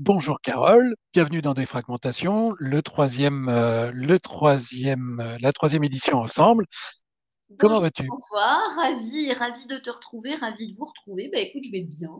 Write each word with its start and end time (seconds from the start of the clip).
Bonjour 0.00 0.40
Carole, 0.40 0.94
bienvenue 1.12 1.42
dans 1.42 1.54
Défragmentation, 1.54 2.54
le 2.60 2.82
troisième, 2.82 3.48
euh, 3.48 3.90
le 3.92 4.20
troisième, 4.20 5.18
euh, 5.18 5.36
la 5.40 5.50
troisième 5.50 5.82
édition 5.82 6.18
ensemble. 6.18 6.66
Comment 7.58 7.80
vas-tu? 7.80 8.06
Bonsoir, 8.06 8.60
ravi, 8.76 9.32
ravi 9.32 9.66
de 9.66 9.76
te 9.78 9.90
retrouver, 9.90 10.36
ravi 10.36 10.70
de 10.70 10.76
vous 10.76 10.84
retrouver. 10.84 11.28
Bah, 11.32 11.40
écoute, 11.40 11.64
je 11.64 11.72
vais 11.72 11.80
bien. 11.80 12.10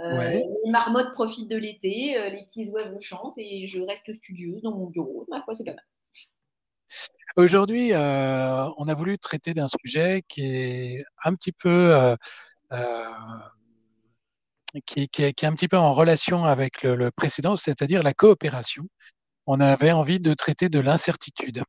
Euh, 0.00 0.38
Les 0.64 0.70
marmottes 0.70 1.14
profitent 1.14 1.50
de 1.50 1.56
l'été, 1.56 2.18
euh, 2.18 2.28
les 2.28 2.44
petits 2.44 2.68
oiseaux 2.68 3.00
chantent 3.00 3.38
et 3.38 3.64
je 3.64 3.80
reste 3.80 4.12
studieuse 4.12 4.60
dans 4.60 4.76
mon 4.76 4.90
bureau. 4.90 5.24
Ma 5.30 5.40
foi, 5.40 5.54
c'est 5.54 5.64
pas 5.64 5.72
mal. 5.72 5.84
Aujourd'hui, 7.36 7.92
on 7.94 8.86
a 8.86 8.94
voulu 8.94 9.18
traiter 9.18 9.54
d'un 9.54 9.66
sujet 9.66 10.22
qui 10.28 10.44
est 10.44 11.04
un 11.24 11.34
petit 11.34 11.52
peu 11.52 12.16
qui, 14.86 15.08
est 15.18 15.44
un 15.44 15.54
petit 15.54 15.68
peu 15.68 15.78
en 15.78 15.92
relation 15.92 16.44
avec 16.44 16.82
le, 16.82 17.10
précédent, 17.10 17.56
c'est-à-dire 17.56 18.02
la 18.02 18.14
coopération. 18.14 18.84
On 19.46 19.60
avait 19.60 19.92
envie 19.92 20.20
de 20.20 20.34
traiter 20.34 20.68
de 20.68 20.80
l'incertitude. 20.80 21.62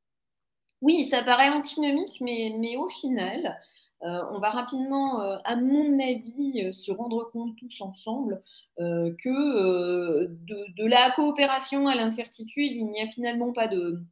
Oui, 0.81 1.03
ça 1.03 1.23
paraît 1.23 1.50
antinomique, 1.50 2.17
mais, 2.22 2.56
mais 2.59 2.78
au 2.78 2.89
final, 2.89 3.58
euh, 4.03 4.22
on 4.31 4.39
va 4.39 4.50
rapidement, 4.52 5.22
euh, 5.22 5.38
à 5.45 5.56
mon 5.56 6.00
avis, 6.00 6.64
euh, 6.64 6.72
se 6.72 6.92
rendre 6.92 7.30
compte 7.31 7.56
tous 7.58 7.81
ensemble 7.81 8.44
que 8.78 10.25
de, 10.28 10.75
de, 10.78 10.86
la 10.86 11.12
coopération 11.12 11.88
à 11.88 11.95
l'incertitude, 11.95 12.72
il 12.72 12.92
n'y 12.92 13.02
a 13.02 13.08
finalement 13.08 13.53
pas 13.53 13.67
de, 13.67 14.03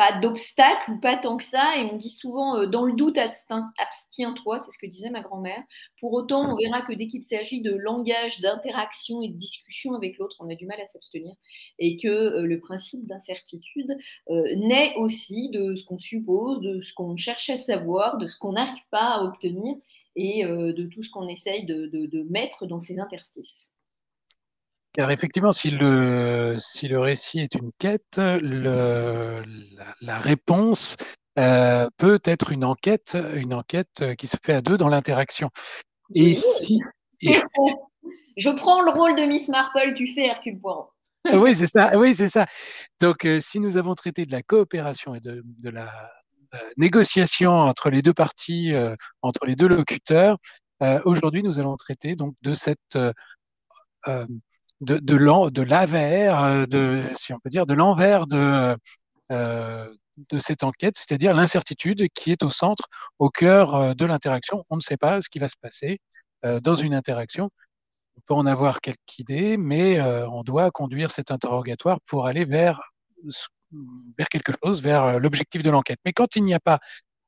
pas 0.00 0.18
d'obstacle 0.18 0.92
ou 0.92 0.98
pas 0.98 1.18
tant 1.18 1.36
que 1.36 1.44
ça. 1.44 1.76
Et 1.76 1.84
on 1.92 1.98
dit 1.98 2.08
souvent, 2.08 2.56
euh, 2.56 2.66
dans 2.66 2.86
le 2.86 2.94
doute, 2.94 3.18
abstiens-toi, 3.18 4.58
c'est 4.60 4.70
ce 4.70 4.78
que 4.78 4.86
disait 4.86 5.10
ma 5.10 5.20
grand-mère. 5.20 5.62
Pour 6.00 6.14
autant, 6.14 6.50
on 6.50 6.56
verra 6.56 6.80
que 6.80 6.94
dès 6.94 7.06
qu'il 7.06 7.22
s'agit 7.22 7.60
de 7.60 7.74
langage, 7.74 8.40
d'interaction 8.40 9.20
et 9.20 9.28
de 9.28 9.36
discussion 9.36 9.92
avec 9.92 10.16
l'autre, 10.16 10.38
on 10.40 10.48
a 10.48 10.54
du 10.54 10.64
mal 10.64 10.80
à 10.80 10.86
s'abstenir. 10.86 11.34
Et 11.78 11.98
que 11.98 12.08
euh, 12.08 12.42
le 12.44 12.60
principe 12.60 13.06
d'incertitude 13.06 13.94
euh, 14.30 14.56
naît 14.56 14.94
aussi 14.96 15.50
de 15.50 15.74
ce 15.74 15.84
qu'on 15.84 15.98
suppose, 15.98 16.62
de 16.62 16.80
ce 16.80 16.94
qu'on 16.94 17.18
cherche 17.18 17.50
à 17.50 17.58
savoir, 17.58 18.16
de 18.16 18.26
ce 18.26 18.38
qu'on 18.38 18.52
n'arrive 18.52 18.82
pas 18.90 19.16
à 19.16 19.24
obtenir 19.24 19.76
et 20.16 20.44
de 20.44 20.86
tout 20.86 21.02
ce 21.02 21.10
qu'on 21.10 21.28
essaye 21.28 21.64
de 21.66 22.26
mettre 22.28 22.66
dans 22.66 22.80
ces 22.80 22.98
interstices. 22.98 23.70
Car 24.92 25.10
effectivement, 25.10 25.52
si 25.52 25.70
le, 25.70 26.56
si 26.58 26.88
le 26.88 26.98
récit 26.98 27.40
est 27.40 27.54
une 27.54 27.70
quête, 27.78 28.16
le, 28.18 29.42
la, 30.00 30.18
réponse 30.18 30.96
euh, 31.38 31.88
peut 31.96 32.20
être 32.24 32.50
une 32.50 32.64
enquête, 32.64 33.16
une 33.34 33.54
enquête 33.54 34.16
qui 34.18 34.26
se 34.26 34.36
fait 34.42 34.54
à 34.54 34.62
deux 34.62 34.76
dans 34.76 34.88
l'interaction. 34.88 35.50
Et 36.14 36.34
si. 36.34 36.80
Je 38.36 38.50
prends 38.50 38.82
le 38.82 38.90
rôle 38.90 39.14
de 39.14 39.26
Miss 39.26 39.48
Marple, 39.48 39.94
tu 39.94 40.08
fais 40.08 40.26
Hercule 40.26 40.58
Poirot. 40.58 40.90
oui, 41.34 41.54
c'est 41.54 41.66
ça. 41.66 41.96
Oui, 41.96 42.14
c'est 42.14 42.30
ça. 42.30 42.46
Donc, 43.00 43.26
euh, 43.26 43.38
si 43.40 43.60
nous 43.60 43.76
avons 43.76 43.94
traité 43.94 44.24
de 44.24 44.32
la 44.32 44.42
coopération 44.42 45.14
et 45.14 45.20
de, 45.20 45.42
de 45.44 45.70
la 45.70 46.10
euh, 46.54 46.58
négociation 46.78 47.52
entre 47.52 47.90
les 47.90 48.02
deux 48.02 48.14
parties, 48.14 48.72
entre 49.22 49.46
les 49.46 49.54
deux 49.54 49.68
locuteurs, 49.68 50.38
aujourd'hui, 51.04 51.44
nous 51.44 51.60
allons 51.60 51.76
traiter 51.76 52.16
donc 52.16 52.34
de 52.42 52.54
cette 52.54 52.98
euh, 54.88 56.66
de, 56.66 57.02
si 57.16 57.32
on 57.32 57.38
peut 57.38 57.50
dire, 57.50 57.66
de 57.66 57.74
l'envers 57.74 58.26
de, 58.26 58.76
euh, 59.30 59.94
de 60.30 60.38
cette 60.38 60.64
enquête, 60.64 60.96
c'est-à-dire 60.96 61.34
l'incertitude 61.34 62.08
qui 62.14 62.32
est 62.32 62.42
au 62.42 62.50
centre, 62.50 62.84
au 63.18 63.28
cœur 63.28 63.74
euh, 63.74 63.94
de 63.94 64.04
l'interaction. 64.04 64.64
On 64.70 64.76
ne 64.76 64.80
sait 64.80 64.96
pas 64.96 65.20
ce 65.20 65.28
qui 65.28 65.38
va 65.38 65.48
se 65.48 65.56
passer 65.60 65.98
dans 66.62 66.74
une 66.74 66.94
interaction. 66.94 67.50
On 68.16 68.20
peut 68.26 68.32
en 68.32 68.46
avoir 68.46 68.80
quelques 68.80 69.18
idées, 69.18 69.58
mais 69.58 70.00
on 70.00 70.42
doit 70.42 70.70
conduire 70.70 71.10
cet 71.10 71.30
interrogatoire 71.30 71.98
pour 72.06 72.26
aller 72.26 72.46
vers, 72.46 72.80
vers 74.16 74.28
quelque 74.30 74.52
chose, 74.64 74.80
vers 74.82 75.20
l'objectif 75.20 75.62
de 75.62 75.68
l'enquête. 75.68 75.98
Mais 76.06 76.14
quand 76.14 76.36
il 76.36 76.44
n'y 76.44 76.54
a 76.54 76.60
pas 76.60 76.78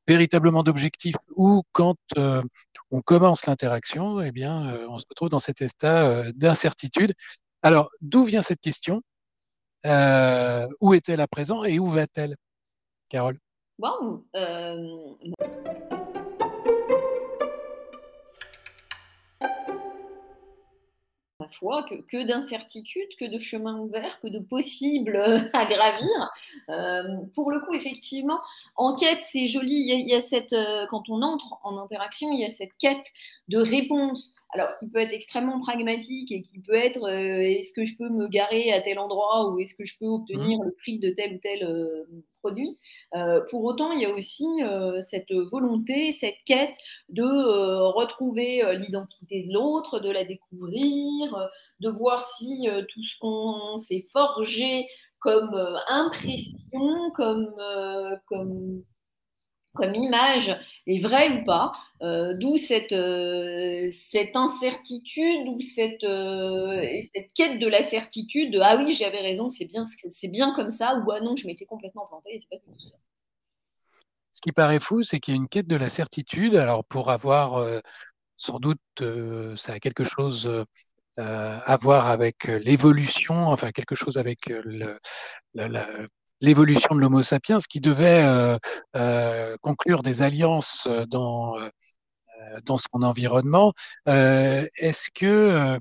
véritablement 0.09 0.63
d'objectif 0.63 1.15
ou 1.37 1.63
quand 1.73 1.99
on 2.17 3.03
commence 3.03 3.45
l'interaction, 3.45 4.23
eh 4.23 4.33
bien, 4.33 4.79
on 4.89 4.97
se 4.97 5.05
retrouve 5.07 5.29
dans 5.29 5.39
cet 5.39 5.61
état 5.61 6.33
d'incertitude 6.33 7.13
alors, 7.63 7.91
d'où 8.01 8.25
vient 8.25 8.43
cette 8.43 8.61
question? 8.61 9.03
Euh, 9.87 10.67
Où 10.81 10.95
est-elle 10.95 11.21
à 11.21 11.29
présent 11.29 11.63
et 11.65 11.79
où 11.79 11.87
va-t-elle? 11.87 12.37
Carole? 13.09 13.39
Bon, 13.79 14.25
euh, 14.35 14.77
foi, 21.53 21.85
que, 21.85 22.27
d'incertitudes, 22.27 23.15
que 23.19 23.31
de 23.31 23.39
chemins 23.39 23.79
ouverts, 23.79 24.19
que 24.21 24.29
de 24.29 24.41
possibles 24.41 25.17
à 25.53 25.67
gravir. 25.67 26.31
Euh, 26.69 27.03
pour 27.35 27.51
le 27.53 27.61
coup, 27.61 27.75
effectivement, 27.75 28.41
en 28.75 28.97
quête, 28.97 29.23
c'est 29.23 29.47
joli. 29.47 29.73
Il 29.73 30.09
y, 30.09 30.15
a, 30.15 30.21
cette, 30.21 30.55
quand 30.91 31.09
on 31.09 31.23
entre 31.23 31.59
en 31.63 31.79
interaction, 31.79 32.33
il 32.33 32.41
y 32.41 32.45
a 32.45 32.53
cette 32.53 32.75
quête 32.79 33.07
de 33.49 33.59
réponse. 33.59 34.35
Alors, 34.53 34.75
qui 34.79 34.89
peut 34.89 34.99
être 34.99 35.13
extrêmement 35.13 35.61
pragmatique 35.61 36.31
et 36.31 36.43
qui 36.43 36.61
peut 36.61 36.75
être 36.75 37.03
euh, 37.05 37.41
est-ce 37.41 37.73
que 37.73 37.85
je 37.85 37.97
peux 37.97 38.09
me 38.09 38.29
garer 38.29 38.73
à 38.73 38.83
tel 38.83 38.99
endroit 38.99 39.51
ou 39.51 39.59
est-ce 39.59 39.75
que 39.75 39.85
je 39.85 39.97
peux 39.99 40.07
obtenir 40.07 40.59
mmh. 40.59 40.65
le 40.65 40.73
prix 40.73 40.99
de 40.99 41.11
tel 41.11 41.35
ou 41.35 41.39
tel 41.39 42.07
produit? 42.43 42.77
Euh, 43.15 43.41
pour 43.51 43.65
autant, 43.65 43.93
il 43.93 44.01
y 44.01 44.07
a 44.07 44.15
aussi 44.15 44.47
euh, 44.63 45.01
cette 45.03 45.33
volonté, 45.51 46.13
cette 46.13 46.37
quête 46.45 46.77
de 47.09 47.23
euh, 47.23 47.89
retrouver 47.89 48.63
l'identité 48.77 49.45
de 49.45 49.53
l'autre, 49.55 50.01
de 50.01 50.11
la 50.11 50.25
découvrir, 50.25 51.49
de 51.81 51.91
voir 51.91 52.27
si 52.27 52.67
tout 52.89 53.03
ce 53.03 53.17
qu'on 53.21 53.77
s'est 53.77 54.07
forgé 54.13 54.87
comme 55.19 55.55
impression, 55.89 57.11
comme, 57.15 57.55
comme 58.27 58.83
comme 59.75 59.95
image 59.95 60.57
est 60.87 61.01
vrai 61.01 61.41
ou 61.41 61.45
pas, 61.45 61.73
euh, 62.03 62.35
d'où 62.35 62.57
cette, 62.57 62.93
euh, 62.93 63.89
cette 63.93 64.37
incertitude 64.37 65.49
ou 65.49 65.61
cette, 65.61 66.05
euh, 66.05 67.01
cette 67.15 67.33
quête 67.35 67.59
de 67.59 67.67
la 67.67 67.83
certitude 67.83 68.53
de 68.53 68.61
ah 68.61 68.77
oui 68.77 68.95
j'avais 68.95 69.21
raison 69.21 69.51
c'est 69.51 69.67
bien 69.67 69.85
c'est 69.85 70.29
bien 70.29 70.55
comme 70.55 70.71
ça 70.71 70.97
ou 70.97 71.11
ah 71.11 71.21
non 71.21 71.37
je 71.37 71.47
m'étais 71.47 71.65
complètement 71.65 72.07
planté 72.07 72.35
et 72.35 72.39
c'est 72.39 72.49
pas 72.51 72.57
tout 72.57 72.79
ça. 72.79 72.97
Ce 74.33 74.41
qui 74.41 74.53
paraît 74.53 74.81
fou, 74.81 75.03
c'est 75.03 75.21
qu'il 75.21 75.35
y 75.35 75.37
a 75.37 75.41
une 75.41 75.49
quête 75.49 75.69
de 75.69 75.77
la 75.77 75.91
certitude. 75.91 76.55
Alors 76.57 76.85
pour 76.85 77.11
avoir 77.11 77.81
sans 78.37 78.59
doute 78.59 78.81
ça 79.57 79.75
a 79.75 79.79
quelque 79.79 80.05
chose 80.05 80.51
à 81.19 81.77
voir 81.77 82.09
avec 82.09 82.47
l'évolution, 82.47 83.47
enfin 83.49 83.71
quelque 83.71 83.95
chose 83.95 84.17
avec 84.17 84.47
le, 84.47 84.99
l'évolution 86.43 86.95
de 86.95 87.01
l'Homo 87.01 87.23
sapiens 87.23 87.59
qui 87.71 87.81
devait 87.81 88.23
euh, 88.25 88.59
euh, 88.97 89.57
conclure 89.63 90.03
des 90.03 90.23
alliances 90.23 90.89
dans, 91.09 91.59
euh, 91.59 91.71
dans 92.65 92.77
son 92.77 93.03
environnement. 93.03 93.73
Est-ce 94.07 95.11
que 95.15 95.79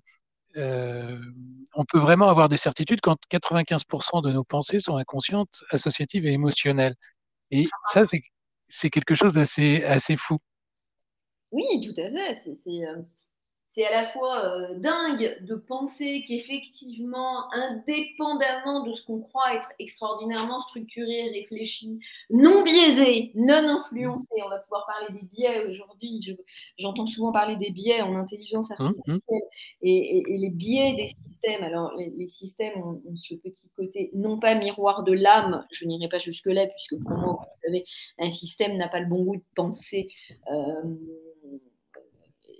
on 0.56 1.86
peut 1.86 1.98
vraiment 2.00 2.30
avoir 2.30 2.48
des 2.48 2.58
certitudes 2.58 3.02
quand 3.02 3.18
95% 3.30 4.22
de 4.22 4.32
nos 4.32 4.44
pensées 4.44 4.80
sont 4.80 4.98
inconscientes, 4.98 5.64
associatives 5.72 6.26
et 6.26 6.32
émotionnelles? 6.32 6.96
Et 7.50 7.68
ça, 7.92 8.04
c'est 8.68 8.90
quelque 8.90 9.16
chose 9.16 9.34
d'assez 9.34 9.84
assez 9.84 10.16
fou. 10.16 10.38
Oui, 11.52 11.64
tout 11.84 12.00
à 12.00 12.10
fait. 12.10 12.38
C'est 13.74 13.86
à 13.86 14.02
la 14.02 14.08
fois 14.10 14.46
euh, 14.46 14.76
dingue 14.76 15.38
de 15.42 15.56
penser 15.56 16.24
qu'effectivement, 16.28 17.50
indépendamment 17.54 18.86
de 18.86 18.92
ce 18.92 19.02
qu'on 19.02 19.22
croit 19.22 19.56
être 19.56 19.70
extraordinairement 19.80 20.60
structuré, 20.60 21.30
réfléchi, 21.30 22.00
non 22.30 22.64
biaisé, 22.64 23.32
non 23.34 23.80
influencé, 23.80 24.34
on 24.46 24.50
va 24.50 24.60
pouvoir 24.60 24.86
parler 24.86 25.18
des 25.18 25.26
biais 25.28 25.68
aujourd'hui, 25.68 26.38
j'entends 26.78 27.06
souvent 27.06 27.32
parler 27.32 27.56
des 27.56 27.72
biais 27.72 28.02
en 28.02 28.16
intelligence 28.16 28.72
mmh, 28.72 28.74
mmh. 28.74 28.86
artificielle 28.86 29.42
et, 29.84 30.24
les 30.28 30.50
biais 30.50 30.96
des 30.96 31.08
systèmes. 31.08 31.64
Alors, 31.64 31.94
les, 31.96 32.28
systèmes 32.28 32.78
ont, 32.78 33.02
ce 33.16 33.36
petit 33.36 33.70
côté, 33.76 34.12
non 34.14 34.38
pas 34.38 34.56
miroir 34.56 35.04
de 35.04 35.14
l'âme, 35.14 35.66
je 35.72 35.86
n'irai 35.86 36.10
pas 36.10 36.20
jusque-là, 36.20 36.68
puisque 36.68 37.02
pour 37.02 37.12
moi, 37.12 37.40
vous 37.40 37.60
savez, 37.64 37.86
un 38.20 38.30
système 38.30 38.76
n'a 38.76 38.90
pas 38.90 39.00
le 39.00 39.08
bon 39.08 39.24
goût 39.24 39.38
de 39.38 39.44
penser. 39.56 40.10
Euh, 40.52 40.96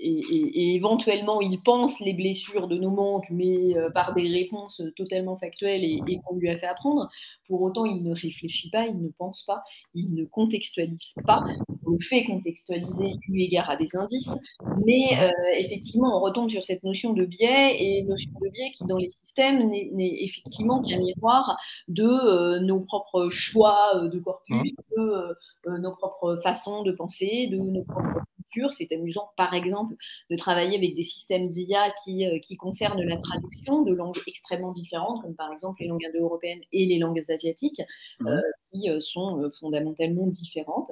et, 0.02 0.76
éventuellement 0.76 1.42
il 1.42 1.62
pense 1.62 2.00
les 2.00 2.14
blessures 2.14 2.68
de 2.68 2.78
nos 2.78 2.92
manques, 2.92 3.28
mais 3.30 3.78
euh, 3.78 3.90
par 3.92 4.14
des 4.14 4.28
réponses 4.28 4.82
totalement 4.96 5.38
factuelles 5.38 5.84
et, 5.84 6.20
qu'on 6.26 6.36
lui 6.36 6.50
a 6.50 6.58
fait 6.58 6.68
apprendre. 6.68 7.10
Pour 7.48 7.62
autant, 7.62 7.86
il 7.86 8.04
ne 8.04 8.14
réfléchit 8.14 8.70
pas, 8.70 8.86
il 8.88 9.02
ne 9.02 9.10
pense 9.18 9.44
pas, 9.44 9.64
il 9.94 10.14
ne 10.14 10.26
contextualise 10.26 11.14
pas. 11.26 11.44
On 11.86 12.00
fait 12.00 12.24
contextualiser 12.26 13.16
eu 13.28 13.40
égard 13.40 13.70
à 13.70 13.76
des 13.76 13.96
indices, 13.96 14.38
mais 14.86 15.20
euh, 15.20 15.30
effectivement, 15.58 16.18
on 16.18 16.22
retombe 16.22 16.50
sur 16.50 16.64
cette 16.66 16.84
notion 16.84 17.14
de 17.14 17.26
biais 17.26 17.76
et 17.80 18.04
notion 18.04 18.32
de 18.42 18.50
biais 18.50 18.72
qui, 18.72 18.86
dans 18.88 18.98
les 18.98 19.10
systèmes, 19.10 19.70
n'est 19.70 20.24
effectivement 20.24 20.82
qu'un 20.82 21.00
miroir 21.00 21.58
de 21.88 22.04
euh, 22.04 22.60
nos 22.62 22.80
propres 22.82 23.30
choix 23.30 24.08
de 24.12 24.20
corpus, 24.20 24.56
mmh. 24.98 25.02
de 25.02 25.78
nos 25.80 25.96
propres 25.96 26.40
façons 26.44 26.84
de 26.84 26.92
penser, 26.92 27.48
de 27.52 27.58
nos 27.58 27.84
propres 27.84 28.22
c'est 28.70 28.92
amusant, 28.92 29.30
par 29.38 29.54
exemple, 29.54 29.96
de 30.30 30.36
travailler 30.36 30.78
avec 30.78 30.96
des 30.96 31.04
systèmes 31.04 31.50
d'IA 31.50 31.94
qui, 32.04 32.26
euh, 32.26 32.40
qui 32.40 32.58
concernent 32.58 33.02
la 33.02 33.18
traduction 33.18 33.82
de 33.84 33.94
langues 33.94 34.20
extrêmement 34.28 34.72
différentes, 34.72 35.22
comme 35.22 35.36
par 35.36 35.52
exemple 35.52 35.82
les 35.82 35.88
langues 35.88 36.06
indo-européennes 36.06 36.62
et 36.72 36.86
les 36.86 37.00
langues 37.00 37.22
asiatiques, 37.30 37.82
euh, 38.26 38.42
qui 38.72 38.90
euh, 38.90 39.00
sont 39.00 39.50
fondamentalement 39.60 40.28
différentes. 40.28 40.92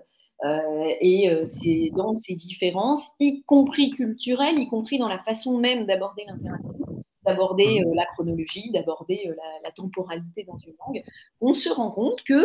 et 1.02 1.30
c'est 1.46 1.92
dans 1.98 2.14
ces 2.14 2.36
différences, 2.36 3.10
y 3.20 3.44
compris 3.44 3.90
culturelles, 3.90 4.58
y 4.58 4.68
compris 4.70 4.98
dans 4.98 5.10
la 5.10 5.20
façon 5.20 5.58
même 5.58 5.86
d'aborder 5.86 6.24
l'interaction, 6.28 7.04
d'aborder 7.26 7.82
la 7.94 8.06
chronologie, 8.14 8.72
d'aborder 8.72 9.30
la, 9.64 9.72
temporalité 9.72 10.46
dans 10.46 10.58
une 10.60 10.74
langue, 10.80 11.04
on 11.42 11.54
se 11.54 11.70
rend 11.70 11.92
compte 11.92 12.24
que 12.24 12.42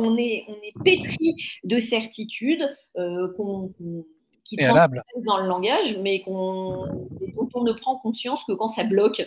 on, 0.00 0.16
est, 0.16 0.44
on 0.48 0.54
est 0.54 0.72
pétri 0.84 1.34
de 1.64 1.78
certitudes 1.78 2.66
qu'on 3.36 3.74
qui 4.48 4.56
transmettent 4.56 5.02
dans 5.26 5.38
le 5.38 5.46
langage, 5.46 5.96
mais 5.98 6.22
dont 6.26 7.48
on 7.54 7.62
ne 7.62 7.72
prend 7.72 7.98
conscience 7.98 8.42
que 8.44 8.52
quand 8.54 8.68
ça 8.68 8.84
bloque 8.84 9.20
euh, 9.20 9.24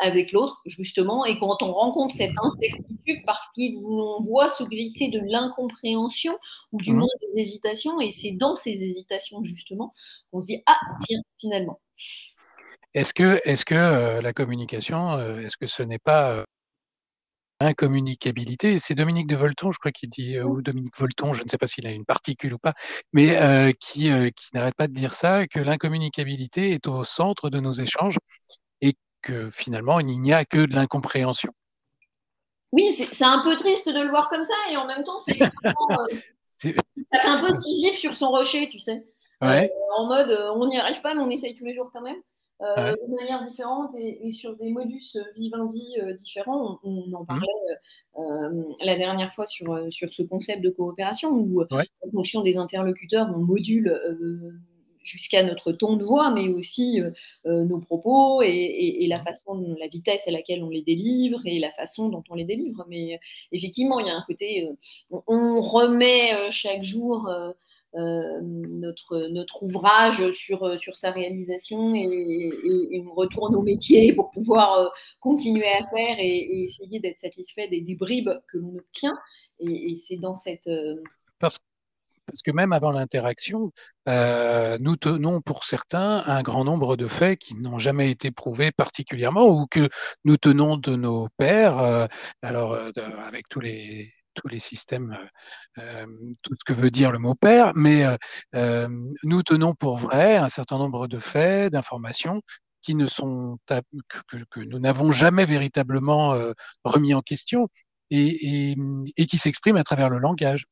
avec 0.00 0.32
l'autre, 0.32 0.60
justement, 0.66 1.24
et 1.24 1.38
quand 1.38 1.62
on 1.62 1.72
rencontre 1.72 2.14
cette 2.14 2.32
incertitude 2.42 3.22
parce 3.24 3.48
qu'on 3.56 4.22
voit 4.22 4.50
se 4.50 4.64
glisser 4.64 5.08
de 5.08 5.20
l'incompréhension 5.24 6.36
ou 6.72 6.82
du 6.82 6.92
mmh. 6.92 6.96
moins 6.96 7.08
des 7.34 7.40
hésitations, 7.40 8.00
et 8.00 8.10
c'est 8.10 8.32
dans 8.32 8.54
ces 8.54 8.82
hésitations, 8.82 9.42
justement, 9.42 9.94
qu'on 10.30 10.40
se 10.40 10.46
dit 10.46 10.62
Ah, 10.66 10.78
tiens, 11.06 11.20
finalement. 11.40 11.80
Est-ce 12.94 13.14
que, 13.14 13.40
est 13.44 13.54
-ce 13.54 13.64
que 13.64 13.74
euh, 13.74 14.20
la 14.20 14.32
communication, 14.32 15.12
euh, 15.12 15.40
est-ce 15.40 15.56
que 15.56 15.66
ce 15.66 15.82
n'est 15.82 15.98
pas 15.98 16.44
incommunicabilité. 17.60 18.78
C'est 18.78 18.94
Dominique 18.94 19.26
de 19.26 19.36
Volton, 19.36 19.72
je 19.72 19.78
crois 19.78 19.92
qu'il 19.92 20.10
dit, 20.10 20.36
euh, 20.36 20.44
ou 20.44 20.62
Dominique 20.62 20.96
Volton, 20.96 21.32
je 21.32 21.42
ne 21.42 21.48
sais 21.48 21.58
pas 21.58 21.66
s'il 21.66 21.86
a 21.86 21.90
une 21.90 22.04
particule 22.04 22.54
ou 22.54 22.58
pas, 22.58 22.74
mais 23.12 23.36
euh, 23.36 23.72
qui, 23.80 24.10
euh, 24.10 24.30
qui 24.30 24.48
n'arrête 24.54 24.74
pas 24.76 24.86
de 24.86 24.92
dire 24.92 25.14
ça, 25.14 25.46
que 25.46 25.60
l'incommunicabilité 25.60 26.72
est 26.72 26.86
au 26.86 27.04
centre 27.04 27.50
de 27.50 27.60
nos 27.60 27.72
échanges 27.72 28.18
et 28.80 28.94
que 29.22 29.50
finalement, 29.50 30.00
il 30.00 30.20
n'y 30.20 30.32
a 30.32 30.44
que 30.44 30.66
de 30.66 30.74
l'incompréhension. 30.74 31.50
Oui, 32.70 32.92
c'est 32.92 33.24
un 33.24 33.40
peu 33.40 33.56
triste 33.56 33.88
de 33.88 34.00
le 34.00 34.10
voir 34.10 34.28
comme 34.28 34.44
ça, 34.44 34.54
et 34.70 34.76
en 34.76 34.86
même 34.86 35.02
temps, 35.02 35.18
c'est 35.18 35.38
ça 36.44 37.20
fait 37.20 37.28
un 37.28 37.40
peu 37.40 37.52
Sisyphe 37.52 37.96
sur 37.96 38.14
son 38.14 38.28
rocher, 38.28 38.68
tu 38.68 38.78
sais. 38.78 39.02
en 39.40 40.06
mode, 40.06 40.52
on 40.54 40.66
n'y 40.68 40.78
arrive 40.78 41.00
pas, 41.00 41.14
mais 41.14 41.22
on 41.22 41.30
essaye 41.30 41.56
tous 41.56 41.64
les 41.64 41.74
jours 41.74 41.90
quand 41.92 42.02
même. 42.02 42.18
Euh, 42.60 42.90
de 42.90 43.14
manière 43.14 43.44
différente 43.44 43.92
et, 43.96 44.32
sur 44.32 44.56
des 44.56 44.70
modus 44.70 45.16
vivendi 45.36 45.94
euh, 46.02 46.12
différents. 46.12 46.80
On, 46.82 47.12
en 47.14 47.22
mmh. 47.22 47.26
parlait 47.26 47.46
euh, 48.18 48.62
la 48.82 48.96
dernière 48.96 49.32
fois 49.32 49.46
sur, 49.46 49.80
sur 49.90 50.12
ce 50.12 50.24
concept 50.24 50.62
de 50.62 50.70
coopération 50.70 51.30
où, 51.30 51.62
en 51.62 52.10
fonction 52.12 52.42
des 52.42 52.56
interlocuteurs, 52.56 53.32
on 53.32 53.38
module 53.38 53.96
jusqu'à 55.04 55.44
notre 55.44 55.70
ton 55.70 55.96
de 55.96 56.04
voix, 56.04 56.30
mais 56.30 56.48
aussi 56.48 57.00
nos 57.44 57.78
propos 57.78 58.42
et, 58.42 59.06
la 59.08 59.20
mmh. 59.20 59.24
façon, 59.24 59.76
la 59.78 59.86
vitesse 59.86 60.26
à 60.26 60.32
laquelle 60.32 60.64
on 60.64 60.68
les 60.68 60.82
délivre 60.82 61.40
et 61.44 61.60
la 61.60 61.70
façon 61.70 62.08
dont 62.08 62.24
on 62.28 62.34
les 62.34 62.44
délivre. 62.44 62.84
Mais 62.88 63.20
effectivement, 63.52 64.00
il 64.00 64.06
y 64.08 64.10
a 64.10 64.16
un 64.16 64.24
côté, 64.26 64.68
on 65.28 65.62
remet 65.62 66.50
chaque 66.50 66.82
jour 66.82 67.30
notre, 67.94 69.28
notre 69.28 69.62
ouvrage 69.62 70.30
sur, 70.32 70.62
euh, 70.62 70.76
sur 70.76 70.96
sa 70.96 71.10
réalisation 71.10 71.94
et, 71.94 73.02
on 73.06 73.14
retourne 73.14 73.54
au 73.54 73.62
métier 73.62 74.12
pour 74.12 74.30
pouvoir 74.30 74.78
euh, 74.78 74.88
continuer 75.20 75.68
à 75.68 75.84
faire 75.84 76.16
et, 76.18 76.64
essayer 76.64 77.00
d'être 77.00 77.18
satisfait 77.18 77.68
des, 77.68 77.80
des, 77.80 77.94
bribes 77.94 78.30
que 78.48 78.58
l'on 78.58 78.76
obtient. 78.76 79.16
Et, 79.60 79.96
c'est 79.96 80.16
dans 80.16 80.34
cette... 80.34 80.68
Parce, 81.38 81.58
parce, 82.26 82.42
que 82.42 82.50
même 82.50 82.72
avant 82.72 82.90
l'interaction, 82.90 83.72
nous 84.06 84.96
tenons 84.96 85.40
pour 85.40 85.64
certains 85.64 86.22
un 86.26 86.42
grand 86.42 86.64
nombre 86.64 86.96
de 86.96 87.08
faits 87.08 87.38
qui 87.38 87.54
n'ont 87.54 87.78
jamais 87.78 88.10
été 88.10 88.30
prouvés 88.30 88.70
particulièrement 88.70 89.48
ou 89.48 89.66
que 89.66 89.88
nous 90.24 90.36
tenons 90.36 90.76
de 90.76 90.94
nos 90.94 91.28
pères, 91.38 92.08
alors 92.42 92.74
avec 93.24 93.48
tous 93.48 93.60
les 93.60 94.12
tous 94.38 94.48
les 94.48 94.60
systèmes, 94.60 95.16
euh, 95.78 95.82
euh, 95.82 96.06
tout 96.42 96.54
ce 96.58 96.64
que 96.64 96.72
veut 96.72 96.90
dire 96.90 97.10
le 97.10 97.18
mot 97.18 97.34
père, 97.34 97.72
mais 97.74 98.04
euh, 98.54 98.88
nous 99.24 99.42
tenons 99.42 99.74
pour 99.74 99.96
vrai 99.98 100.36
un 100.36 100.48
certain 100.48 100.78
nombre 100.78 101.08
de 101.08 101.18
faits, 101.18 101.72
d'informations 101.72 102.42
qui 102.82 102.94
ne 102.94 103.06
sont 103.06 103.58
que, 103.68 104.60
nous 104.60 104.78
n'avons 104.78 105.10
jamais 105.10 105.44
véritablement 105.44 106.38
remis 106.84 107.12
en 107.12 107.20
question 107.20 107.68
et 108.10 108.76
qui 109.28 109.36
s'expriment 109.36 109.76
à 109.76 109.84
travers 109.84 110.08
le 110.08 110.18
langage. 110.18 110.66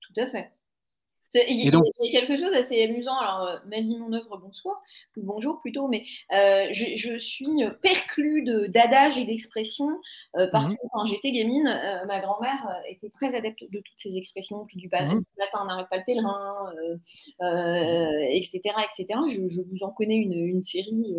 Tout 0.00 0.20
à 0.20 0.26
fait. 0.26 0.52
Il 1.34 1.64
y, 1.64 1.68
a 1.68 2.20
quelque 2.20 2.36
chose 2.36 2.50
d'assez 2.50 2.82
amusant. 2.82 3.16
Alors, 3.16 3.46
euh, 3.46 3.56
ma 3.68 3.80
vie, 3.80 3.96
mon 3.98 4.12
œuvre, 4.12 4.36
bonsoir, 4.38 4.82
bonjour 5.16 5.60
plutôt, 5.60 5.86
mais 5.86 6.04
euh, 6.32 6.66
je, 6.72 7.18
suis 7.18 7.46
perclue 7.82 8.42
d'adages 8.68 9.18
et 9.18 9.24
d'expressions 9.24 9.90
euh, 10.36 10.48
parce 10.50 10.70
mhm. 10.70 10.76
que 10.76 10.86
quand 10.92 11.06
j'étais 11.06 11.32
gamine, 11.32 11.64
ma 12.06 12.20
grand-mère 12.20 12.82
était 12.88 13.10
très 13.10 13.34
adepte 13.34 13.62
de 13.62 13.78
toutes 13.78 13.98
ces 13.98 14.16
expressions, 14.16 14.64
puis 14.66 14.76
du, 14.76 14.88
mmh. 14.88 15.22
latin 15.38 15.64
n'arrête 15.66 15.88
pas 15.88 15.98
le 15.98 16.04
pèlerin, 16.04 16.72
etc. 18.30 18.60
etc. 18.84 19.06
Je, 19.28 19.62
vous 19.62 19.84
en 19.84 19.90
connais 19.90 20.16
une, 20.16 20.62
série 20.62 21.14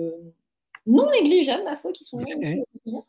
non 0.87 1.09
négligeable, 1.09 1.63
ma 1.63 1.77
foi, 1.77 1.91
qui 1.91 2.03
sont 2.03 2.19
euh, 2.19 3.01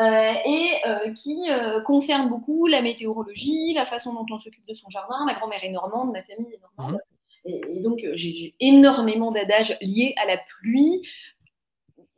et 0.00 0.70
euh, 0.86 1.12
qui 1.12 1.50
euh, 1.50 1.80
concerne 1.82 2.28
beaucoup 2.28 2.66
la 2.66 2.82
météorologie, 2.82 3.72
la 3.74 3.86
façon 3.86 4.14
dont 4.14 4.26
on 4.30 4.38
s'occupe 4.38 4.66
de 4.66 4.74
son 4.74 4.88
jardin. 4.90 5.24
Ma 5.26 5.34
grand-mère 5.34 5.62
est 5.64 5.70
normande, 5.70 6.12
ma 6.12 6.22
famille 6.22 6.52
est 6.52 6.60
normande. 6.60 7.00
Mmh. 7.44 7.50
Et, 7.50 7.80
donc, 7.80 8.00
j'ai 8.14 8.54
énormément 8.60 9.32
d'adages 9.32 9.76
liés 9.80 10.14
à 10.22 10.26
la 10.26 10.36
pluie. 10.36 11.02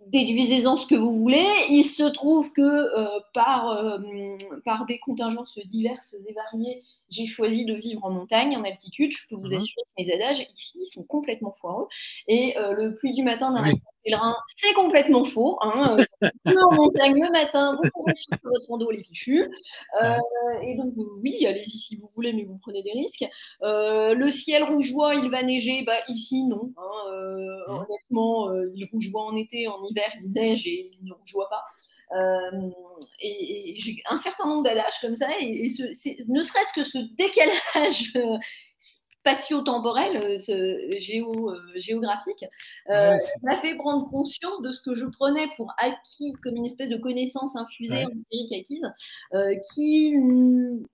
Déduisez-en 0.06 0.76
ce 0.76 0.86
que 0.86 0.94
vous 0.94 1.18
voulez. 1.18 1.46
Il 1.68 1.84
se 1.84 2.02
trouve 2.02 2.52
que 2.52 3.20
par, 3.32 4.00
par 4.64 4.86
des 4.86 4.98
contingences 4.98 5.56
diverses 5.66 6.16
et 6.26 6.32
variées, 6.32 6.82
j'ai 7.10 7.26
choisi 7.26 7.64
de 7.64 7.74
vivre 7.74 8.04
en 8.04 8.10
montagne, 8.10 8.56
en 8.56 8.64
altitude. 8.64 9.12
Je 9.12 9.26
peux 9.28 9.36
vous 9.36 9.48
mmh. 9.48 9.54
assurer 9.54 9.82
que 9.96 10.02
mes 10.02 10.12
adages 10.12 10.46
ici 10.54 10.86
sont 10.86 11.02
complètement 11.02 11.52
foireux. 11.52 11.86
Et 12.28 12.54
le 12.56 12.94
pluie 12.96 13.12
du 13.12 13.22
matin 13.22 13.52
d'un 13.52 13.64
pèlerin, 14.04 14.36
c'est 14.46 14.72
complètement 14.74 15.24
faux. 15.24 15.58
Hein. 15.62 15.96
en 16.46 16.74
montagne 16.74 17.14
le 17.14 17.30
matin, 17.30 17.76
vous 17.76 17.90
pouvez 17.92 18.14
votre 18.42 18.68
rando, 18.68 18.90
les 18.90 19.02
fichus. 19.02 19.44
Euh, 20.02 20.16
et 20.62 20.76
donc, 20.76 20.94
oui, 21.22 21.46
allez-y 21.46 21.78
si 21.78 21.96
vous 21.96 22.10
voulez, 22.14 22.32
mais 22.32 22.44
vous 22.44 22.58
prenez 22.58 22.82
des 22.82 22.92
risques. 22.92 23.24
Euh, 23.62 24.14
le 24.14 24.30
ciel 24.30 24.64
rougeois, 24.64 25.14
il 25.14 25.30
va 25.30 25.42
neiger. 25.42 25.82
Bah, 25.84 25.98
ici, 26.08 26.44
non. 26.44 26.72
Hein. 26.76 27.12
Euh, 27.12 27.72
honnêtement, 27.72 28.52
il 28.74 28.88
rougeoie 28.92 29.22
en 29.22 29.36
été, 29.36 29.68
en 29.68 29.82
hiver, 29.82 30.10
il 30.22 30.32
neige 30.32 30.66
et 30.66 30.90
il 30.92 31.06
ne 31.06 31.12
rougeoie 31.12 31.48
pas. 31.48 31.64
Et, 33.20 33.74
j'ai 33.76 34.02
un 34.08 34.16
certain 34.16 34.46
nombre 34.46 34.64
d'adages 34.64 35.00
comme 35.00 35.16
ça, 35.16 35.28
et, 35.38 35.68
ne 36.28 36.42
serait-ce 36.42 36.72
que 36.74 36.84
ce 36.84 36.98
décalage 37.16 38.12
spatio-temporel, 39.34 40.16
euh, 40.16 40.98
géo, 40.98 41.50
euh, 41.50 41.58
géographique, 41.76 42.44
euh, 42.90 43.16
m'a 43.42 43.56
fait 43.60 43.76
prendre 43.76 44.08
conscience 44.08 44.60
de 44.62 44.72
ce 44.72 44.80
que 44.80 44.94
je 44.94 45.06
prenais 45.06 45.46
pour 45.56 45.72
acquis, 45.78 46.32
comme 46.42 46.56
une 46.56 46.66
espèce 46.66 46.90
de 46.90 46.96
connaissance 46.96 47.56
infusée, 47.56 48.04
empirique 48.04 48.52
acquise, 48.52 48.92
qui, 49.72 50.14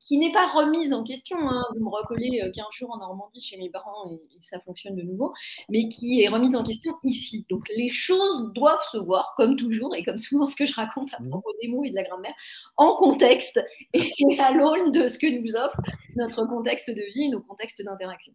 qui 0.00 0.18
n'est 0.18 0.32
pas 0.32 0.46
remise 0.46 0.92
en 0.92 1.04
question. 1.04 1.36
Hein. 1.40 1.64
Vous 1.74 1.84
me 1.84 1.90
recollez 1.90 2.50
15 2.54 2.66
jours 2.72 2.94
en 2.94 2.98
Normandie 2.98 3.42
chez 3.42 3.56
mes 3.56 3.70
parents 3.70 4.10
et, 4.10 4.20
ça 4.40 4.60
fonctionne 4.60 4.94
de 4.94 5.02
nouveau, 5.02 5.32
mais 5.68 5.88
qui 5.88 6.22
est 6.22 6.28
remise 6.28 6.56
en 6.56 6.62
question 6.62 6.94
ici. 7.02 7.46
Donc 7.48 7.64
les 7.76 7.88
choses 7.88 8.52
doivent 8.54 8.84
se 8.92 8.98
voir, 8.98 9.34
comme 9.36 9.56
toujours, 9.56 9.94
et 9.96 10.04
comme 10.04 10.18
souvent 10.18 10.46
ce 10.46 10.54
que 10.54 10.66
je 10.66 10.74
raconte 10.74 11.12
à 11.14 11.22
mmh. 11.22 11.30
propos 11.30 11.50
des 11.62 11.68
mots 11.68 11.84
et 11.84 11.90
de 11.90 11.96
la 11.96 12.04
grammaire, 12.04 12.34
en 12.76 12.94
contexte 12.94 13.64
et 13.94 14.38
à 14.38 14.52
l'aune 14.52 14.92
de 14.92 15.08
ce 15.08 15.18
que 15.18 15.26
nous 15.26 15.56
offre 15.56 15.80
notre 16.16 16.46
contexte 16.46 16.90
de 16.90 17.02
vie, 17.14 17.28
nos 17.30 17.40
contextes 17.40 17.82
d'interaction. 17.82 18.25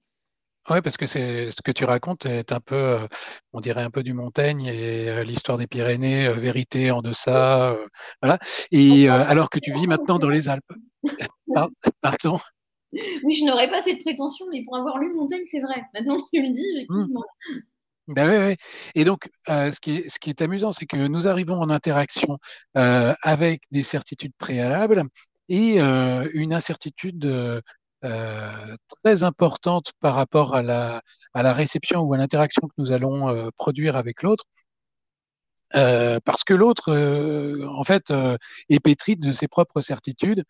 Oui, 0.70 0.80
parce 0.82 0.96
que 0.96 1.08
c'est 1.08 1.50
ce 1.50 1.62
que 1.64 1.72
tu 1.72 1.86
racontes 1.86 2.28
est 2.28 2.52
un 2.52 2.60
peu, 2.60 2.76
euh, 2.76 3.08
on 3.52 3.62
dirait 3.62 3.82
un 3.82 3.90
peu 3.90 4.04
du 4.04 4.14
Montaigne 4.14 4.66
et 4.68 5.10
euh, 5.10 5.24
l'histoire 5.24 5.58
des 5.58 5.66
Pyrénées, 5.66 6.28
euh, 6.28 6.34
vérité 6.34 6.92
en 6.92 7.02
deçà, 7.02 7.76
voilà. 8.22 8.38
Et 8.72 9.10
alors 9.10 9.50
que 9.50 9.58
tu 9.58 9.74
vis 9.74 9.88
maintenant 9.88 10.20
dans 10.20 10.30
les 10.30 10.50
Alpes. 10.50 10.72
Pardon. 12.02 12.40
Oui, 12.94 13.36
je 13.36 13.46
n'aurais 13.46 13.72
pas 13.72 13.82
cette 13.82 14.02
prétention, 14.02 14.46
mais 14.52 14.64
pour 14.64 14.78
avoir 14.78 15.00
lu 15.00 15.12
Montaigne, 15.14 15.44
c'est 15.46 15.62
vrai. 15.62 15.84
Maintenant, 15.96 16.18
tu 16.32 16.42
me 16.42 16.54
dis, 16.54 16.66
effectivement. 16.76 17.24
Ben 18.08 18.30
oui, 18.30 18.50
oui. 18.50 18.56
Et 18.94 19.04
donc, 19.04 19.30
ce, 19.48 19.80
qui 19.80 19.98
est, 19.98 20.10
ce 20.10 20.20
qui 20.20 20.30
est 20.30 20.42
amusant, 20.42 20.72
c'est 20.72 20.86
que 20.86 20.98
nous 20.98 21.28
arrivons 21.28 21.60
en 21.60 21.70
interaction 21.70 22.38
avec 22.74 23.64
des 23.72 23.84
certitudes 23.84 24.34
préalables 24.38 25.06
et 25.50 25.80
une 25.80 26.54
incertitude 26.54 27.64
euh, 28.04 28.76
très 29.04 29.24
importante 29.24 29.92
par 30.00 30.16
rapport 30.16 30.56
à 30.56 30.62
la, 30.62 31.02
à 31.34 31.44
la 31.44 31.54
réception 31.54 32.02
ou 32.02 32.14
à 32.14 32.18
l'interaction 32.18 32.68
que 32.68 32.74
nous 32.78 32.92
allons 32.92 33.30
euh, 33.30 33.50
produire 33.58 33.96
avec 33.96 34.24
l'autre. 34.24 34.46
Euh, 35.76 36.20
parce 36.24 36.44
que 36.44 36.54
l'autre, 36.54 36.92
euh, 36.92 37.68
en 37.70 37.84
fait, 37.84 38.12
euh, 38.12 38.38
est 38.70 38.80
pétri 38.80 39.16
de 39.16 39.32
ses 39.32 39.48
propres 39.48 39.82
certitudes 39.82 40.44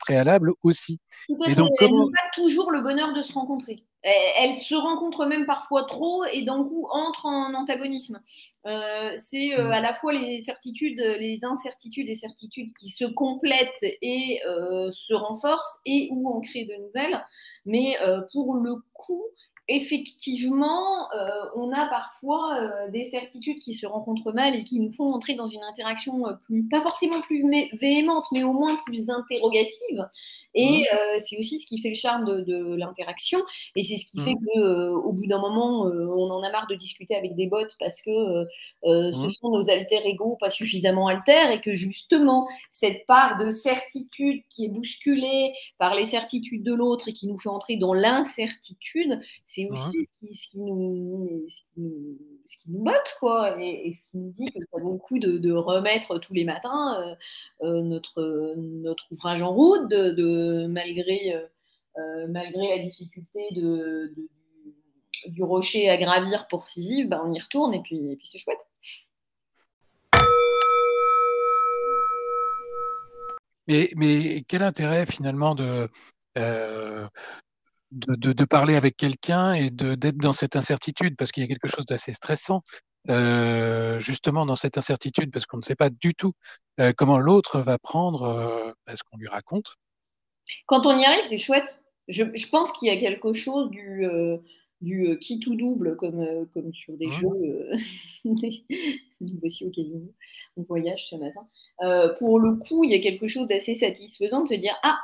préalables 0.00 0.52
aussi. 0.62 0.98
Tout 1.28 1.36
à 1.42 1.50
et 1.50 1.54
fait. 1.54 1.60
donc, 1.60 1.70
comment... 1.78 2.06
pas 2.06 2.30
toujours 2.34 2.72
le 2.72 2.80
bonheur 2.80 3.12
de 3.12 3.20
se 3.20 3.32
rencontrer. 3.34 3.84
Elle 4.02 4.54
se 4.54 4.74
rencontre 4.74 5.26
même 5.26 5.44
parfois 5.44 5.84
trop 5.84 6.24
et 6.32 6.42
d'un 6.42 6.64
coup 6.64 6.88
entre 6.90 7.26
en 7.26 7.52
antagonisme. 7.52 8.20
c'est 8.64 9.50
mmh. 9.54 9.60
à 9.60 9.80
la 9.80 9.92
fois 9.92 10.14
les 10.14 10.40
certitudes, 10.40 10.98
les 10.98 11.44
incertitudes 11.44 12.08
et 12.08 12.14
certitudes 12.14 12.72
qui 12.80 12.88
se 12.88 13.04
complètent 13.04 13.68
et 13.82 14.40
se 14.90 15.12
renforcent 15.12 15.80
et 15.84 16.08
ou 16.10 16.26
en 16.30 16.40
créent 16.40 16.66
de 16.66 16.82
nouvelles. 16.82 17.22
Mais 17.66 17.96
pour 18.32 18.54
le 18.54 18.76
coup, 18.94 19.24
effectivement, 19.68 21.12
euh, 21.12 21.28
on 21.56 21.72
a 21.72 21.86
parfois 21.86 22.56
euh, 22.56 22.90
des 22.90 23.08
certitudes 23.10 23.58
qui 23.58 23.74
se 23.74 23.86
rencontrent 23.86 24.32
mal 24.32 24.54
et 24.54 24.62
qui 24.62 24.78
nous 24.78 24.92
font 24.92 25.12
entrer 25.12 25.34
dans 25.34 25.48
une 25.48 25.62
interaction 25.64 26.26
euh, 26.26 26.34
plus, 26.44 26.68
pas 26.68 26.80
forcément 26.80 27.20
plus 27.20 27.44
véhémente, 27.80 28.26
mais 28.32 28.44
au 28.44 28.52
moins 28.52 28.76
plus 28.86 29.10
interrogative. 29.10 30.08
Et 30.58 30.84
mmh. 30.84 31.18
c'est 31.18 31.38
aussi 31.38 31.58
ce 31.58 31.66
qui 31.66 31.82
fait 31.82 31.88
le 31.88 31.94
charme 31.94 32.42
de, 32.44 32.76
l'interaction. 32.76 33.38
Et 33.74 33.82
c'est 33.82 33.98
ce 33.98 34.10
qui 34.10 34.18
fait 34.20 34.32
mmh. 34.32 34.46
que, 34.54 34.88
au 34.94 35.12
bout 35.12 35.26
d'un 35.26 35.38
moment, 35.38 35.82
on 35.82 36.30
en 36.30 36.42
a 36.42 36.50
marre 36.50 36.66
de 36.66 36.74
discuter 36.74 37.14
avec 37.14 37.34
des 37.36 37.46
bots 37.46 37.58
parce 37.78 38.00
que 38.00 38.46
ce 38.82 39.26
mmh. 39.26 39.30
sont 39.32 39.50
nos 39.50 39.68
alter 39.68 40.00
égaux 40.06 40.38
pas 40.40 40.48
suffisamment 40.48 41.08
alter 41.08 41.52
et 41.52 41.60
que 41.60 41.74
justement, 41.74 42.48
cette 42.70 43.04
part 43.06 43.36
de 43.36 43.50
certitude 43.50 44.44
qui 44.48 44.64
est 44.64 44.68
bousculée 44.68 45.52
par 45.76 45.94
les 45.94 46.06
certitudes 46.06 46.62
de 46.62 46.72
l'autre 46.72 47.08
et 47.08 47.12
qui 47.12 47.26
nous 47.26 47.38
fait 47.38 47.50
entrer 47.50 47.76
dans 47.76 47.92
l'incertitude, 47.92 49.20
c'est 49.56 49.70
aussi 49.70 50.02
ce, 50.02 50.08
qui, 50.18 50.34
ce, 50.34 50.48
qui 50.48 50.60
nous, 50.60 51.46
ce, 51.48 51.62
qui 51.62 51.80
nous, 51.80 52.18
ce 52.44 52.56
qui 52.58 52.70
nous 52.70 52.84
botte, 52.84 53.16
quoi, 53.18 53.56
et, 53.58 53.94
ce 53.94 54.10
qui 54.10 54.18
nous 54.18 54.30
dit 54.32 54.52
que 54.52 54.58
ça 54.70 54.82
vaut 54.82 54.92
le 54.92 54.98
coup 54.98 55.18
de, 55.18 55.38
de 55.38 55.52
remettre 55.52 56.18
tous 56.18 56.34
les 56.34 56.44
matins 56.44 57.00
euh, 57.00 57.14
euh, 57.66 57.80
notre, 57.80 58.54
notre 58.56 59.04
ouvrage 59.12 59.40
en 59.40 59.54
route, 59.54 59.88
de, 59.88 60.10
de 60.10 60.66
malgré, 60.66 61.34
euh, 61.34 62.26
malgré 62.28 62.76
la 62.76 62.84
difficulté 62.84 63.48
de, 63.52 64.14
du, 65.28 65.42
rocher 65.42 65.88
à 65.88 65.96
gravir 65.96 66.48
pour 66.48 66.68
Sisyphe, 66.68 67.08
ben 67.08 67.22
on 67.24 67.32
y 67.32 67.40
retourne 67.40 67.72
et 67.72 67.80
puis, 67.80 68.12
et 68.12 68.16
puis 68.16 68.26
c'est 68.26 68.38
chouette. 68.38 68.58
Mais, 73.68 73.88
mais, 73.96 74.44
quel 74.46 74.62
intérêt 74.62 75.06
finalement 75.06 75.54
de, 75.54 75.88
de, 77.92 78.44
parler 78.44 78.74
avec 78.74 78.96
quelqu'un 78.96 79.54
et 79.54 79.70
d'être 79.70 80.18
dans 80.18 80.32
cette 80.32 80.56
incertitude, 80.56 81.16
parce 81.16 81.32
qu'il 81.32 81.42
y 81.42 81.44
a 81.44 81.48
quelque 81.48 81.68
chose 81.68 81.86
d'assez 81.86 82.12
stressant, 82.12 82.62
euh, 83.08 84.00
justement 84.00 84.46
dans 84.46 84.56
cette 84.56 84.78
incertitude, 84.78 85.30
parce 85.30 85.46
qu'on 85.46 85.58
ne 85.58 85.62
sait 85.62 85.76
pas 85.76 85.90
du 85.90 86.14
tout 86.14 86.32
euh, 86.80 86.92
comment 86.96 87.18
l'autre 87.18 87.60
va 87.60 87.78
prendre 87.78 88.22
euh, 88.24 88.72
ce 88.94 89.02
qu'on 89.04 89.16
lui 89.18 89.28
raconte. 89.28 89.76
Quand 90.66 90.86
on 90.86 90.98
y 90.98 91.04
arrive, 91.04 91.24
c'est 91.24 91.38
chouette. 91.38 91.82
Je, 92.08 92.24
pense 92.50 92.72
qu'il 92.72 92.88
y 92.88 92.90
a 92.90 93.00
quelque 93.00 93.32
chose 93.32 93.68
du, 93.70 94.06
du 94.80 95.18
qui 95.18 95.40
tout 95.40 95.56
double, 95.56 95.96
comme, 95.96 96.46
comme 96.54 96.72
sur 96.72 96.96
des 96.96 97.08
mmh. 97.08 97.12
jeux. 97.12 97.70
nous 99.20 99.38
voici 99.40 99.64
au 99.64 99.70
casino, 99.70 100.12
on 100.56 100.62
voyage 100.62 101.08
ce 101.10 101.16
matin. 101.16 102.14
pour 102.18 102.38
le 102.38 102.54
coup, 102.56 102.84
il 102.84 102.92
y 102.92 102.94
a 102.94 103.00
quelque 103.00 103.26
chose 103.26 103.48
d'assez 103.48 103.74
satisfaisant 103.74 104.42
de 104.42 104.48
se 104.48 104.54
dire 104.54 104.78
Ah, 104.84 104.98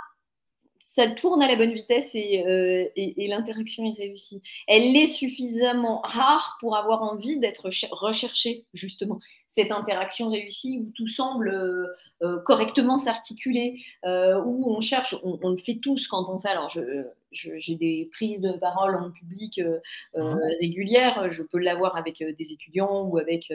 ça 0.94 1.08
tourne 1.08 1.42
à 1.42 1.48
la 1.48 1.56
bonne 1.56 1.72
vitesse 1.72 2.14
euh, 2.14 2.86
et, 2.96 3.26
l'interaction 3.26 3.82
est 3.84 3.98
réussie. 3.98 4.42
Elle 4.68 4.94
est 4.94 5.06
suffisamment 5.06 6.02
rare 6.04 6.58
pour 6.60 6.76
avoir 6.76 7.02
envie 7.02 7.40
d'être 7.40 7.70
recherchée, 7.92 8.66
justement. 8.74 9.18
Cette 9.48 9.72
interaction 9.72 10.28
réussie 10.30 10.82
où 10.82 10.92
tout 10.94 11.06
semble 11.06 11.48
euh, 11.48 11.86
euh, 12.22 12.40
correctement 12.40 12.98
s'articuler, 12.98 13.82
où 14.04 14.70
on 14.70 14.82
cherche, 14.82 15.16
on, 15.22 15.38
on, 15.42 15.50
le 15.50 15.56
fait 15.56 15.78
tous 15.82 16.08
quand 16.08 16.28
on 16.28 16.38
fait. 16.38 16.48
Alors, 16.48 16.68
je, 16.68 17.06
j'ai 17.32 17.74
des 17.76 18.08
prises 18.12 18.40
de 18.40 18.52
parole 18.52 18.96
en 18.96 19.10
public 19.10 19.58
euh, 19.58 19.78
euh, 20.16 20.34
mmh. 20.34 20.40
régulières. 20.60 21.30
Je 21.30 21.42
peux 21.42 21.58
l'avoir 21.58 21.96
avec 21.96 22.20
euh, 22.22 22.32
des 22.38 22.52
étudiants 22.52 23.02
ou 23.02 23.18
avec 23.18 23.52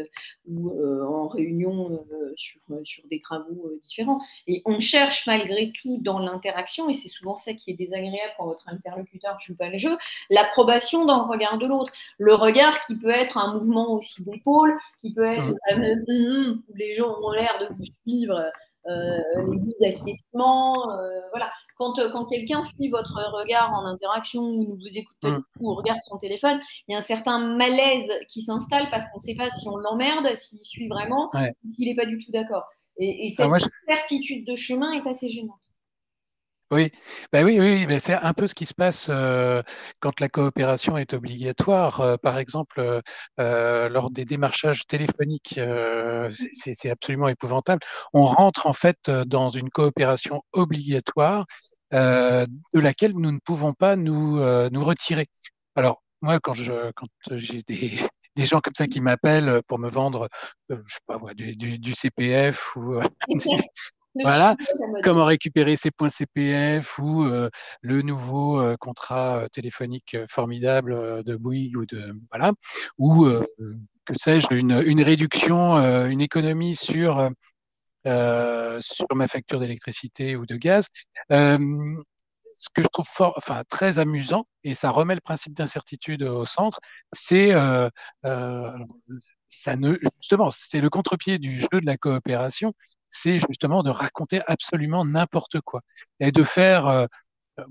ou 0.47 0.71
en 1.03 1.27
réunion 1.27 2.05
sur, 2.35 2.61
sur 2.83 3.03
des 3.09 3.19
travaux 3.19 3.71
différents. 3.83 4.19
Et 4.47 4.61
on 4.65 4.79
cherche 4.79 5.25
malgré 5.27 5.71
tout 5.71 5.99
dans 6.01 6.19
l'interaction, 6.19 6.89
et 6.89 6.93
c'est 6.93 7.09
souvent 7.09 7.35
ça 7.35 7.53
qui 7.53 7.71
est 7.71 7.75
désagréable 7.75 8.33
quand 8.37 8.47
votre 8.47 8.67
interlocuteur 8.69 9.39
joue 9.39 9.55
pas 9.55 9.69
le 9.69 9.77
jeu, 9.77 9.97
l'approbation 10.29 11.05
dans 11.05 11.25
le 11.25 11.31
regard 11.31 11.57
de 11.57 11.65
l'autre. 11.65 11.91
Le 12.17 12.33
regard 12.33 12.85
qui 12.85 12.95
peut 12.95 13.09
être 13.09 13.37
un 13.37 13.53
mouvement 13.53 13.93
aussi 13.93 14.23
d'épaule, 14.23 14.77
qui 15.01 15.13
peut 15.13 15.25
être 15.25 15.53
mmh. 15.75 16.03
Mmh, 16.07 16.63
où 16.69 16.75
les 16.75 16.93
gens 16.93 17.15
ont 17.21 17.31
l'air 17.31 17.57
de 17.61 17.75
vous 17.75 17.85
suivre. 18.03 18.51
Euh, 18.89 19.17
les 19.81 19.91
d'acquiescement, 19.91 20.75
voilà 21.31 21.51
quand, 21.77 21.99
euh, 21.99 22.09
quand 22.11 22.25
quelqu'un 22.25 22.63
suit 22.65 22.89
votre 22.89 23.17
regard 23.33 23.73
en 23.73 23.85
interaction 23.85 24.41
ou 24.41 24.75
ne 24.75 24.75
vous 24.75 24.97
écoute 24.97 25.17
pas 25.21 25.31
mm. 25.31 25.43
ou 25.59 25.73
regarde 25.75 25.99
son 26.05 26.17
téléphone, 26.17 26.59
il 26.87 26.93
y 26.93 26.95
a 26.95 26.97
un 26.97 27.01
certain 27.01 27.55
malaise 27.55 28.09
qui 28.29 28.41
s'installe 28.41 28.89
parce 28.89 29.05
qu'on 29.11 29.17
ne 29.17 29.21
sait 29.21 29.35
pas 29.35 29.49
si 29.49 29.67
on 29.69 29.77
l'emmerde, 29.77 30.35
s'il 30.35 30.63
suit 30.63 30.87
vraiment, 30.87 31.29
s'il 31.75 31.87
n'est 31.87 31.95
pas 31.95 32.05
du 32.05 32.17
tout 32.17 32.31
d'accord. 32.31 32.63
Et, 32.99 33.29
cette 33.29 33.51
certitude 33.87 34.45
de 34.47 34.55
chemin 34.55 34.91
est 34.93 35.07
assez 35.07 35.29
gênante. 35.29 35.59
Oui, 36.69 36.91
ben 37.31 37.45
oui, 37.45 37.57
oui, 37.59 37.97
c'est 38.01 38.13
un 38.13 38.33
peu 38.33 38.45
ce 38.45 38.53
qui 38.53 38.65
se 38.65 38.73
passe 38.73 39.07
euh, 39.09 39.63
quand 40.01 40.19
la 40.19 40.27
coopération 40.27 40.97
est 40.97 41.13
obligatoire. 41.13 42.01
Euh, 42.01 42.17
par 42.17 42.37
exemple, 42.39 43.01
lors 43.37 44.09
des 44.11 44.25
démarchages 44.25 44.85
téléphoniques, 44.85 45.59
c'est 46.53 46.89
absolument 46.89 47.29
épouvantable. 47.29 47.81
On 48.13 48.25
rentre 48.25 48.67
en 48.67 48.73
fait 48.73 49.09
dans 49.09 49.49
une 49.49 49.69
coopération 49.69 50.41
obligatoire 50.51 51.45
euh, 51.93 52.45
de 52.73 52.79
laquelle 52.79 53.13
nous 53.13 53.31
ne 53.31 53.39
pouvons 53.39 53.73
pas 53.73 53.95
nous, 53.95 54.39
euh, 54.39 54.69
nous 54.71 54.83
retirer. 54.83 55.27
Alors, 55.75 56.03
moi, 56.21 56.39
quand 56.39 56.53
je 56.53 56.91
quand 56.95 57.07
j'ai 57.31 57.61
des, 57.63 57.97
des 58.35 58.45
gens 58.45 58.59
comme 58.59 58.73
ça 58.75 58.87
qui 58.87 58.99
m'appellent 58.99 59.61
pour 59.67 59.79
me 59.79 59.89
vendre, 59.89 60.27
euh, 60.71 60.81
je 60.85 60.95
sais 60.95 60.99
pas, 61.07 61.17
du, 61.33 61.55
du, 61.55 61.79
du 61.79 61.93
CPF 61.93 62.75
ou 62.75 62.99
voilà, 64.23 64.55
comment 65.03 65.25
récupérer 65.25 65.75
ses 65.75 65.91
points 65.91 66.09
CPF 66.09 66.99
ou 66.99 67.25
le 67.81 68.01
nouveau 68.01 68.75
contrat 68.77 69.47
téléphonique 69.51 70.17
formidable 70.29 71.23
de 71.23 71.35
Bouygues 71.35 71.77
ou 71.77 71.85
de 71.85 72.13
voilà, 72.31 72.53
ou 72.97 73.27
que 74.05 74.13
sais-je, 74.15 74.53
une, 74.53 74.81
une 74.85 75.01
réduction, 75.01 75.77
une 76.07 76.21
économie 76.21 76.75
sur 76.75 77.29
euh, 78.07 78.79
sur 78.81 79.07
ma 79.15 79.27
facture 79.27 79.59
d'électricité 79.59 80.37
ou 80.37 80.45
de 80.45 80.55
gaz. 80.55 80.87
Euh, 81.31 81.57
ce 82.57 82.69
que 82.73 82.81
je 82.81 82.87
trouve 82.87 83.07
fort, 83.07 83.33
enfin 83.35 83.63
très 83.69 83.99
amusant, 83.99 84.47
et 84.63 84.73
ça 84.75 84.91
remet 84.91 85.15
le 85.15 85.21
principe 85.21 85.53
d'incertitude 85.53 86.23
au 86.23 86.45
centre, 86.45 86.79
c'est 87.11 87.53
euh, 87.53 87.89
ça 89.49 89.75
ne 89.75 89.97
justement 90.21 90.51
c'est 90.51 90.79
le 90.79 90.89
contre-pied 90.89 91.37
du 91.37 91.59
jeu 91.59 91.81
de 91.81 91.85
la 91.85 91.97
coopération, 91.97 92.73
c'est 93.21 93.39
justement 93.39 93.83
de 93.83 93.89
raconter 93.89 94.41
absolument 94.47 95.05
n'importe 95.05 95.61
quoi 95.61 95.81
et 96.19 96.31
de 96.31 96.43
faire 96.43 97.07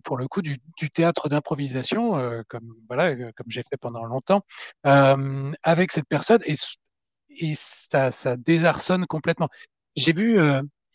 pour 0.04 0.16
le 0.16 0.26
coup, 0.26 0.42
du, 0.42 0.58
théâtre 0.92 1.28
d'improvisation, 1.28 2.42
comme 2.48 2.74
voilà, 2.88 3.14
comme 3.32 3.46
j'ai 3.48 3.62
fait 3.62 3.76
pendant 3.80 4.04
longtemps, 4.04 4.42
avec 4.82 5.92
cette 5.92 6.08
personne, 6.08 6.40
et, 6.44 6.54
et 7.30 7.54
ça, 7.54 8.10
désarçonne 8.36 9.06
complètement. 9.06 9.48
J'ai 9.94 10.12
vu 10.12 10.40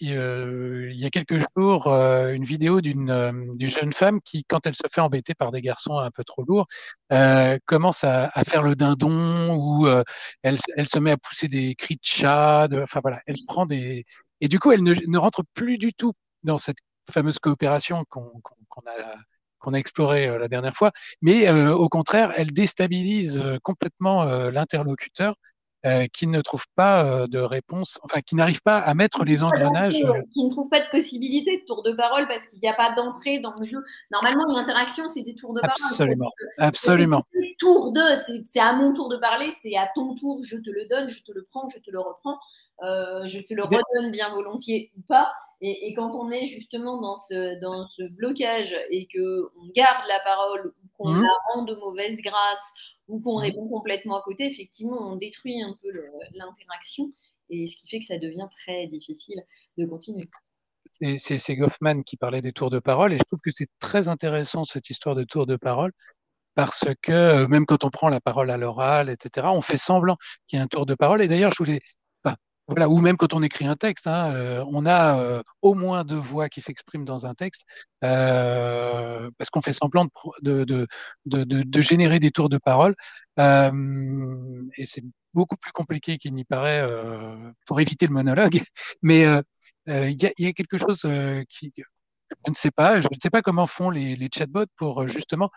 euh, 0.03 0.89
il 0.91 0.97
y 0.97 1.05
a 1.05 1.09
quelques 1.09 1.39
jours 1.55 1.87
euh, 1.87 2.33
une 2.33 2.43
vidéo 2.43 2.81
d'une 2.81 3.11
euh, 3.11 3.31
jeune 3.59 3.93
femme 3.93 4.19
qui, 4.21 4.43
quand 4.45 4.65
elle 4.65 4.75
se 4.75 4.87
fait 4.91 5.01
embêter 5.01 5.35
par 5.35 5.51
des 5.51 5.61
garçons 5.61 5.97
un 5.97 6.11
peu 6.11 6.23
trop 6.23 6.43
lourds, 6.43 6.67
commence 7.65 8.03
à, 8.03 8.31
à, 8.33 8.43
faire 8.43 8.63
le 8.63 8.75
dindon 8.75 9.55
ou 9.55 9.87
elle, 10.43 10.57
elle, 10.75 10.87
se 10.87 10.99
met 10.99 11.11
à 11.11 11.17
pousser 11.17 11.47
des 11.47 11.75
cris 11.75 11.95
de 11.95 12.01
chat. 12.03 12.67
enfin 12.73 12.99
voilà, 13.01 13.21
elle 13.27 13.37
prend 13.47 13.65
des 13.65 14.05
et 14.41 14.47
du 14.47 14.59
coup 14.59 14.71
elle 14.71 14.83
ne, 14.83 14.93
ne, 15.07 15.17
rentre 15.17 15.43
plus 15.53 15.77
du 15.77 15.93
tout 15.93 16.13
dans 16.43 16.57
cette 16.57 16.77
fameuse 17.09 17.39
coopération 17.39 18.03
qu'on 18.09 18.41
a 18.87 19.15
qu'on 19.59 19.73
a 19.75 19.77
exploré 19.77 20.39
la 20.39 20.47
dernière 20.47 20.75
fois, 20.75 20.91
mais 21.21 21.47
au 21.51 21.87
contraire, 21.87 22.33
elle 22.35 22.51
déstabilise 22.51 23.43
complètement 23.61 24.25
l'interlocuteur 24.49 25.35
euh, 25.83 26.05
qui 26.13 26.27
ne 26.27 26.41
trouvent 26.41 26.67
pas 26.75 27.03
euh, 27.03 27.25
de 27.25 27.39
réponse, 27.39 27.99
enfin 28.03 28.21
qui 28.21 28.35
n'arrivent 28.35 28.61
pas 28.61 28.77
à 28.77 28.93
mettre 28.93 29.23
les 29.23 29.43
engrenages. 29.43 30.05
Euh, 30.05 30.11
qui 30.31 30.45
ne 30.45 30.49
trouvent 30.51 30.69
pas 30.69 30.79
de 30.79 30.91
possibilité 30.91 31.57
de 31.57 31.65
tour 31.65 31.81
de 31.81 31.93
parole 31.93 32.27
parce 32.27 32.45
qu'il 32.45 32.59
n'y 32.59 32.69
a 32.69 32.75
pas 32.75 32.93
d'entrée 32.93 33.39
dans 33.39 33.55
le 33.59 33.65
jeu. 33.65 33.83
Normalement, 34.11 34.47
une 34.47 34.57
interaction, 34.57 35.07
c'est 35.07 35.23
des 35.23 35.33
tours 35.33 35.55
de 35.55 35.61
parole. 35.61 35.73
Absolument, 35.89 36.31
absolument. 36.59 37.23
Tour 37.57 37.93
de, 37.93 38.01
c'est 38.45 38.59
à 38.59 38.73
mon 38.73 38.93
tour 38.93 39.09
de 39.09 39.17
parler, 39.17 39.49
c'est 39.49 39.75
à 39.75 39.89
ton 39.95 40.13
tour, 40.13 40.43
je 40.43 40.57
te 40.57 40.69
le 40.69 40.87
donne, 40.87 41.09
je 41.09 41.23
te 41.23 41.31
le 41.31 41.47
prends, 41.49 41.67
je 41.67 41.79
te 41.79 41.89
le 41.89 41.99
reprends, 41.99 42.37
je 42.81 43.39
te 43.39 43.53
le 43.53 43.63
redonne 43.63 44.11
bien 44.11 44.33
volontiers 44.33 44.91
ou 44.97 45.01
pas. 45.07 45.31
Et, 45.63 45.87
et, 45.87 45.93
quand 45.93 46.11
on 46.15 46.31
est 46.31 46.47
justement 46.47 46.99
dans 46.99 47.17
ce, 47.17 47.59
dans 47.59 47.87
ce 47.87 48.01
blocage 48.01 48.75
et 48.89 49.07
qu'on 49.07 49.67
garde 49.75 50.03
la 50.07 50.19
parole 50.23 50.73
ou 50.83 50.87
qu'on 50.97 51.11
mmh. 51.11 51.21
la 51.21 51.29
rend 51.53 51.63
de 51.65 51.75
mauvaise 51.75 52.17
grâce 52.23 52.73
ou 53.07 53.19
qu'on 53.21 53.35
répond 53.35 53.67
complètement 53.69 54.17
à 54.17 54.23
côté, 54.23 54.51
effectivement, 54.51 54.97
on 55.11 55.17
détruit 55.17 55.61
un 55.61 55.77
peu 55.83 55.89
l'interaction 56.33 57.11
et 57.51 57.67
ce 57.67 57.77
qui 57.77 57.87
fait 57.89 57.99
que 57.99 58.05
ça 58.05 58.17
devient 58.17 58.47
très 58.57 58.87
difficile 58.87 59.43
de 59.77 59.85
continuer. 59.85 60.29
C'est 61.17 61.55
Goffman 61.55 62.03
qui 62.03 62.17
parlait 62.17 62.41
des 62.41 62.53
tours 62.53 62.69
de 62.69 62.79
parole 62.79 63.13
et 63.13 63.17
je 63.17 63.23
trouve 63.23 63.41
que 63.43 63.51
c'est 63.51 63.69
très 63.79 64.07
intéressant 64.07 64.63
cette 64.63 64.89
histoire 64.89 65.15
de 65.15 65.23
tours 65.23 65.45
de 65.45 65.57
parole 65.57 65.91
parce 66.55 66.85
que 67.01 67.11
euh, 67.11 67.47
même 67.47 67.65
quand 67.65 67.83
on 67.83 67.89
prend 67.89 68.09
la 68.09 68.19
parole 68.19 68.51
à 68.51 68.57
l'oral, 68.57 69.09
etc., 69.09 69.47
on 69.51 69.61
fait 69.61 69.77
semblant 69.77 70.17
qu'il 70.47 70.57
y 70.57 70.59
a 70.59 70.63
un 70.63 70.67
tour 70.67 70.85
de 70.85 70.95
parole. 70.95 71.21
Et 71.21 71.27
d'ailleurs, 71.27 71.51
je 71.51 71.63
voulais 71.63 71.79
voilà, 72.67 72.87
ou 72.89 72.99
même 73.01 73.17
quand 73.17 73.33
on 73.33 73.43
écrit 73.43 73.65
un 73.65 73.75
texte, 73.75 74.07
hein, 74.07 74.33
euh, 74.33 74.63
on 74.69 74.85
a 74.85 75.19
euh, 75.19 75.43
au 75.61 75.73
moins 75.73 76.03
deux 76.03 76.15
voix 76.15 76.47
qui 76.49 76.61
s'expriment 76.61 77.05
dans 77.05 77.25
un 77.25 77.33
texte, 77.33 77.65
euh, 78.03 79.29
parce 79.37 79.49
qu'on 79.49 79.61
fait 79.61 79.73
semblant 79.73 80.05
de, 80.41 80.63
de, 80.63 80.87
de, 81.25 81.43
de, 81.43 81.81
générer 81.81 82.19
des 82.19 82.31
tours 82.31 82.49
de 82.49 82.57
parole, 82.57 82.95
et 83.37 84.85
c'est 84.85 85.03
beaucoup 85.33 85.57
plus 85.57 85.71
compliqué 85.71 86.17
qu'il 86.17 86.33
n'y 86.33 86.45
paraît 86.45 86.87
pour 87.65 87.79
éviter 87.81 88.07
le 88.07 88.13
monologue. 88.13 88.61
Mais 89.01 89.21
il 89.87 90.21
y 90.21 90.25
a, 90.25 90.31
y, 90.37 90.47
a, 90.47 90.53
quelque 90.53 90.77
chose 90.77 91.01
qui, 91.49 91.73
je 91.75 92.51
ne 92.51 92.55
sais 92.55 92.71
pas, 92.71 93.01
je 93.01 93.07
ne 93.07 93.19
sais 93.21 93.29
pas 93.29 93.41
comment 93.41 93.67
font 93.67 93.89
les, 93.89 94.15
les 94.15 94.29
chatbots 94.33 94.65
pour 94.77 95.07
justement 95.07 95.49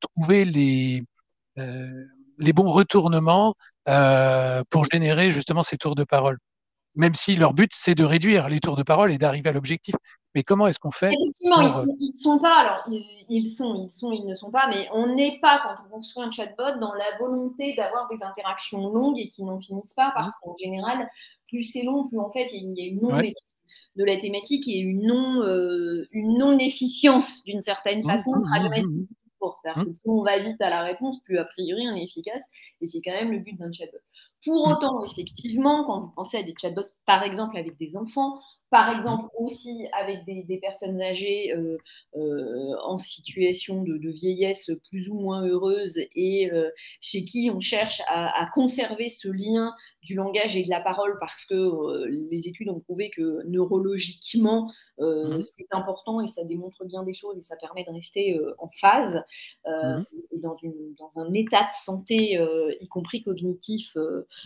trouver 0.00 0.44
les 0.44 1.04
les 2.38 2.52
bons 2.52 2.70
retournements 2.70 3.54
euh, 3.88 4.62
pour 4.70 4.84
générer 4.84 5.30
justement 5.30 5.62
ces 5.62 5.76
tours 5.76 5.94
de 5.94 6.04
parole. 6.04 6.38
Même 6.94 7.14
si 7.14 7.36
leur 7.36 7.54
but, 7.54 7.70
c'est 7.74 7.94
de 7.94 8.04
réduire 8.04 8.48
les 8.48 8.60
tours 8.60 8.76
de 8.76 8.82
parole 8.82 9.12
et 9.12 9.18
d'arriver 9.18 9.48
à 9.48 9.52
l'objectif. 9.52 9.94
Mais 10.34 10.42
comment 10.42 10.66
est-ce 10.66 10.78
qu'on 10.78 10.90
fait 10.90 11.10
Effectivement, 11.12 11.60
ils, 11.60 11.70
sont, 11.70 12.32
sont 12.32 12.38
pas, 12.38 12.56
alors 12.56 12.82
ils, 13.28 13.48
sont, 13.48 13.86
ils 13.86 13.90
sont, 13.90 14.12
ils 14.12 14.26
ne 14.26 14.34
sont 14.34 14.50
pas, 14.50 14.66
mais 14.68 14.88
on 14.92 15.14
n'est 15.14 15.38
pas, 15.40 15.60
quand 15.62 15.82
on 15.86 15.90
construit 15.90 16.24
un 16.24 16.30
chatbot, 16.30 16.78
dans 16.80 16.94
la 16.94 17.18
volonté 17.18 17.74
d'avoir 17.76 18.08
des 18.08 18.22
interactions 18.22 18.88
longues 18.88 19.18
et 19.18 19.28
qui 19.28 19.44
n'en 19.44 19.58
finissent 19.58 19.94
pas, 19.94 20.12
parce 20.14 20.28
mmh. 20.28 20.40
qu'en 20.42 20.56
général, 20.56 21.10
plus 21.48 21.64
c'est 21.64 21.82
long, 21.82 22.06
plus 22.06 22.18
en 22.18 22.30
fait, 22.30 22.48
il 22.52 22.72
y 22.78 22.82
a 22.82 22.86
une 22.86 23.00
non 23.00 23.14
maîtrise 23.14 23.34
de 23.96 24.04
la 24.04 24.16
thématique 24.16 24.66
et 24.68 24.78
une 24.78 25.06
non, 25.06 25.42
euh, 25.42 26.08
une 26.12 26.38
non 26.38 26.58
efficience 26.58 27.44
d'une 27.44 27.60
certaine 27.60 28.02
mmh, 28.02 29.06
mmh, 29.42 29.82
Mmh. 29.82 29.84
plus 29.84 30.02
on 30.06 30.22
va 30.22 30.38
vite 30.38 30.60
à 30.60 30.70
la 30.70 30.82
réponse, 30.82 31.20
plus 31.24 31.38
a 31.38 31.44
priori 31.44 31.86
on 31.88 31.96
est 31.96 32.04
efficace. 32.04 32.44
Et 32.80 32.86
c'est 32.86 33.00
quand 33.02 33.12
même 33.12 33.32
le 33.32 33.38
but 33.38 33.58
d'un 33.58 33.72
chatbot. 33.72 33.98
Pour 34.44 34.68
mmh. 34.68 34.72
autant, 34.72 35.04
effectivement, 35.04 35.84
quand 35.84 36.00
vous 36.00 36.12
pensez 36.14 36.38
à 36.38 36.42
des 36.42 36.54
chatbots, 36.60 36.82
par 37.06 37.22
exemple 37.22 37.56
avec 37.56 37.76
des 37.78 37.96
enfants, 37.96 38.40
par 38.72 38.96
exemple 38.96 39.28
aussi 39.38 39.86
avec 39.92 40.24
des, 40.24 40.58
personnes 40.58 41.00
âgées 41.02 41.52
euh, 41.52 41.76
euh, 42.16 42.74
en 42.82 42.96
situation 42.96 43.82
de, 43.82 44.08
vieillesse 44.08 44.70
plus 44.88 45.10
ou 45.10 45.14
moins 45.14 45.46
heureuse 45.46 45.98
et 46.16 46.50
euh, 46.50 46.70
chez 47.02 47.22
qui 47.24 47.50
on 47.54 47.60
cherche 47.60 48.00
à, 48.08 48.48
conserver 48.54 49.10
ce 49.10 49.28
lien 49.28 49.74
du 50.02 50.14
langage 50.14 50.56
et 50.56 50.64
de 50.64 50.70
la 50.70 50.80
parole 50.80 51.16
parce 51.20 51.44
que 51.44 52.06
les 52.08 52.48
études 52.48 52.68
ont 52.68 52.80
prouvé 52.80 53.10
que 53.10 53.42
neurologiquement 53.46 54.72
mmh. 54.98 55.42
c'est 55.42 55.68
important 55.70 56.20
et 56.20 56.26
ça 56.26 56.44
démontre 56.44 56.84
bien 56.84 57.02
des 57.02 57.14
choses 57.14 57.38
et 57.38 57.42
ça 57.42 57.56
permet 57.60 57.84
de 57.84 57.90
rester 57.90 58.40
en 58.58 58.68
phase 58.80 59.22
mmh. 59.66 60.02
et 60.32 60.40
dans, 60.40 60.56
un 61.16 61.32
état 61.34 61.62
de 61.62 61.72
santé 61.72 62.40
y 62.80 62.88
compris 62.88 63.22
cognitif 63.22 63.96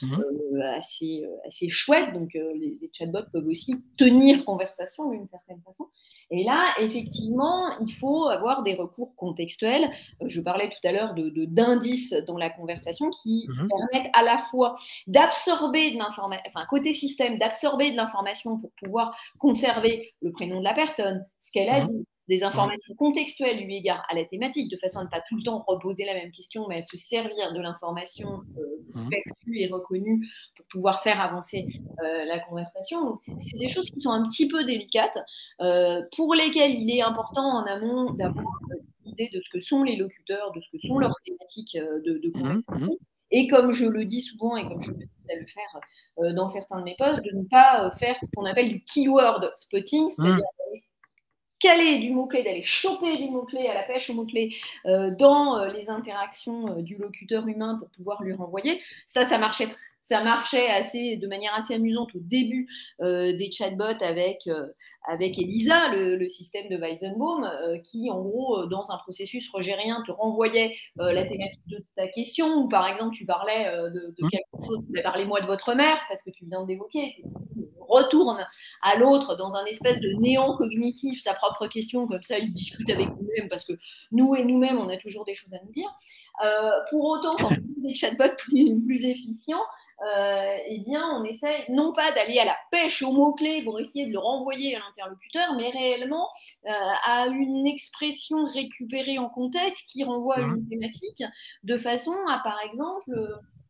mmh. 0.02 0.60
assez, 0.76 1.24
assez 1.46 1.68
chouette 1.68 2.12
donc 2.12 2.34
les, 2.34 2.78
les 2.80 2.90
chatbots 2.92 3.30
peuvent 3.32 3.46
aussi 3.46 3.76
tenir 3.96 4.44
conversation 4.44 5.10
d'une 5.10 5.28
certaine 5.28 5.60
façon. 5.62 5.86
Et 6.30 6.42
là, 6.42 6.74
effectivement, 6.78 7.78
il 7.80 7.92
faut 7.92 8.26
avoir 8.26 8.62
des 8.62 8.74
recours 8.74 9.14
contextuels. 9.14 9.90
Euh, 10.22 10.26
je 10.28 10.40
parlais 10.40 10.68
tout 10.68 10.86
à 10.86 10.92
l'heure 10.92 11.14
de, 11.14 11.44
d'indices 11.44 12.12
dans 12.26 12.36
la 12.36 12.50
conversation 12.50 13.10
qui 13.10 13.46
mhm. 13.48 13.68
permettent 13.68 14.10
à 14.12 14.22
la 14.22 14.38
fois 14.38 14.74
d'absorber 15.06 15.92
de 15.92 15.98
l'information, 15.98 16.42
enfin, 16.48 16.66
côté 16.68 16.92
système, 16.92 17.38
d'absorber 17.38 17.92
de 17.92 17.96
l'information 17.96 18.58
pour 18.58 18.70
pouvoir 18.82 19.16
conserver 19.38 20.14
le 20.20 20.32
prénom 20.32 20.58
de 20.58 20.64
la 20.64 20.74
personne, 20.74 21.24
ce 21.38 21.52
qu'elle 21.52 21.68
a 21.68 21.80
mhm. 21.80 21.86
dit, 21.86 22.06
des 22.28 22.42
informations 22.42 22.94
contextuelles 22.94 23.64
lui 23.64 23.76
égard 23.76 24.04
à 24.08 24.14
la 24.14 24.24
thématique, 24.24 24.70
de 24.70 24.76
façon 24.76 24.98
à 24.98 25.04
ne 25.04 25.08
pas 25.08 25.22
tout 25.28 25.36
le 25.36 25.42
temps 25.42 25.58
reposer 25.58 26.04
la 26.04 26.14
même 26.14 26.32
question, 26.32 26.66
mais 26.68 26.76
à 26.76 26.82
se 26.82 26.96
servir 26.96 27.52
de 27.52 27.60
l'information 27.60 28.42
euh, 28.58 28.64
mmh. 28.94 29.10
perçue 29.10 29.60
et 29.60 29.68
reconnue 29.68 30.26
pour 30.56 30.66
pouvoir 30.66 31.02
faire 31.02 31.20
avancer 31.20 31.66
euh, 32.02 32.24
la 32.24 32.40
conversation. 32.40 33.18
C'est 33.38 33.58
des 33.58 33.68
choses 33.68 33.90
qui 33.90 34.00
sont 34.00 34.10
un 34.10 34.26
petit 34.28 34.48
peu 34.48 34.64
délicates, 34.64 35.18
euh, 35.60 36.02
pour 36.16 36.34
lesquelles 36.34 36.74
il 36.74 36.90
est 36.90 37.02
important 37.02 37.46
en 37.46 37.64
amont 37.64 38.12
d'avoir 38.12 38.44
une 39.04 39.12
idée 39.12 39.30
de 39.32 39.40
ce 39.40 39.50
que 39.50 39.60
sont 39.60 39.84
les 39.84 39.96
locuteurs, 39.96 40.52
de 40.52 40.60
ce 40.60 40.76
que 40.76 40.86
sont 40.86 40.98
leurs 40.98 41.16
thématiques 41.24 41.76
de, 41.76 42.18
de 42.18 42.28
mmh, 42.28 42.32
conversation. 42.32 42.86
Mmh. 42.86 42.96
Et 43.32 43.48
comme 43.48 43.72
je 43.72 43.86
le 43.86 44.04
dis 44.04 44.20
souvent 44.20 44.56
et 44.56 44.66
comme 44.68 44.80
je 44.80 44.92
vais 44.92 45.08
le 45.40 45.46
faire 45.46 46.32
dans 46.34 46.48
certains 46.48 46.78
de 46.78 46.84
mes 46.84 46.94
posts, 46.96 47.24
de 47.24 47.36
ne 47.36 47.42
pas 47.42 47.90
faire 47.98 48.14
ce 48.22 48.30
qu'on 48.34 48.44
appelle 48.44 48.68
du 48.68 48.84
keyword 48.84 49.50
spotting, 49.56 50.10
c'est-à-dire 50.10 50.44
caler 51.58 51.98
du 51.98 52.10
mot-clé, 52.10 52.42
d'aller 52.42 52.64
choper 52.64 53.16
du 53.16 53.30
mot-clé 53.30 53.66
à 53.66 53.74
la 53.74 53.82
pêche 53.82 54.10
au 54.10 54.14
mot-clé 54.14 54.54
euh, 54.86 55.10
dans 55.18 55.58
euh, 55.58 55.68
les 55.68 55.88
interactions 55.88 56.68
euh, 56.68 56.82
du 56.82 56.96
locuteur 56.96 57.46
humain 57.46 57.76
pour 57.78 57.88
pouvoir 57.90 58.22
lui 58.22 58.34
renvoyer. 58.34 58.80
Ça, 59.06 59.24
ça 59.24 59.38
marchait 59.38 59.68
ça 60.02 60.22
marchait 60.22 60.68
assez, 60.68 61.16
de 61.16 61.26
manière 61.26 61.52
assez 61.52 61.74
amusante 61.74 62.14
au 62.14 62.20
début 62.20 62.68
des 63.00 63.50
chatbots 63.50 64.00
avec, 64.04 64.48
avec 65.02 65.36
Elisa, 65.36 65.92
le, 65.92 66.28
système 66.28 66.68
de 66.68 66.76
Weizenbaum, 66.76 67.44
qui 67.82 68.08
en 68.08 68.22
gros, 68.22 68.66
dans 68.66 68.92
un 68.92 68.98
processus 68.98 69.50
rogérien, 69.50 70.04
te 70.06 70.12
renvoyait 70.12 70.76
la 70.94 71.24
thématique 71.24 71.66
de 71.66 71.84
ta 71.96 72.06
question, 72.06 72.54
ou 72.54 72.68
par 72.68 72.88
exemple 72.88 73.16
tu 73.16 73.26
parlais 73.26 73.64
de, 73.64 74.14
de 74.16 74.24
mmh. 74.24 74.30
quelque 74.30 74.64
chose, 74.64 74.84
parlez-moi 75.02 75.40
de 75.40 75.46
votre 75.46 75.74
mère, 75.74 75.98
parce 76.08 76.22
que 76.22 76.30
tu 76.30 76.44
viens 76.44 76.64
d'évoquer, 76.64 77.16
retourne 77.88 78.46
à 78.82 78.96
l'autre 78.96 79.36
dans 79.36 79.54
un 79.54 79.64
espèce 79.66 80.00
de 80.00 80.10
néant 80.20 80.56
cognitif 80.56 81.22
sa 81.22 81.34
propre 81.34 81.66
question, 81.66 82.06
comme 82.06 82.22
ça 82.22 82.38
il 82.38 82.52
discute 82.52 82.90
avec 82.90 83.08
nous-mêmes, 83.08 83.48
parce 83.48 83.64
que 83.64 83.72
nous 84.12 84.34
et 84.34 84.44
nous-mêmes, 84.44 84.78
on 84.78 84.88
a 84.88 84.96
toujours 84.96 85.24
des 85.24 85.34
choses 85.34 85.52
à 85.54 85.58
nous 85.64 85.72
dire. 85.72 85.88
Euh, 86.44 86.70
pour 86.90 87.04
autant, 87.04 87.36
quand 87.36 87.50
on 87.50 87.54
a 87.54 87.88
des 87.88 87.94
chatbots 87.94 88.24
plus, 88.38 88.84
plus 88.84 89.04
efficients, 89.04 89.62
euh, 90.04 90.56
eh 90.68 90.80
bien, 90.80 91.08
on 91.18 91.24
essaie 91.24 91.64
non 91.70 91.94
pas 91.94 92.12
d'aller 92.12 92.38
à 92.38 92.44
la 92.44 92.56
pêche 92.70 93.02
aux 93.02 93.12
mots-clés 93.12 93.62
pour 93.64 93.80
essayer 93.80 94.06
de 94.06 94.12
le 94.12 94.18
renvoyer 94.18 94.76
à 94.76 94.80
l'interlocuteur, 94.80 95.54
mais 95.56 95.70
réellement 95.70 96.28
euh, 96.66 96.70
à 97.04 97.26
une 97.28 97.66
expression 97.66 98.44
récupérée 98.44 99.18
en 99.18 99.30
contexte 99.30 99.88
qui 99.88 100.04
renvoie 100.04 100.36
à 100.36 100.40
une 100.40 100.60
mmh. 100.60 100.68
thématique, 100.68 101.22
de 101.62 101.78
façon 101.78 102.14
à, 102.28 102.40
par 102.40 102.60
exemple, 102.60 103.10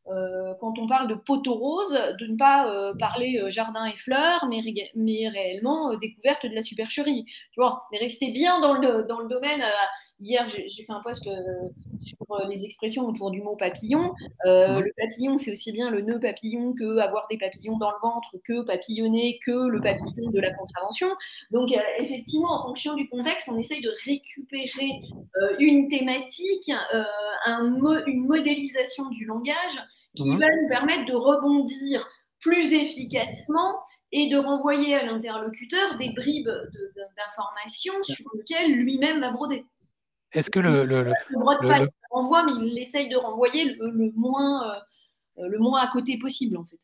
euh, 0.09 0.46
on 0.87 0.89
parle 0.89 1.09
de 1.09 1.15
poteau 1.15 1.55
rose, 1.55 1.93
de 2.21 2.27
ne 2.27 2.37
pas 2.37 2.71
euh, 2.71 2.95
parler 2.95 3.41
euh, 3.43 3.51
jardin 3.51 3.85
et 3.87 3.97
fleurs, 3.97 4.47
mais, 4.49 4.63
mais 4.95 5.29
réellement 5.29 5.97
découverte 5.97 6.47
de 6.47 6.55
la 6.55 6.63
supercherie. 6.63 7.25
Tu 7.25 7.61
vois, 7.61 7.87
rester 7.93 8.31
bien 8.31 8.61
dans 8.61 8.75
le, 8.75 9.03
dans 9.03 9.19
le 9.19 9.29
domaine 9.29 9.63
hier, 10.21 10.49
j'ai 10.49 10.85
fait 10.85 10.93
un 10.93 11.03
post 11.03 11.25
sur 11.25 12.49
les 12.49 12.65
expressions 12.65 13.07
autour 13.07 13.31
du 13.31 13.43
mot 13.43 13.57
papillon. 13.57 14.15
Le 14.45 14.91
papillon, 14.97 15.37
c'est 15.37 15.53
aussi 15.53 15.73
bien 15.73 15.91
le 15.91 16.01
nœud 16.01 16.21
papillon 16.21 16.73
que 16.73 16.99
avoir 16.99 17.27
des 17.29 17.37
papillons 17.37 17.77
dans 17.77 17.91
le 17.91 17.97
ventre, 18.01 18.29
que 18.45 18.63
papillonner, 18.63 19.39
que 19.45 19.69
le 19.69 19.81
papillon 19.81 20.31
de 20.31 20.41
la 20.41 20.55
contravention. 20.55 21.09
Donc, 21.51 21.69
effectivement, 21.99 22.61
en 22.61 22.63
fonction 22.63 22.95
du 22.95 23.09
contexte, 23.09 23.51
on 23.53 23.59
essaye 23.59 23.83
de 23.83 23.93
récupérer 24.07 25.03
une 25.59 25.89
thématique, 25.89 26.71
un 27.45 27.75
une 28.07 28.27
modélisation 28.27 29.11
du 29.11 29.27
langage 29.27 29.79
qui 30.17 30.31
mhm. 30.31 30.41
va 30.41 30.47
nous 30.47 30.69
permettre 30.69 31.07
de 31.07 31.15
rebondir 31.15 32.07
plus 32.41 32.73
efficacement 32.73 33.77
et 34.13 34.29
de 34.29 34.37
renvoyer 34.37 34.95
à 34.95 35.05
l'interlocuteur 35.05 35.99
des 35.99 36.11
bribes 36.11 36.51
d'informations 37.17 38.03
sur 38.03 38.27
lesquelles 38.35 38.73
lui-même 38.77 39.21
va 39.21 39.33
broder. 39.33 39.65
Est-ce 40.33 40.51
que 40.51 40.61
le, 40.61 40.85
le, 40.85 41.05
le, 41.05 41.13
brode 41.39 41.61
pas, 41.61 41.81
il 41.81 41.89
renvoie, 42.11 42.45
mais 42.45 42.53
il 42.67 42.79
essaye 42.79 43.09
de 43.09 43.17
renvoyer 43.17 43.75
le, 43.75 44.13
moins, 44.15 44.71
euh, 44.71 45.49
le 45.49 45.59
moins 45.59 45.81
à 45.81 45.89
côté 45.89 46.19
possible, 46.19 46.57
en 46.57 46.65
fait. 46.65 46.79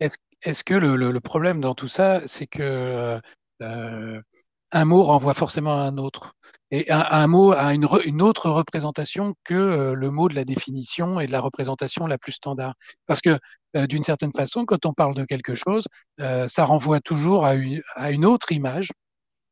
Est-ce 0.00 0.16
est 0.42 0.62
que 0.62 0.74
le, 0.74 1.20
problème 1.20 1.60
dans 1.60 1.74
tout 1.74 1.88
ça, 1.88 2.22
c'est 2.26 2.46
que 2.46 3.20
euh, 3.62 4.20
un 4.72 4.84
mot 4.84 5.02
renvoie 5.02 5.34
forcément 5.34 5.72
à 5.72 5.84
un 5.84 5.98
autre? 5.98 6.35
Et 6.72 6.90
un, 6.90 7.26
mot 7.28 7.52
a 7.52 7.74
une, 7.74 7.86
une, 8.04 8.22
autre 8.22 8.50
représentation 8.50 9.34
que 9.44 9.54
euh, 9.54 9.94
le 9.94 10.10
mot 10.10 10.28
de 10.28 10.34
la 10.34 10.44
définition 10.44 11.20
et 11.20 11.26
de 11.26 11.32
la 11.32 11.40
représentation 11.40 12.06
la 12.06 12.18
plus 12.18 12.32
standard. 12.32 12.74
Parce 13.06 13.20
que 13.20 13.38
euh, 13.76 13.86
d'une 13.86 14.02
certaine 14.02 14.32
façon, 14.32 14.64
quand 14.64 14.84
on 14.84 14.92
parle 14.92 15.14
de 15.14 15.24
quelque 15.24 15.54
chose, 15.54 15.84
euh, 16.20 16.48
ça 16.48 16.64
renvoie 16.64 17.00
toujours 17.00 17.46
à 17.46 17.54
une, 17.54 17.82
à 17.94 18.10
une, 18.10 18.24
autre 18.24 18.50
image, 18.50 18.90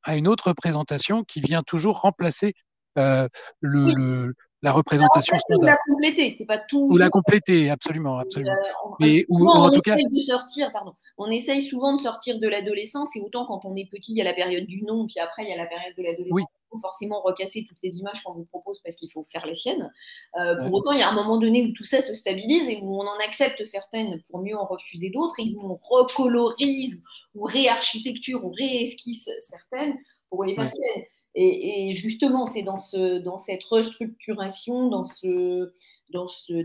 à 0.03 0.17
une 0.17 0.27
autre 0.27 0.49
représentation 0.49 1.23
qui 1.23 1.41
vient 1.41 1.63
toujours 1.63 2.01
remplacer 2.01 2.55
le, 2.97 3.29
le, 3.61 4.35
la 4.63 4.71
représentation 4.71 5.37
standard. 5.37 5.63
Ou 5.63 5.67
la 5.67 5.95
compléter, 5.95 6.35
c'est 6.39 6.47
pas 6.47 6.59
tout. 6.59 6.89
Ou 6.93 6.97
la 6.97 7.11
compléter, 7.11 7.71
absolument, 7.71 8.19
absolument. 8.19 8.55
Mais 9.01 9.25
ou, 9.29 9.49
en 9.49 9.67
on 9.67 9.71
tout 9.71 9.81
essaye 9.85 10.07
de 10.17 10.21
sortir, 10.21 10.71
pardon. 10.73 10.95
On 11.19 11.29
essaye 11.29 11.63
souvent 11.63 11.97
de 11.97 12.01
sortir 12.01 12.39
de 12.39 12.49
l'adolescence 12.49 13.17
et 13.17 13.21
autant 13.21 13.47
quand 13.47 13.65
on 13.65 13.75
est 13.75 13.91
petit, 13.91 14.13
il 14.13 14.19
y 14.19 14.21
a 14.21 14.25
la 14.25 14.35
période 14.35 14.67
du 14.67 14.83
nom, 14.83 15.07
puis 15.07 15.19
après 15.19 15.43
il 15.43 15.49
y 15.49 15.53
a 15.53 15.57
la 15.57 15.67
période 15.67 15.95
de 15.97 16.03
l'adolescence. 16.03 16.33
Oui 16.33 16.45
forcément 16.79 17.21
recasser 17.23 17.65
toutes 17.69 17.79
les 17.83 17.97
images 17.99 18.23
qu'on 18.23 18.33
vous 18.33 18.45
propose 18.45 18.81
parce 18.83 18.97
qu'il 18.97 19.11
faut 19.11 19.23
faire 19.25 19.47
les 19.47 19.55
siennes. 19.55 19.93
Euh, 20.39 20.57
pour 20.61 20.75
autant, 20.75 20.93
il 20.93 21.01
y 21.01 21.03
a 21.03 21.09
un 21.09 21.15
moment 21.15 21.39
donné 21.39 21.63
où 21.63 21.73
tout 21.73 21.85
ça 21.85 22.01
se 22.01 22.15
stabilise 22.15 22.69
et 22.69 22.81
où 22.83 22.95
on 22.95 23.07
en 23.07 23.19
accepte 23.27 23.65
certaines 23.65 24.23
pour 24.31 24.41
mieux 24.41 24.57
en 24.57 24.67
refuser 24.67 25.11
d'autres 25.11 25.37
et 25.39 25.55
où 25.57 25.73
on 25.73 25.79
recolorise 25.83 27.03
ou 27.35 27.45
réarchitecture 27.45 28.45
ou 28.45 28.51
réesquisse 28.51 29.31
certaines 29.39 29.97
pour 30.31 30.45
les 30.45 30.55
faire 30.55 30.69
siennes. 30.69 31.05
Et, 31.37 31.93
justement, 31.93 32.47
c'est 32.47 32.63
dans, 32.63 32.79
ce, 32.79 33.19
dans 33.19 33.39
cette 33.39 33.65
restructuration, 33.65 34.89
dans 34.89 35.03
ce, 35.03 35.73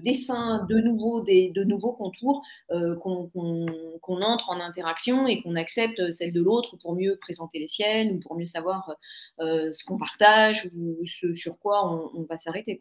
dessin 0.04 0.64
de 0.70 0.80
nouveau 0.80 1.24
de 1.24 1.64
nouveaux 1.64 1.94
contours 1.94 2.44
euh, 2.70 2.96
qu'on 2.96 3.32
entre 4.22 4.50
en 4.50 4.60
interaction 4.60 5.26
et 5.26 5.42
qu'on 5.42 5.56
accepte 5.56 6.12
celle 6.12 6.34
de 6.34 6.42
l'autre 6.42 6.78
pour 6.78 6.94
mieux 6.94 7.18
présenter 7.20 7.58
les 7.58 7.68
siennes 7.68 8.16
ou 8.16 8.20
pour 8.20 8.38
mieux 8.38 8.46
savoir 8.46 8.96
euh, 9.40 9.72
ce 9.72 9.84
qu'on 9.86 9.98
partage 9.98 10.70
ou 10.76 11.04
ce 11.06 11.34
sur 11.34 11.60
quoi 11.60 12.12
on, 12.14 12.24
va 12.30 12.38
s'arrêter. 12.38 12.80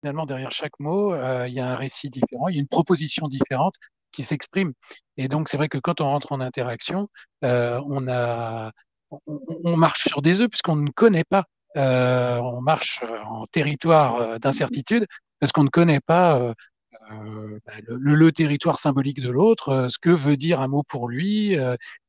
Finalement, 0.00 0.26
derrière 0.26 0.52
chaque 0.52 0.78
mot, 0.78 1.12
euh, 1.14 1.48
il 1.48 1.54
y 1.54 1.60
a 1.60 1.66
un 1.66 1.74
récit 1.74 2.10
différent, 2.10 2.46
il 2.48 2.54
y 2.54 2.58
a 2.58 2.60
une 2.60 2.68
proposition 2.68 3.26
différente 3.26 3.74
qui 4.14 4.24
s'exprime. 4.24 4.72
Et 5.16 5.28
donc, 5.28 5.48
c'est 5.48 5.56
vrai 5.56 5.68
que 5.68 5.78
quand 5.78 6.00
on 6.00 6.06
rentre 6.06 6.32
en 6.32 6.40
interaction, 6.40 7.08
euh, 7.44 7.80
on, 7.86 8.08
a, 8.08 8.72
on, 9.26 9.76
marche 9.76 10.08
sur 10.08 10.22
des 10.22 10.40
œufs 10.40 10.48
puisqu'on 10.48 10.76
ne 10.76 10.90
connaît 10.90 11.24
pas. 11.24 11.44
Euh, 11.76 12.38
on 12.38 12.60
marche 12.60 13.02
en 13.26 13.46
territoire 13.46 14.16
euh, 14.16 14.38
d'incertitude 14.38 15.06
parce 15.40 15.52
qu'on 15.52 15.64
ne 15.64 15.68
connaît 15.68 16.00
pas 16.00 16.54
bah, 17.10 17.72
le, 17.86 18.30
territoire 18.30 18.78
symbolique 18.78 19.20
de 19.20 19.28
l'autre, 19.28 19.88
ce 19.90 19.98
que 19.98 20.10
veut 20.10 20.36
dire 20.36 20.60
un 20.60 20.68
mot 20.68 20.82
pour 20.88 21.08
lui, 21.08 21.54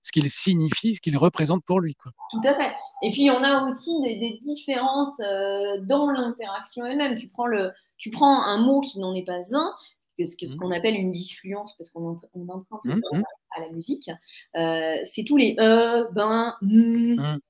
ce 0.03 0.11
qu'il 0.13 0.29
signifie, 0.29 0.95
ce 0.95 1.01
qu'il 1.01 1.17
représente 1.17 1.65
pour 1.65 1.81
lui. 1.81 1.95
Quoi. 1.95 2.13
Tout 2.31 2.47
à 2.47 2.55
fait. 2.55 2.73
Et 3.01 3.11
puis 3.11 3.29
on 3.29 3.43
a 3.43 3.67
aussi 3.67 3.99
des, 4.03 4.15
des 4.19 4.39
différences 4.41 5.17
dans 5.17 6.09
l'interaction 6.11 6.85
elle-même. 6.85 7.17
Tu 7.17 7.27
prends 7.27 7.47
le, 7.47 7.71
tu 7.97 8.09
prends 8.09 8.43
un 8.43 8.59
mot 8.59 8.79
qui 8.79 8.99
n'en 8.99 9.13
est 9.13 9.25
pas 9.25 9.39
un, 9.53 9.75
ce 10.23 10.55
mmh. 10.55 10.57
qu'on 10.57 10.71
appelle 10.71 10.95
une 10.95 11.11
disfluence, 11.11 11.75
parce 11.77 11.89
qu'on 11.89 12.19
emprunte 12.47 12.85
mmh, 12.85 13.01
mmh. 13.11 13.23
à 13.57 13.61
la 13.61 13.69
musique, 13.71 14.09
euh, 14.55 14.95
c'est 15.03 15.23
tous 15.23 15.37
les 15.37 15.55
e, 15.59 16.07
ben, 16.13 16.55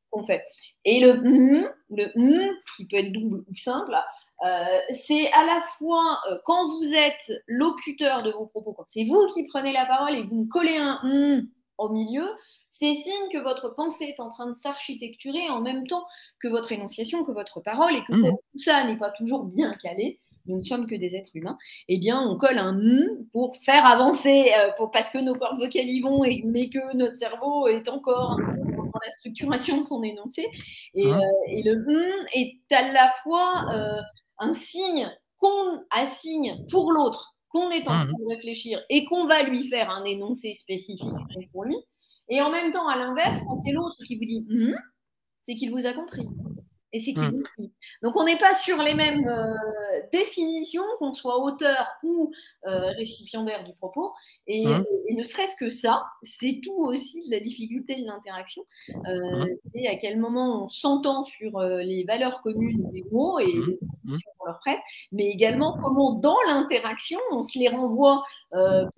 qu'on 0.10 0.26
fait. 0.26 0.44
Et 0.84 1.02
le 1.02 1.14
le 1.90 2.56
qui 2.76 2.86
peut 2.88 2.98
être 2.98 3.12
double 3.12 3.44
ou 3.48 3.56
simple, 3.56 3.96
euh, 4.46 4.80
c'est 4.92 5.32
à 5.32 5.46
la 5.46 5.62
fois 5.78 6.20
euh, 6.30 6.38
quand 6.46 6.66
vous 6.78 6.94
êtes 6.94 7.44
locuteur 7.48 8.24
de 8.24 8.32
vos 8.32 8.48
propos, 8.48 8.74
quand 8.74 8.86
c'est 8.88 9.06
vous 9.06 9.28
qui 9.34 9.46
prenez 9.46 9.72
la 9.72 9.86
parole 9.86 10.16
et 10.16 10.24
vous 10.24 10.48
collez 10.48 10.78
un 10.78 11.00
au 11.78 11.90
milieu, 11.90 12.26
c'est 12.70 12.94
signe 12.94 13.30
que 13.32 13.38
votre 13.38 13.70
pensée 13.70 14.06
est 14.06 14.20
en 14.20 14.30
train 14.30 14.48
de 14.48 14.54
s'architecturer 14.54 15.50
en 15.50 15.62
même 15.62 15.88
temps 15.88 16.06
que 16.42 16.48
votre 16.48 16.72
énonciation, 16.74 17.24
que 17.24 17.32
votre 17.32 17.62
parole, 17.62 17.96
et 17.96 18.04
que 18.04 18.30
tout 18.30 18.58
ça 18.58 18.84
n'est 18.86 18.98
pas 18.98 19.12
toujours 19.12 19.46
bien 19.46 19.74
calé 19.76 20.20
nous 20.48 20.58
ne 20.58 20.64
sommes 20.64 20.86
que 20.86 20.96
des 20.96 21.16
êtres 21.16 21.36
humains, 21.36 21.58
eh 21.88 21.98
bien, 21.98 22.22
on 22.22 22.38
colle 22.38 22.58
un 22.58 22.78
m 22.80 23.26
pour 23.32 23.56
faire 23.58 23.86
avancer, 23.86 24.52
euh, 24.58 24.72
pour, 24.78 24.92
parce 24.92 25.10
que 25.10 25.18
nos 25.18 25.36
cordes 25.36 25.60
vocales 25.60 25.88
y 25.88 26.02
vont, 26.02 26.24
et, 26.24 26.44
mais 26.46 26.70
que 26.70 26.96
notre 26.96 27.18
cerveau 27.18 27.68
est 27.68 27.88
encore 27.90 28.38
dans 28.38 29.00
la 29.04 29.10
structuration 29.12 29.78
de 29.78 29.84
son 29.84 30.04
énoncé. 30.04 30.46
Et, 30.94 31.06
hein 31.06 31.20
euh, 31.20 31.62
le 31.64 31.74
m 31.74 32.28
est 32.34 32.60
à 32.72 32.92
la 32.92 33.12
fois 33.24 33.66
euh, 33.74 34.02
un 34.40 34.54
signe 34.54 35.10
qu'on 35.38 35.84
assigne 35.92 36.66
pour 36.72 36.92
l'autre, 36.92 37.36
qu'on 37.50 37.70
est 37.72 37.88
en 37.88 37.92
hein 37.92 38.06
train 38.06 38.20
de 38.20 38.36
réfléchir 38.36 38.82
et 38.90 39.06
qu'on 39.06 39.28
va 39.28 39.44
lui 39.44 39.68
faire 39.68 39.90
un 39.90 40.06
énoncé 40.06 40.54
spécifique 40.54 41.12
pour 41.52 41.66
lui. 41.66 41.76
Et 42.30 42.42
en 42.42 42.50
même 42.50 42.72
temps, 42.72 42.88
à 42.88 42.98
l'inverse, 42.98 43.42
quand 43.48 43.58
c'est 43.58 43.72
l'autre 43.72 43.98
qui 44.06 44.16
vous 44.16 44.26
dit 44.26 44.46
m 44.50 44.76
c'est 45.42 45.54
qu'il 45.54 45.70
vous 45.70 45.86
a 45.86 45.94
compris 45.94 46.28
et 46.94 47.00
c'est 47.00 47.14
qui 47.14 47.22
mmh. 47.22 47.42
Donc 48.04 48.16
on 48.16 48.24
n'est 48.24 48.38
pas 48.38 48.54
sur 48.54 48.82
les 48.82 48.94
mêmes 48.94 49.28
euh, 49.28 50.02
définitions, 50.14 50.84
qu'on 51.00 51.12
soit 51.12 51.40
auteur 51.44 51.88
ou 52.04 52.32
euh, 52.68 52.92
récipiendaire 52.98 53.64
du 53.66 53.74
propos. 53.74 54.14
Et, 54.48 54.66
mmh. 54.66 54.86
ne 55.12 55.24
serait-ce 55.24 55.56
que 55.58 55.70
ça, 55.70 56.06
c'est 56.22 56.62
tout 56.64 56.78
aussi 56.78 57.26
de 57.26 57.32
la 57.32 57.40
difficulté 57.40 57.96
de 57.96 58.06
l'interaction. 58.06 58.64
Euh, 58.90 59.46
mmh. 59.46 59.48
C'est 59.74 59.88
à 59.88 59.96
quel 59.98 60.18
moment 60.18 60.64
on 60.64 60.70
s'entend 60.70 61.24
sur 61.24 61.60
les 61.60 62.06
valeurs 62.06 62.42
communes 62.42 62.90
des 62.92 63.04
mots 63.12 63.40
et 63.40 63.48
les 63.48 63.60
définitions 63.60 64.32
qu'on 64.38 64.46
leur 64.46 64.60
prête, 64.60 64.80
mais 65.12 65.26
également 65.26 65.78
comment 65.78 66.14
dans 66.14 66.38
l'interaction 66.48 67.20
on 67.32 67.44
se 67.44 67.60
les 67.60 67.70
renvoie 67.70 68.24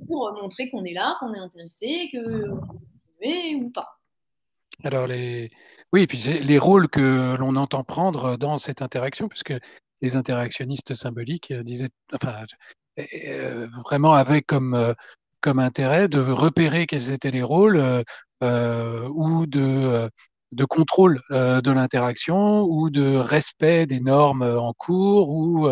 pour 0.07 0.31
montrer 0.41 0.69
qu'on 0.69 0.83
est 0.83 0.93
là, 0.93 1.17
qu'on 1.19 1.33
est 1.33 1.39
intéressé, 1.39 2.09
que 2.11 2.49
ou 3.55 3.69
pas. 3.71 3.97
Alors 4.83 5.07
les 5.07 5.49
oui, 5.93 6.01
et 6.01 6.07
puis 6.07 6.17
les 6.17 6.59
rôles 6.59 6.89
que 6.89 7.35
l'on 7.37 7.55
entend 7.55 7.83
prendre 7.83 8.37
dans 8.37 8.57
cette 8.57 8.81
interaction, 8.81 9.29
puisque 9.29 9.53
les 10.01 10.15
interactionnistes 10.15 10.93
symboliques 10.95 11.51
euh, 11.51 11.63
disaient, 11.63 11.89
enfin, 12.13 12.43
euh, 12.99 13.67
vraiment 13.85 14.13
avaient 14.13 14.41
comme, 14.41 14.73
euh, 14.73 14.93
intérêt 15.45 16.09
de 16.09 16.19
repérer 16.19 16.87
quels 16.87 17.09
étaient 17.09 17.31
les 17.31 17.41
rôles 17.41 17.77
ou 18.41 19.45
de, 19.47 20.09
de 20.51 20.65
contrôle 20.65 21.21
de 21.29 21.71
l'interaction 21.71 22.63
ou 22.63 22.89
de 22.89 23.15
respect 23.15 23.85
des 23.85 24.01
normes 24.01 24.41
en 24.41 24.73
cours 24.73 25.29
ou 25.29 25.69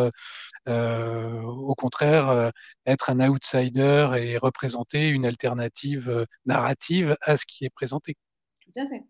au 0.66 1.76
contraire 1.76 2.52
être 2.86 3.10
un 3.10 3.20
outsider 3.28 4.12
et 4.18 4.38
représenter 4.38 5.10
une 5.10 5.26
alternative 5.26 6.26
narrative 6.46 7.18
à 7.20 7.36
ce 7.36 7.46
qui 7.46 7.66
est 7.66 7.70
présenté. 7.76 8.16
Tout 8.62 8.80
à 8.80 8.88
fait. 8.88 9.04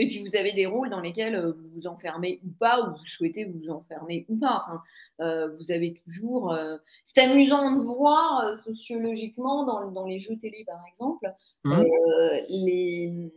Et 0.00 0.08
puis 0.08 0.20
vous 0.20 0.34
avez 0.34 0.52
des 0.54 0.64
rôles 0.64 0.88
dans 0.88 1.00
lesquels 1.00 1.34
euh, 1.34 1.52
vous 1.52 1.68
vous 1.74 1.86
enfermez 1.86 2.40
ou 2.42 2.50
pas, 2.58 2.80
ou 2.80 2.96
vous 2.96 3.06
souhaitez 3.06 3.44
vous 3.44 3.70
enfermer 3.70 4.24
ou 4.30 4.36
pas. 4.38 4.62
Enfin, 4.62 4.82
euh, 5.20 5.54
vous 5.58 5.72
avez 5.72 6.00
toujours. 6.04 6.52
Euh, 6.52 6.78
c'est 7.04 7.20
amusant 7.20 7.76
de 7.76 7.82
voir 7.82 8.58
sociologiquement 8.64 9.66
dans, 9.66 9.90
dans, 9.90 10.06
les 10.06 10.18
jeux 10.18 10.38
télé, 10.38 10.64
par 10.66 10.80
exemple, 10.88 11.30
mmh. 11.64 11.82
les, 12.48 13.30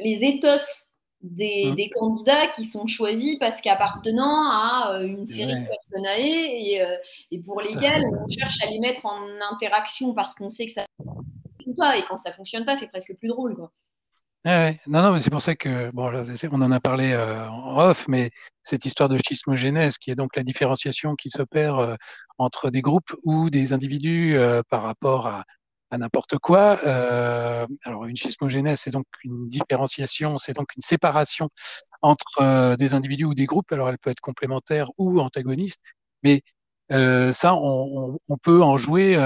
les 0.00 0.24
éthos 0.24 0.88
des, 1.20 1.70
mmh. 1.70 1.74
des, 1.74 1.90
candidats 1.90 2.46
qui 2.48 2.64
sont 2.64 2.86
choisis 2.86 3.38
parce 3.38 3.60
qu'appartenant 3.60 4.48
à 4.50 5.00
une 5.02 5.26
série 5.26 5.60
de 5.60 5.66
personnes 5.66 6.06
et, 6.18 6.82
et 7.30 7.38
pour 7.40 7.60
lesquels 7.60 8.04
on 8.22 8.28
cherche 8.28 8.62
à 8.62 8.70
les 8.70 8.78
mettre 8.78 9.04
en 9.04 9.20
interaction 9.52 10.14
parce 10.14 10.34
qu'on 10.34 10.50
sait 10.50 10.66
que 10.66 10.72
ça 10.72 10.86
fonctionne 10.98 11.74
pas. 11.76 11.98
Et 11.98 12.04
quand 12.08 12.16
ça 12.16 12.32
fonctionne 12.32 12.64
pas, 12.64 12.76
c'est 12.76 12.88
presque 12.88 13.14
plus 13.18 13.28
drôle. 13.28 13.54
Quoi. 13.54 13.70
Non, 14.46 14.76
non, 14.86 15.12
mais 15.12 15.20
c'est 15.20 15.30
pour 15.30 15.42
ça 15.42 15.56
que, 15.56 15.90
bon, 15.90 16.08
on 16.52 16.62
en 16.62 16.70
a 16.70 16.80
parlé 16.80 17.12
euh, 17.12 17.48
en 17.50 17.80
off, 17.80 18.06
mais 18.06 18.30
cette 18.62 18.84
histoire 18.84 19.08
de 19.08 19.18
schismogénèse, 19.18 19.98
qui 19.98 20.12
est 20.12 20.14
donc 20.14 20.36
la 20.36 20.44
différenciation 20.44 21.16
qui 21.16 21.30
s'opère 21.30 21.78
euh, 21.78 21.96
entre 22.38 22.70
des 22.70 22.80
groupes 22.80 23.12
ou 23.24 23.50
des 23.50 23.72
individus 23.72 24.36
euh, 24.36 24.62
par 24.68 24.82
rapport 24.82 25.26
à, 25.26 25.44
à 25.90 25.98
n'importe 25.98 26.38
quoi. 26.38 26.78
Euh, 26.86 27.66
alors 27.84 28.04
une 28.06 28.16
schismogénèse, 28.16 28.80
c'est 28.80 28.92
donc 28.92 29.06
une 29.24 29.48
différenciation, 29.48 30.38
c'est 30.38 30.52
donc 30.52 30.68
une 30.76 30.82
séparation 30.82 31.48
entre 32.02 32.40
euh, 32.40 32.76
des 32.76 32.94
individus 32.94 33.24
ou 33.24 33.34
des 33.34 33.46
groupes. 33.46 33.72
Alors 33.72 33.88
elle 33.88 33.98
peut 33.98 34.10
être 34.10 34.20
complémentaire 34.20 34.90
ou 34.98 35.20
antagoniste, 35.20 35.80
mais 36.22 36.42
euh, 36.92 37.32
ça, 37.32 37.54
on, 37.56 38.18
on, 38.28 38.36
peut 38.38 38.62
en 38.62 38.76
jouer 38.76 39.16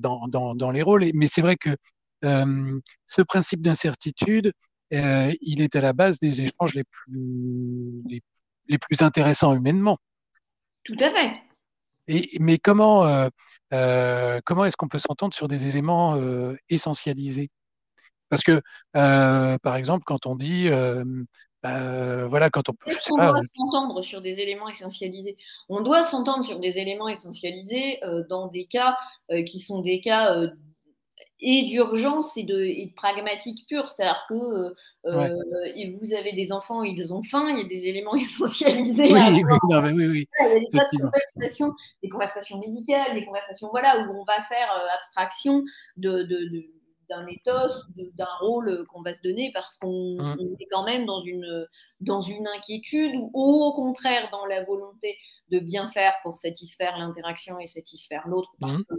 dans, 0.00 0.26
dans, 0.28 0.54
dans, 0.54 0.70
les 0.70 0.82
rôles. 0.82 1.04
Mais 1.14 1.28
c'est 1.28 1.42
vrai 1.42 1.56
que 1.56 1.76
ce 2.22 3.22
principe 3.22 3.62
d'incertitude, 3.62 4.52
il 4.90 5.60
est 5.60 5.76
à 5.76 5.80
la 5.80 5.92
base 5.92 6.18
des 6.18 6.42
échanges 6.42 6.74
les 6.74 6.84
plus, 6.84 8.02
les, 8.08 8.20
les 8.68 8.78
plus 8.78 9.02
intéressants 9.02 9.54
humainement. 9.54 9.98
Tout 10.84 10.96
à 10.98 11.10
fait. 11.10 11.30
Et, 12.08 12.36
mais 12.40 12.58
comment, 12.58 13.06
euh, 13.06 13.28
euh, 13.72 14.40
comment 14.44 14.64
est-ce 14.64 14.76
qu'on 14.76 14.88
peut 14.88 14.98
s'entendre 14.98 15.34
sur 15.34 15.46
des 15.48 15.66
éléments 15.66 16.16
euh, 16.16 16.56
essentialisés? 16.68 17.50
Parce 18.28 18.42
que, 18.42 18.60
par 18.92 19.76
exemple, 19.76 20.04
quand 20.06 20.26
on 20.26 20.34
dit, 20.36 20.68
bah, 21.62 22.26
voilà, 22.26 22.48
quand 22.48 22.70
on. 22.70 22.72
Est-ce 22.86 23.10
qu'on 23.10 23.18
doit 23.18 23.42
s'entendre 23.42 24.00
sur 24.00 24.22
des 24.22 24.40
éléments 24.40 24.70
essentialisés? 24.70 25.36
On 25.68 25.82
doit 25.82 26.02
s'entendre 26.02 26.42
sur 26.44 26.58
des 26.58 26.78
éléments 26.78 27.08
essentialisés 27.08 28.00
dans 28.30 28.46
des 28.46 28.64
cas 28.64 28.96
qui 29.46 29.60
sont 29.60 29.82
des 29.82 30.00
cas 30.00 30.34
et 31.42 31.64
d'urgence 31.64 32.36
et 32.36 32.44
de, 32.44 32.58
et 32.58 32.86
de, 32.86 32.94
pragmatique 32.94 33.66
pure. 33.68 33.88
C'est-à-dire 33.88 34.24
que 34.28 34.34
euh, 34.34 35.28
vous 36.00 36.14
avez 36.14 36.32
des 36.32 36.52
enfants, 36.52 36.82
ils 36.82 37.12
ont 37.12 37.22
faim, 37.22 37.46
il 37.50 37.58
y 37.58 37.64
a 37.64 37.68
des 37.68 37.88
éléments 37.88 38.14
essentialisés. 38.14 39.12
Oui, 39.12 39.42
oui, 39.44 39.58
non, 39.68 39.82
mais 39.82 39.92
oui, 39.92 40.06
oui. 40.06 40.28
Il 40.40 40.52
y 40.52 40.56
a 40.56 40.60
des 40.60 40.70
tas 40.70 40.86
de 40.92 41.02
conversations, 41.02 41.72
des 42.02 42.08
conversations 42.08 42.58
médicales, 42.60 43.14
des 43.14 43.26
conversations 43.26 43.68
voilà, 43.70 43.98
où 43.98 44.20
on 44.20 44.24
va 44.24 44.40
faire 44.48 44.70
euh, 44.72 44.96
abstraction 44.96 45.64
de, 45.96 46.22
de, 46.22 46.48
de 46.48 46.64
d'un 47.10 47.26
ethos, 47.26 47.82
d'un 48.16 48.24
rôle 48.40 48.86
qu'on 48.86 49.02
va 49.02 49.12
se 49.12 49.20
donner 49.22 49.50
parce 49.52 49.76
qu'on 49.76 50.16
mmh. 50.18 50.56
est 50.60 50.66
quand 50.70 50.84
même 50.84 51.04
dans 51.04 51.22
une, 51.22 51.66
dans 52.00 52.22
une 52.22 52.46
inquiétude 52.46 53.12
ou 53.34 53.64
au 53.64 53.74
contraire 53.74 54.28
dans 54.32 54.46
la 54.46 54.64
volonté 54.64 55.18
de 55.50 55.58
bien 55.58 55.88
faire 55.88 56.14
pour 56.22 56.38
satisfaire 56.38 56.96
l'interaction 56.96 57.58
et 57.58 57.66
satisfaire 57.66 58.26
l'autre 58.28 58.50
parce 58.60 58.80
mmh. 58.80 58.96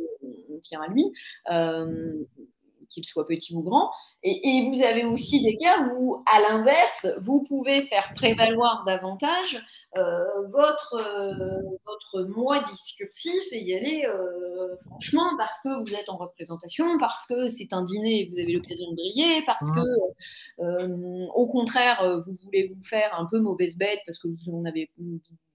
Tient 0.63 0.82
à 0.82 0.88
lui. 0.88 1.12
Euh, 1.52 2.26
qu'il 2.93 3.06
soit 3.06 3.26
petit 3.28 3.56
ou 3.56 3.62
grand. 3.62 3.91
Et, 4.23 4.69
vous 4.69 4.82
avez 4.82 5.04
aussi 5.06 5.41
des 5.43 5.58
cas 5.58 5.88
où, 5.93 6.23
à 6.32 6.39
l'inverse, 6.39 7.08
vous 7.19 7.43
pouvez 7.43 7.84
faire 7.84 8.13
prévaloir 8.15 8.84
davantage 8.86 9.62
euh, 9.97 10.23
votre, 10.49 10.95
euh, 10.95 11.78
votre 11.86 12.30
moi 12.30 12.63
discursif 12.63 13.41
et 13.52 13.63
y 13.63 13.76
aller 13.76 14.06
euh, 14.06 14.76
franchement 14.86 15.30
parce 15.38 15.60
que 15.62 15.82
vous 15.82 15.93
êtes 15.93 16.10
en 16.10 16.17
représentation, 16.17 16.97
parce 16.99 17.26
que 17.28 17.49
c'est 17.49 17.73
un 17.73 17.84
dîner 17.84 18.21
et 18.21 18.30
vous 18.30 18.39
avez 18.39 18.54
l'occasion 18.54 18.89
de 18.91 18.95
briller, 18.95 19.43
parce 19.45 19.63
mmh. 19.63 19.76
que, 19.76 21.28
au 21.36 21.47
contraire, 21.47 22.19
vous 22.26 22.34
voulez 22.45 22.73
vous 22.73 22.84
faire 22.84 23.13
un 23.17 23.26
peu 23.26 23.39
mauvaise 23.39 23.78
bête 23.78 23.99
parce 24.06 24.19
que 24.19 24.28
vous 24.28 24.54
en 24.54 24.65
avez 24.65 24.89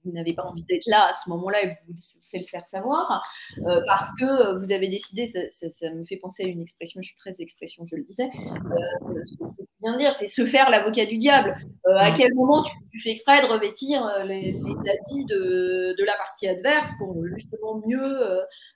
vous 0.08 0.14
n'avez 0.14 0.32
pas 0.32 0.44
envie 0.44 0.64
d'être 0.64 0.86
là 0.86 1.08
à 1.08 1.12
ce 1.12 1.28
moment-là 1.30 1.64
et 1.64 1.76
vous 1.86 1.94
faites 2.30 2.40
le 2.40 2.46
faire 2.46 2.66
savoir, 2.68 3.22
euh, 3.58 3.80
parce 3.86 4.10
que 4.18 4.58
vous 4.58 4.72
avez 4.72 4.88
décidé, 4.88 5.26
ça, 5.26 5.90
me 5.90 6.04
fait 6.04 6.16
penser 6.16 6.44
à 6.44 6.46
une 6.46 6.60
expression, 6.60 7.00
je 7.02 7.08
suis 7.08 7.16
très 7.16 7.40
expression, 7.40 7.84
je 7.86 7.96
le 7.96 8.04
disais, 8.04 8.24
euh, 8.24 9.24
ce 9.24 9.36
que 9.36 9.44
je 9.58 9.64
viens 9.82 9.92
de 9.92 9.98
dire, 9.98 10.14
c'est 10.14 10.28
se 10.28 10.46
faire 10.46 10.70
l'avocat 10.70 11.06
du 11.06 11.16
diable. 11.16 11.56
Euh, 11.86 11.96
à 11.96 12.12
quel 12.12 12.32
moment 12.34 12.62
tu, 12.62 13.00
fais 13.02 13.10
exprès 13.10 13.40
de 13.42 13.46
revêtir 13.46 14.04
les, 14.24 14.48
habits 14.50 15.24
de, 15.26 16.04
la 16.04 16.16
partie 16.16 16.48
adverse 16.48 16.90
pour 16.98 17.22
justement 17.22 17.80
mieux 17.86 18.18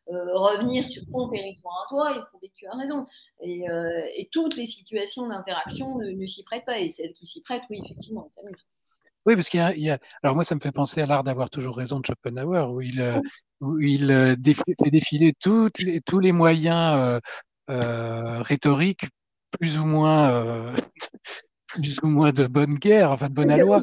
revenir 0.07 0.87
sur 0.87 1.03
ton 1.12 1.27
territoire 1.27 1.87
à 1.87 1.88
toi 1.88 2.16
et 2.16 2.21
prouver 2.31 2.49
que 2.49 2.55
tu 2.55 2.66
as 2.66 2.77
raison? 2.77 3.07
Et, 3.40 4.29
toutes 4.31 4.57
les 4.57 4.66
situations 4.66 5.27
d'interaction 5.27 5.99
ne, 5.99 6.11
ne 6.11 6.27
s'y 6.27 6.45
prêtent 6.45 6.64
pas, 6.64 6.79
et 6.79 6.88
celles 6.88 7.12
qui 7.14 7.27
s'y 7.27 7.42
prêtent, 7.42 7.64
oui, 7.68 7.81
effectivement, 7.85 8.27
on 8.27 8.31
s'amuse. 8.31 8.64
Oui, 9.25 9.37
parce 9.37 9.49
qu'il 9.49 9.61
y, 9.61 9.91
a, 9.91 9.99
Alors 10.23 10.35
moi, 10.35 10.45
ça 10.45 10.55
me 10.57 10.61
fait 10.61 10.73
penser 10.73 11.01
à 11.01 11.07
l'art 11.07 11.23
d'avoir 11.23 11.49
toujours 11.49 11.77
raison 11.77 12.01
de 12.01 12.07
Schopenhauer, 12.07 12.73
où 12.73 12.81
il, 12.81 13.01
euh, 13.01 13.21
où 13.61 13.79
il 13.79 14.11
euh, 14.11 14.35
fait 14.45 14.91
défiler 14.91 15.33
toutes 15.39 15.79
les, 15.79 16.01
tous 16.01 16.19
les 16.19 16.33
moyens 16.33 16.99
euh, 16.99 17.21
euh, 17.71 18.43
rhétoriques, 18.43 19.07
plus 19.61 19.79
ou 19.79 19.87
moins, 19.87 20.31
euh, 20.33 20.77
plus 21.69 21.99
ou 22.03 22.09
moins 22.09 22.33
de 22.33 22.47
bonne 22.49 22.75
guerre, 22.75 23.13
enfin 23.13 23.29
de 23.29 23.35
bonne 23.35 23.51
aloi, 23.51 23.81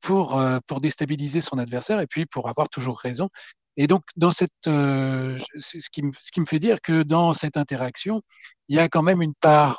pour 0.00 0.42
pour 0.66 0.80
déstabiliser 0.80 1.40
son 1.40 1.58
adversaire 1.58 2.00
et 2.00 2.06
puis 2.06 2.26
pour 2.26 2.48
avoir 2.48 2.68
toujours 2.68 2.98
raison. 2.98 3.28
Et 3.76 3.86
donc, 3.86 4.02
dans 4.16 4.32
cette, 4.32 4.50
ce, 4.64 5.90
qui 5.92 6.02
me, 6.02 6.10
ce 6.18 6.32
qui 6.32 6.40
me 6.40 6.46
fait 6.46 6.58
dire 6.58 6.80
que 6.82 7.04
dans 7.04 7.32
cette 7.32 7.56
interaction, 7.56 8.22
il 8.68 8.76
y 8.76 8.80
a 8.80 8.88
quand 8.88 9.02
même 9.02 9.22
une 9.22 9.34
part, 9.34 9.78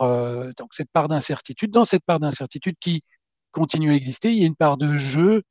donc 0.58 0.74
cette 0.74 0.90
part 0.94 1.10
d'incertitude. 1.10 1.72
Dans 1.72 1.84
cette 1.84 2.06
part 2.06 2.20
d'incertitude 2.20 2.76
qui 2.80 3.02
continue 3.52 3.92
à 3.92 3.96
exister. 3.96 4.32
Il 4.32 4.40
y 4.40 4.44
a 4.44 4.48
une 4.48 4.56
part 4.56 4.78
de 4.78 4.98
jeu 4.98 5.44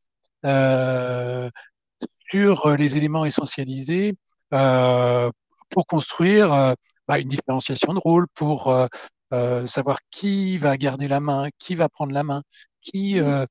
euh, 0.45 1.51
sur 2.31 2.77
les 2.77 2.97
éléments 2.97 3.25
essentialisés 3.25 4.15
euh, 4.53 5.31
pour 5.71 5.87
construire 5.87 6.53
euh, 6.53 6.75
bah, 7.07 7.19
une 7.19 7.29
différenciation 7.29 7.95
de 7.95 7.99
rôle, 7.99 8.27
pour 8.35 8.69
euh, 9.33 9.67
savoir 9.67 9.99
qui 10.11 10.59
va 10.59 10.77
garder 10.77 11.09
la 11.09 11.21
main, 11.21 11.49
qui 11.59 11.75
va 11.75 11.89
prendre 11.89 12.13
la 12.13 12.23
main, 12.23 12.43
qui 12.81 13.21
mmh. 13.21 13.47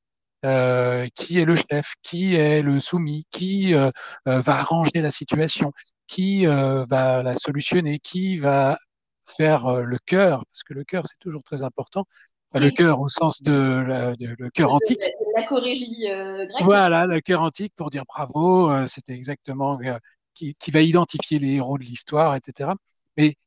qui 1.16 1.40
est 1.40 1.46
le 1.46 1.56
chef, 1.56 1.94
qui 2.02 2.36
est 2.36 2.62
le 2.62 2.80
soumis, 2.80 3.26
qui 3.32 3.74
va 3.74 3.92
arranger 4.26 5.02
la 5.02 5.12
situation, 5.12 5.72
qui 6.08 6.46
va 6.46 7.24
la 7.24 7.36
solutionner, 7.36 8.00
qui 8.00 8.38
va 8.38 8.78
faire 9.26 9.82
le 9.82 9.98
cœur, 10.06 10.46
parce 10.46 10.64
que 10.64 10.74
le 10.74 10.84
cœur 10.84 11.04
c'est 11.06 11.20
toujours 11.20 11.44
très 11.44 11.64
important, 11.64 12.06
le 12.54 12.72
cœur 12.72 13.02
au 13.02 13.10
sens 13.10 13.42
de, 13.42 14.16
le 14.20 14.50
cœur 14.50 14.74
antique. 14.74 15.02
La, 15.36 15.44
chorégie 15.44 16.08
euh, 16.10 16.46
grecque. 16.46 16.64
Voilà, 16.64 17.06
le 17.06 17.22
cœur 17.22 17.42
antique 17.42 17.74
pour 17.76 17.90
dire 17.90 18.04
bravo, 18.08 18.72
euh, 18.72 18.88
c'était 18.88 19.14
exactement 19.14 19.80
euh, 19.82 19.98
qui, 20.34 20.56
qui, 20.56 20.72
va 20.72 20.82
identifier 20.82 21.40
les 21.40 21.56
héros 21.56 21.78
de 21.78 21.84
l'histoire, 21.84 22.36
etc. 22.36 22.72
Mais 23.18 23.38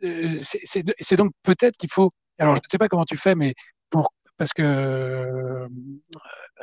c'est 0.00 1.16
donc 1.16 1.32
peut-être 1.42 1.76
qu'il 1.76 1.90
faut. 1.90 2.10
Alors, 2.38 2.56
je 2.56 2.60
ne 2.60 2.68
sais 2.70 2.78
pas 2.78 2.88
comment 2.88 3.06
tu 3.06 3.16
fais, 3.16 3.34
mais 3.34 3.54
pour 3.90 4.12
parce 4.36 4.52
que 4.52 5.66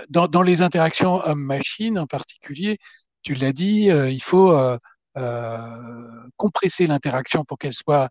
dans, 0.09 0.27
dans 0.27 0.43
les 0.43 0.61
interactions 0.61 1.25
homme-machine 1.25 1.97
en 1.97 2.05
particulier, 2.05 2.77
tu 3.23 3.33
l'as 3.33 3.53
dit, 3.53 3.85
il 3.85 4.21
faut 4.21 4.55
compresser 6.37 6.85
l'interaction 6.85 7.43
pour 7.45 7.57
qu'elle 7.57 7.73
soit 7.73 8.09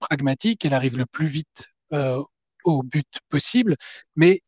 pragmatique, 0.00 0.60
qu'elle 0.60 0.74
arrive 0.74 0.96
le 0.96 1.06
plus 1.06 1.26
vite 1.26 1.68
au 2.64 2.82
but 2.82 3.06
possible, 3.28 3.76
mais 4.16 4.42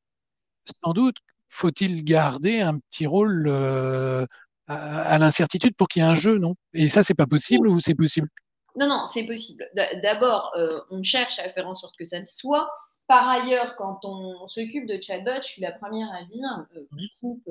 sans 0.85 0.93
doute 0.93 1.17
faut-il 1.49 2.05
garder 2.05 2.61
un 2.61 2.79
petit 2.79 3.07
rôle 3.07 3.47
euh, 3.49 4.27
à, 4.67 5.19
l'incertitude 5.19 5.75
pour 5.77 5.89
qu'il 5.89 6.03
y 6.03 6.05
ait 6.05 6.09
un 6.09 6.15
jeu, 6.15 6.39
non? 6.39 6.55
Et 6.75 6.89
ça, 6.89 7.03
c'est 7.03 7.15
pas 7.15 7.27
possible 7.27 7.69
ou 7.69 7.81
c'est 7.81 7.95
possible? 7.95 8.29
Non, 8.77 8.89
non, 8.89 9.07
c'est 9.07 9.25
possible. 9.25 9.67
D'abord, 10.03 10.53
euh, 10.57 10.69
on 10.91 11.03
cherche 11.03 11.39
à 11.39 11.49
faire 11.49 11.67
en 11.67 11.75
sorte 11.75 11.95
que 11.99 12.05
ça 12.05 12.19
le 12.19 12.27
soit. 12.27 12.69
Par 13.07 13.29
ailleurs, 13.29 13.77
quand 13.77 14.01
on 14.05 14.49
s'occupe 14.49 14.87
de 14.87 15.01
chatbot, 15.01 15.41
je 15.43 15.47
suis 15.47 15.63
la 15.63 15.73
première 15.73 16.13
à 16.13 16.25
dire, 16.25 16.67
euh, 16.77 16.81
mmh 16.93 17.51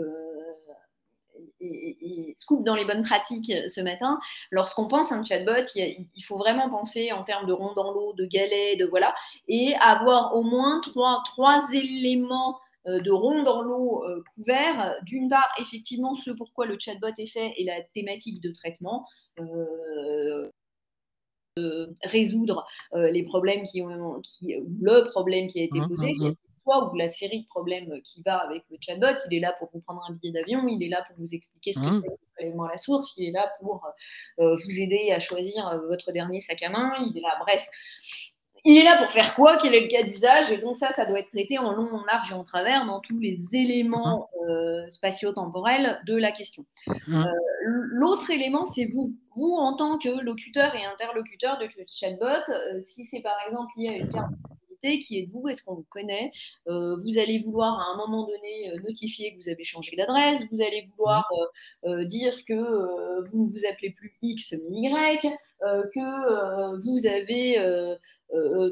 et, 1.61 2.35
scoop 2.37 2.63
dans 2.63 2.75
les 2.75 2.85
bonnes 2.85 3.03
pratiques 3.03 3.51
euh, 3.51 3.67
ce 3.67 3.81
matin. 3.81 4.19
Lorsqu'on 4.51 4.87
pense 4.87 5.11
à 5.11 5.15
un 5.15 5.23
chatbot, 5.23 5.63
il, 5.75 6.23
faut 6.23 6.37
vraiment 6.37 6.69
penser 6.69 7.11
en 7.11 7.23
termes 7.23 7.47
de 7.47 7.53
rond 7.53 7.73
dans 7.73 7.91
l'eau, 7.91 8.13
de 8.13 8.25
galets, 8.25 8.77
de 8.77 8.85
voilà, 8.85 9.13
et 9.47 9.75
avoir 9.79 10.35
au 10.35 10.43
moins 10.43 10.81
trois, 10.81 11.21
trois 11.25 11.61
éléments 11.73 12.57
euh, 12.87 12.99
de 12.99 13.11
rond 13.11 13.43
dans 13.43 13.61
l'eau 13.61 14.03
euh, 14.05 14.23
couverts. 14.35 14.95
D'une 15.03 15.29
part, 15.29 15.49
effectivement, 15.59 16.15
ce 16.15 16.31
pourquoi 16.31 16.65
le 16.65 16.77
chatbot 16.79 17.07
est 17.17 17.27
fait 17.27 17.53
et 17.57 17.63
la 17.63 17.81
thématique 17.93 18.41
de 18.41 18.51
traitement. 18.51 19.05
résoudre 22.03 22.65
les 22.93 23.23
problèmes 23.23 23.63
qui 23.63 23.81
ont 23.81 24.19
qui, 24.21 24.55
le 24.81 25.09
problème 25.09 25.47
qui 25.47 25.61
a 25.61 25.63
été 25.63 25.79
mmh, 25.79 25.87
posé, 25.87 26.13
mmh, 26.65 26.89
ou 26.91 26.95
la 26.95 27.07
série 27.07 27.41
de 27.41 27.47
problèmes 27.47 28.01
qui 28.03 28.21
va 28.21 28.37
avec 28.37 28.63
le 28.69 28.77
chatbot. 28.79 29.17
Il 29.29 29.37
est 29.37 29.39
là 29.39 29.55
pour 29.57 29.69
vous 29.73 29.79
prendre 29.81 30.03
un 30.09 30.13
billet 30.13 30.33
d'avion, 30.33 30.67
il 30.67 30.83
est 30.83 30.89
là 30.89 31.03
pour 31.07 31.17
vous 31.17 31.33
expliquer 31.33 31.73
ce 31.73 31.79
que 31.79 31.85
mmh. 31.85 31.93
c'est 31.93 32.09
à 32.39 32.71
la 32.71 32.77
source, 32.77 33.13
il 33.17 33.29
est 33.29 33.31
là 33.31 33.51
pour 33.59 33.85
euh, 34.39 34.55
vous 34.55 34.79
aider 34.79 35.11
à 35.11 35.19
choisir 35.19 35.67
euh, 35.67 35.79
votre 35.87 36.11
dernier 36.11 36.41
sac 36.41 36.61
à 36.63 36.69
main, 36.69 36.93
il 36.99 37.17
est 37.17 37.21
là, 37.21 37.37
bref. 37.39 37.65
Il 38.67 38.77
est 38.77 38.83
là 38.83 38.97
pour 38.97 39.11
faire 39.11 39.35
quoi? 39.35 39.57
Quel 39.61 39.75
est 39.75 39.81
le 39.81 39.87
cas 39.87 40.01
d'usage? 40.01 40.49
Et 40.49 40.57
donc 40.57 40.75
ça, 40.75 40.91
ça 40.91 41.05
doit 41.05 41.19
être 41.19 41.29
traité 41.29 41.59
en 41.59 41.71
long, 41.71 41.87
en 41.93 42.03
large 42.05 42.31
et 42.31 42.33
en 42.33 42.43
travers 42.43 42.87
dans 42.87 42.99
tous 42.99 43.19
les 43.19 43.37
éléments 43.53 44.27
mmh. 44.33 44.49
euh, 44.49 44.89
spatio-temporels 44.89 46.01
de 46.07 46.15
la 46.15 46.31
question. 46.31 46.65
Mmh. 47.07 47.25
L'autre 47.63 48.31
élément, 48.31 48.65
c'est 48.65 48.85
vous. 48.85 49.13
Vous, 49.35 49.53
en 49.53 49.75
tant 49.75 49.99
que 49.99 50.09
locuteur 50.19 50.73
et 50.75 50.83
interlocuteur 50.83 51.59
de 51.59 51.69
chatbot, 51.93 52.81
si 52.81 53.05
c'est 53.05 53.21
par 53.21 53.35
exemple 53.47 53.71
lié 53.77 53.89
à 53.89 53.97
une 53.97 54.11
carte 54.11 54.31
qui 54.99 55.19
êtes-vous 55.19 55.47
Est-ce 55.47 55.63
qu'on 55.63 55.75
vous 55.75 55.85
connaît? 55.89 56.31
Euh, 56.67 56.95
Vous 57.03 57.17
allez 57.17 57.39
vouloir 57.39 57.79
à 57.79 57.93
un 57.93 57.97
moment 57.97 58.25
donné 58.25 58.71
euh, 58.71 58.79
notifier 58.87 59.33
que 59.33 59.37
vous 59.37 59.49
avez 59.49 59.63
changé 59.63 59.95
d'adresse. 59.95 60.45
Vous 60.51 60.61
allez 60.61 60.87
vouloir 60.91 61.27
mmh. 61.83 61.87
euh, 61.89 62.05
dire 62.05 62.33
que 62.45 63.29
vous 63.29 63.45
ne 63.45 63.51
vous 63.51 63.65
appelez 63.69 63.91
plus 63.91 64.15
X 64.21 64.55
mais 64.69 64.89
Y. 64.89 65.21
que 65.61 66.85
vous 66.85 67.05
avez 67.07 67.97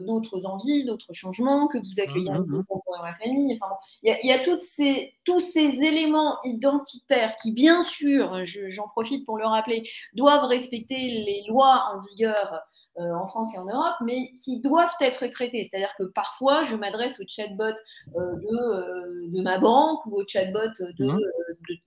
d'autres 0.05 0.45
envies, 0.45 0.85
d'autres 0.85 1.13
changements, 1.13 1.67
que 1.67 1.77
vous 1.77 2.01
accueillez 2.01 2.29
un 2.29 2.39
nouveau 2.39 2.61
mmh, 2.61 2.95
dans 2.95 3.03
la 3.03 3.15
famille. 3.15 3.57
Enfin, 3.59 3.73
il 4.03 4.17
y, 4.23 4.31
a, 4.31 4.43
toutes 4.43 4.61
ces, 4.61 5.15
tous 5.25 5.39
ces 5.39 5.83
éléments 5.83 6.37
identitaires 6.43 7.35
qui, 7.41 7.51
bien 7.51 7.81
sûr, 7.81 8.43
j'en 8.43 8.87
profite 8.89 9.25
pour 9.25 9.37
le 9.37 9.45
rappeler, 9.45 9.89
doivent 10.13 10.45
respecter 10.45 10.95
les 10.95 11.43
lois 11.47 11.83
en 11.93 12.01
vigueur 12.01 12.61
en 12.97 13.27
France 13.27 13.53
et 13.55 13.57
en 13.57 13.65
Europe, 13.65 13.95
mais 14.01 14.31
qui 14.33 14.59
doivent 14.61 14.95
être 14.99 15.25
traités. 15.27 15.63
C'est-à-dire 15.63 15.93
que 15.97 16.03
parfois, 16.03 16.63
je 16.63 16.75
m'adresse 16.75 17.19
au 17.19 17.23
chatbot 17.27 17.63
euh, 17.63 18.35
de, 18.35 18.47
euh, 18.47 19.29
de, 19.29 19.41
ma 19.41 19.57
banque 19.59 20.05
ou 20.05 20.21
au 20.21 20.23
chatbot 20.27 20.59
de, 20.99 21.05
mhm. 21.05 21.19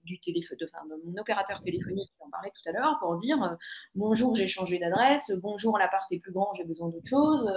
du 0.05 0.19
téléphone, 0.21 0.59
de, 0.59 0.69
mon 1.05 1.21
opérateur 1.21 1.61
téléphonique, 1.61 2.11
qui 2.17 2.25
en 2.25 2.31
parlait 2.31 2.51
tout 2.51 2.69
à 2.69 2.73
l'heure, 2.73 2.99
pour 3.01 3.17
dire 3.17 3.57
bonjour, 3.95 4.35
j'ai 4.35 4.47
changé 4.47 4.79
d'adresse, 4.79 5.31
bonjour, 5.37 5.79
l'appart 5.79 6.11
est 6.11 6.19
plus 6.19 6.33
grand, 6.33 6.53
j'ai 6.57 6.65
besoin 6.65 6.89
d'autre 6.89 7.09
chose. 7.09 7.49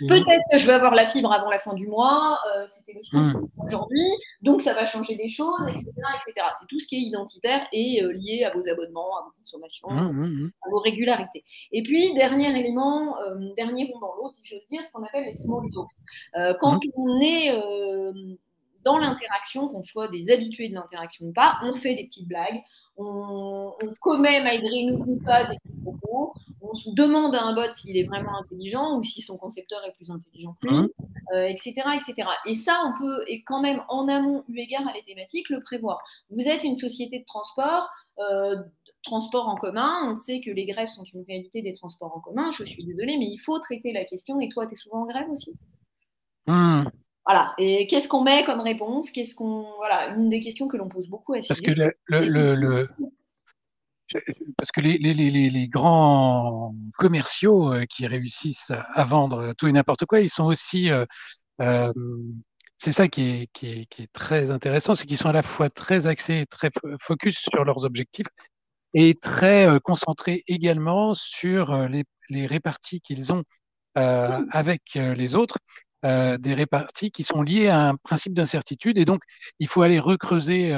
Mhm. 0.00 0.08
Peut-être 0.08 0.44
que 0.50 0.58
je 0.58 0.66
vais 0.66 0.74
avoir 0.74 0.94
la 0.94 1.06
fibre 1.06 1.32
avant 1.32 1.50
la 1.50 1.58
fin 1.58 1.74
du 1.74 1.86
mois, 1.86 2.38
c'était 2.68 2.92
le 2.92 3.02
souhait 3.04 3.20
mhm. 3.20 3.48
aujourd'hui, 3.64 4.06
donc 4.42 4.60
ça 4.60 4.74
va 4.74 4.84
changer 4.84 5.16
des 5.16 5.30
choses, 5.30 5.62
etc. 5.68 5.90
etc. 5.92 6.46
C'est 6.58 6.66
tout 6.66 6.78
ce 6.78 6.86
qui 6.86 6.96
est 6.96 7.00
identitaire 7.00 7.66
et 7.72 8.02
lié 8.12 8.44
à 8.44 8.52
vos 8.54 8.68
abonnements, 8.68 9.18
à 9.18 9.24
vos 9.24 9.32
consommations, 9.40 9.88
à 9.88 10.70
vos 10.70 10.80
régularités. 10.80 11.44
Et 11.72 11.82
puis, 11.82 12.14
dernier 12.14 12.58
élément, 12.58 12.97
euh, 12.98 13.52
dernier 13.56 13.90
rond 13.92 13.98
dans 14.00 14.14
l'eau, 14.14 14.30
si 14.32 14.40
j'ose 14.44 14.66
dire, 14.70 14.84
ce 14.84 14.92
qu'on 14.92 15.04
appelle 15.04 15.24
les 15.24 15.34
small 15.34 15.64
talks. 15.72 15.90
Euh, 16.36 16.54
quand 16.60 16.76
mmh. 16.76 16.90
on 16.96 17.20
est 17.20 17.50
euh, 17.52 18.12
dans 18.84 18.98
l'interaction, 18.98 19.68
qu'on 19.68 19.82
soit 19.82 20.08
des 20.08 20.30
habitués 20.30 20.68
de 20.68 20.74
l'interaction 20.74 21.26
ou 21.26 21.32
pas, 21.32 21.58
on 21.62 21.74
fait 21.74 21.94
des 21.94 22.04
petites 22.04 22.28
blagues, 22.28 22.60
on, 22.96 23.74
commet 24.00 24.42
malgré 24.42 24.84
nous 24.84 25.04
ou 25.06 25.20
pas 25.24 25.44
des 25.44 25.56
propos, 25.82 26.34
on 26.60 26.74
se 26.74 26.90
demande 26.90 27.34
à 27.34 27.44
un 27.44 27.54
bot 27.54 27.72
s'il 27.72 27.96
est 27.96 28.04
vraiment 28.04 28.36
intelligent 28.36 28.98
ou 28.98 29.02
si 29.02 29.22
son 29.22 29.36
concepteur 29.36 29.80
est 29.86 29.92
plus 29.92 30.10
intelligent 30.10 30.56
que 30.60 30.68
lui, 30.68 30.88
etc., 31.48 31.82
mmh. 31.86 31.92
etc. 31.92 32.28
Et 32.46 32.54
ça, 32.54 32.82
on 32.86 32.98
peut, 32.98 33.24
et 33.28 33.42
quand 33.42 33.60
même 33.60 33.82
en 33.88 34.08
amont, 34.08 34.44
eu 34.48 34.58
égard 34.58 34.86
à 34.88 34.92
les 34.92 35.02
thématiques, 35.02 35.48
le 35.48 35.60
prévoir. 35.60 36.02
Vous 36.30 36.48
êtes 36.48 36.64
une 36.64 36.76
société 36.76 37.20
de 37.20 37.24
transport, 37.24 37.88
transports 39.02 39.48
en 39.48 39.56
commun, 39.56 40.10
on 40.10 40.14
sait 40.14 40.40
que 40.40 40.50
les 40.50 40.66
grèves 40.66 40.88
sont 40.88 41.04
une 41.14 41.24
réalité 41.26 41.62
des 41.62 41.72
transports 41.72 42.16
en 42.16 42.20
commun. 42.20 42.50
Je 42.50 42.64
suis 42.64 42.84
désolée, 42.84 43.16
mais 43.18 43.26
il 43.26 43.38
faut 43.38 43.58
traiter 43.58 43.92
la 43.92 44.04
question. 44.04 44.40
Et 44.40 44.48
toi, 44.48 44.66
tu 44.66 44.74
es 44.74 44.76
souvent 44.76 45.02
en 45.02 45.06
grève 45.06 45.30
aussi? 45.30 45.54
Hmm. 46.46 46.84
Voilà. 47.24 47.52
Et 47.58 47.86
qu'est-ce 47.86 48.08
qu'on 48.08 48.22
met 48.22 48.44
comme 48.44 48.60
réponse? 48.60 49.10
Qu'est-ce 49.10 49.34
qu'on 49.34 49.66
voilà 49.76 50.14
une 50.16 50.30
des 50.30 50.40
questions 50.40 50.66
que 50.66 50.76
l'on 50.76 50.88
pose 50.88 51.08
beaucoup 51.08 51.34
à 51.34 51.40
Parce 51.46 51.60
que 51.60 51.72
le, 51.72 51.92
le, 52.06 52.88
parce 54.56 54.72
que 54.72 54.80
les, 54.80 54.96
les, 54.96 55.12
les, 55.12 55.50
les, 55.50 55.68
grands 55.68 56.74
commerciaux 56.96 57.74
euh, 57.74 57.84
qui 57.84 58.06
réussissent 58.06 58.72
à 58.94 59.04
vendre 59.04 59.52
tout 59.58 59.68
et 59.68 59.72
n'importe 59.72 60.06
quoi, 60.06 60.20
ils 60.20 60.30
sont 60.30 60.46
aussi 60.46 60.90
euh, 60.90 61.04
euh, 61.60 61.92
c'est 62.78 62.92
ça 62.92 63.08
qui 63.08 63.22
est, 63.22 63.52
qui, 63.52 63.66
est, 63.66 63.86
qui 63.86 64.02
est, 64.02 64.12
très 64.12 64.50
intéressant, 64.50 64.94
c'est 64.94 65.04
qu'ils 65.04 65.18
sont 65.18 65.28
à 65.28 65.32
la 65.32 65.42
fois 65.42 65.68
très 65.68 66.06
axés, 66.06 66.46
très 66.48 66.70
focus 67.00 67.38
sur 67.38 67.64
leurs 67.64 67.84
objectifs, 67.84 68.28
et 68.94 69.14
très 69.14 69.66
euh, 69.66 69.78
concentré 69.78 70.44
également 70.46 71.14
sur 71.14 71.72
euh, 71.72 71.88
les, 71.88 72.04
les 72.28 72.46
réparties 72.46 73.00
qu'ils 73.00 73.32
ont 73.32 73.44
euh, 73.96 74.44
avec 74.50 74.94
les 74.94 75.34
autres, 75.34 75.58
des 76.04 76.54
réparties 76.54 77.10
qui 77.10 77.24
sont 77.24 77.42
liées 77.42 77.66
à 77.66 77.88
un 77.88 77.96
principe 77.96 78.32
d'incertitude. 78.32 78.96
Et 78.98 79.04
donc, 79.04 79.22
il 79.58 79.66
faut 79.66 79.82
aller 79.82 79.98
recreuser 79.98 80.72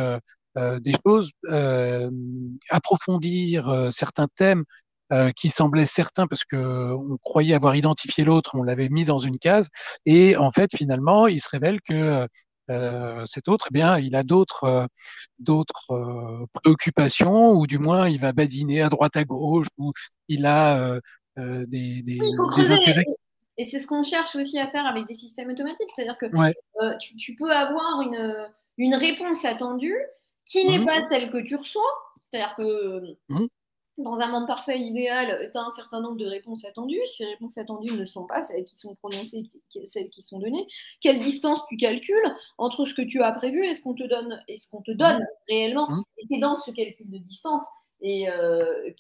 des 0.57 0.93
choses, 1.05 1.33
approfondir 2.71 3.89
certains 3.91 4.29
thèmes 4.37 4.65
qui 5.37 5.51
semblaient 5.51 5.85
certains 5.85 6.27
parce 6.27 6.45
que 6.45 6.95
on 6.95 7.19
croyait 7.19 7.55
avoir 7.55 7.77
identifié 7.77 8.25
l'autre, 8.25 8.55
on 8.55 8.63
l'avait 8.63 8.89
mis 8.89 9.05
dans 9.05 9.19
une 9.19 9.39
case, 9.39 9.69
et 10.07 10.35
en 10.37 10.51
fait 10.51 10.75
finalement 10.75 11.27
il 11.27 11.43
se 11.43 11.51
révèle 11.51 11.83
que 11.83 12.27
euh, 12.71 13.23
cet 13.27 13.49
autre, 13.49 13.67
eh 13.71 13.75
bien, 13.75 13.99
il 13.99 14.15
a 14.15 14.23
d'autres 14.23 14.65
euh, 14.65 14.87
d'autres 15.39 15.91
euh, 15.91 16.47
préoccupations, 16.53 17.53
ou 17.53 17.67
du 17.67 17.79
moins, 17.79 18.09
il 18.09 18.21
va 18.21 18.33
badiner 18.33 18.83
à 18.83 18.89
droite 18.89 19.17
à 19.17 19.25
gauche, 19.25 19.67
ou 19.79 19.93
il 20.29 20.47
a 20.47 20.99
des, 21.37 22.03
des, 22.03 22.21
intérêts. 22.71 23.05
Et, 23.57 23.65
c'est 23.65 23.79
ce 23.79 23.87
qu'on 23.87 24.03
cherche 24.03 24.37
aussi 24.37 24.59
à 24.59 24.69
faire 24.69 24.87
avec 24.87 25.07
des 25.07 25.15
systèmes 25.15 25.51
automatiques, 25.51 25.91
c'est-à-dire 25.95 26.19
que 26.19 26.27
tu, 26.99 27.35
peux 27.35 27.51
avoir 27.51 28.03
une, 28.03 28.49
une 28.79 28.95
réponse 28.95 29.45
attendue 29.45 29.97
qui 30.47 30.67
n'est 30.67 30.79
mmh. 30.79 30.87
pas 30.87 31.03
celle 31.03 31.31
que 31.31 31.39
tu 31.39 31.57
reçois, 31.57 31.83
c'est-à-dire 32.23 32.55
que 32.57 33.17
mmh 33.29 33.47
dans 34.03 34.21
un 34.21 34.29
monde 34.29 34.47
parfait 34.47 34.79
idéal, 34.79 35.51
tu 35.53 35.59
as 35.59 35.63
un 35.63 35.71
certain 35.71 36.01
nombre 36.01 36.17
de 36.17 36.27
réponses 36.27 36.65
attendues. 36.65 37.01
Ces 37.07 37.25
réponses 37.25 37.59
attendues 37.59 37.93
ne 37.93 38.05
sont 38.05 38.27
pas 38.27 38.43
celles 38.43 38.65
qui 38.65 38.77
sont 38.77 38.95
prononcées, 38.97 39.45
celles 39.85 40.11
qui 40.11 40.23
sont 40.23 40.39
données. 40.39 40.67
Quelle 41.01 41.21
distance 41.21 41.61
tu 41.69 41.77
calcules 41.77 42.35
entre 42.59 42.85
ce 42.85 42.95
que 42.95 43.03
tu 43.03 43.23
as 43.23 43.33
prévu 43.33 43.65
et 43.65 43.75
ce 43.75 43.83
qu'on 43.83 43.95
te 43.95 44.07
donne, 44.07 44.43
et 44.49 44.57
ce 44.57 44.71
qu'on 44.71 44.83
te 44.83 44.93
donne 44.93 45.25
réellement 45.49 45.89
mmh. 45.89 46.03
Et 46.19 46.27
c'est 46.31 46.41
dans 46.41 46.57
ce 46.57 46.71
calcul 46.71 47.11
de 47.11 47.19
distance 47.19 47.65
et 48.03 48.29
euh, 48.31 48.91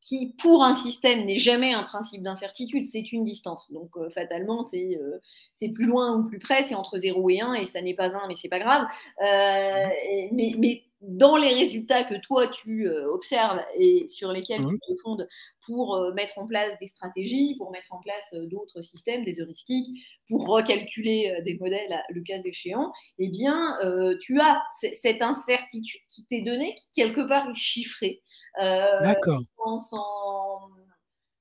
qui, 0.00 0.34
pour 0.38 0.62
un 0.62 0.74
système, 0.74 1.24
n'est 1.24 1.38
jamais 1.38 1.72
un 1.72 1.84
principe 1.84 2.22
d'incertitude, 2.22 2.84
c'est 2.84 3.12
une 3.12 3.24
distance. 3.24 3.72
Donc, 3.72 3.96
euh, 3.96 4.10
fatalement, 4.10 4.64
euh, 4.74 5.18
c'est 5.54 5.68
plus 5.70 5.86
loin 5.86 6.18
ou 6.18 6.28
plus 6.28 6.38
près, 6.38 6.62
c'est 6.62 6.74
entre 6.74 6.98
0 6.98 7.30
et 7.30 7.40
1, 7.40 7.54
et 7.54 7.64
ça 7.64 7.80
n'est 7.80 7.94
pas 7.94 8.14
1, 8.14 8.28
mais 8.28 8.36
c'est 8.36 8.50
pas 8.50 8.58
grave. 8.58 8.82
Mmh. 9.20 10.28
mais, 10.32 10.54
mais 10.58 10.84
dans 11.02 11.36
les 11.36 11.54
résultats 11.54 12.04
que 12.04 12.14
toi 12.14 12.48
tu 12.48 12.86
euh, 12.86 13.12
observes 13.12 13.60
et 13.76 14.06
sur 14.08 14.32
lesquels 14.32 14.64
tu 14.66 14.78
te 14.78 15.00
fondes 15.02 15.26
pour 15.66 15.96
euh, 15.96 16.12
mettre 16.12 16.38
en 16.38 16.46
place 16.46 16.78
des 16.80 16.86
stratégies, 16.86 17.56
pour 17.58 17.70
mettre 17.70 17.92
en 17.92 18.00
place 18.00 18.32
euh, 18.34 18.46
d'autres 18.46 18.82
systèmes, 18.82 19.24
des 19.24 19.40
heuristiques, 19.40 19.88
pour 20.28 20.46
recalculer 20.46 21.36
des 21.44 21.58
modèles 21.58 22.02
le 22.10 22.22
cas 22.22 22.40
échéant, 22.44 22.92
eh 23.18 23.28
bien, 23.28 23.76
tu 24.22 24.40
as 24.40 24.62
cette 24.70 25.20
incertitude 25.20 26.00
qui 26.08 26.24
t'est 26.26 26.42
donnée, 26.42 26.74
qui 26.74 26.86
quelque 27.02 27.28
part 27.28 27.50
est 27.50 27.54
chiffrée. 27.54 28.22
D'accord. 28.58 29.42
Sans, 29.58 30.70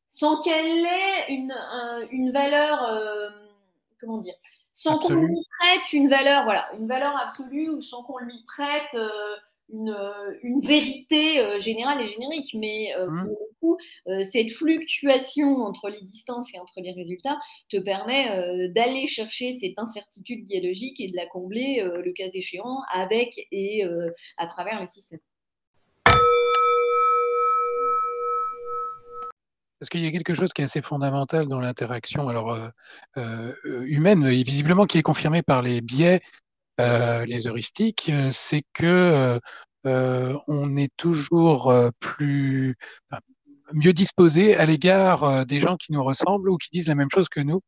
sans 0.09 0.41
qu'elle 0.41 0.85
ait 0.85 1.29
une, 1.29 1.53
une 2.11 2.31
valeur, 2.31 3.31
comment 4.01 4.17
dire, 4.17 4.35
sans 4.73 4.97
qu'on 4.99 5.15
lui 5.15 5.45
prête 5.59 5.93
une 5.93 6.09
valeur, 6.09 6.43
voilà, 6.43 6.69
une 6.77 6.87
valeur 6.87 7.15
absolue 7.17 7.69
ou 7.69 7.81
sans 7.81 8.03
qu'on 8.03 8.19
lui 8.19 8.43
prête 8.47 8.93
euh, 8.93 9.35
une, 9.71 10.61
vérité 10.61 11.39
euh, 11.39 11.59
générale 11.59 12.01
et 12.01 12.07
générique, 12.07 12.55
mais 12.59 12.93
euh, 12.97 13.07
mmh. 13.07 13.25
pour 13.25 13.39
le 13.39 13.55
coup, 13.59 13.77
cette 14.23 14.51
fluctuation 14.51 15.63
entre 15.63 15.89
les 15.89 16.01
distances 16.01 16.53
et 16.53 16.59
entre 16.59 16.81
les 16.81 16.91
résultats 16.91 17.39
te 17.69 17.77
permet 17.77 18.69
d'aller 18.69 19.07
chercher 19.07 19.53
cette 19.53 19.77
incertitude 19.77 20.47
biologique 20.47 20.99
et 20.99 21.09
de 21.09 21.15
la 21.15 21.27
combler, 21.27 21.83
le 21.83 22.11
cas 22.11 22.27
échéant, 22.33 22.79
avec 22.91 23.47
et 23.51 23.83
à 24.37 24.47
travers 24.47 24.81
les 24.81 24.87
systèmes. 24.87 25.19
Parce 29.79 29.89
qu'il 29.89 30.01
y 30.01 30.07
a 30.07 30.11
quelque 30.11 30.33
chose 30.33 30.53
qui 30.53 30.61
est 30.61 30.65
assez 30.65 30.81
fondamental 30.81 31.47
dans 31.47 31.59
l'interaction 31.59 32.27
alors 32.27 32.57
humaine 33.15 34.25
et 34.25 34.41
visiblement 34.43 34.85
qui 34.85 34.97
est 34.97 35.03
confirmé 35.03 35.43
par 35.43 35.61
les 35.61 35.81
biais 35.81 36.15
euh, 36.15 36.19
les 36.77 37.47
heuristiques, 37.47 38.09
euh, 38.09 38.29
c'est 38.31 38.63
que 38.73 39.39
euh, 39.85 40.37
on 40.47 40.75
est 40.75 40.95
toujours 40.97 41.73
plus 41.99 42.75
mieux 43.73 43.93
disposé 43.93 44.55
à 44.55 44.65
l'égard 44.65 45.45
des 45.45 45.59
gens 45.59 45.77
qui 45.77 45.91
nous 45.91 46.03
ressemblent 46.03 46.49
ou 46.49 46.57
qui 46.57 46.69
disent 46.71 46.87
la 46.87 46.95
même 46.95 47.09
chose 47.13 47.29
que 47.29 47.39
nous. 47.39 47.61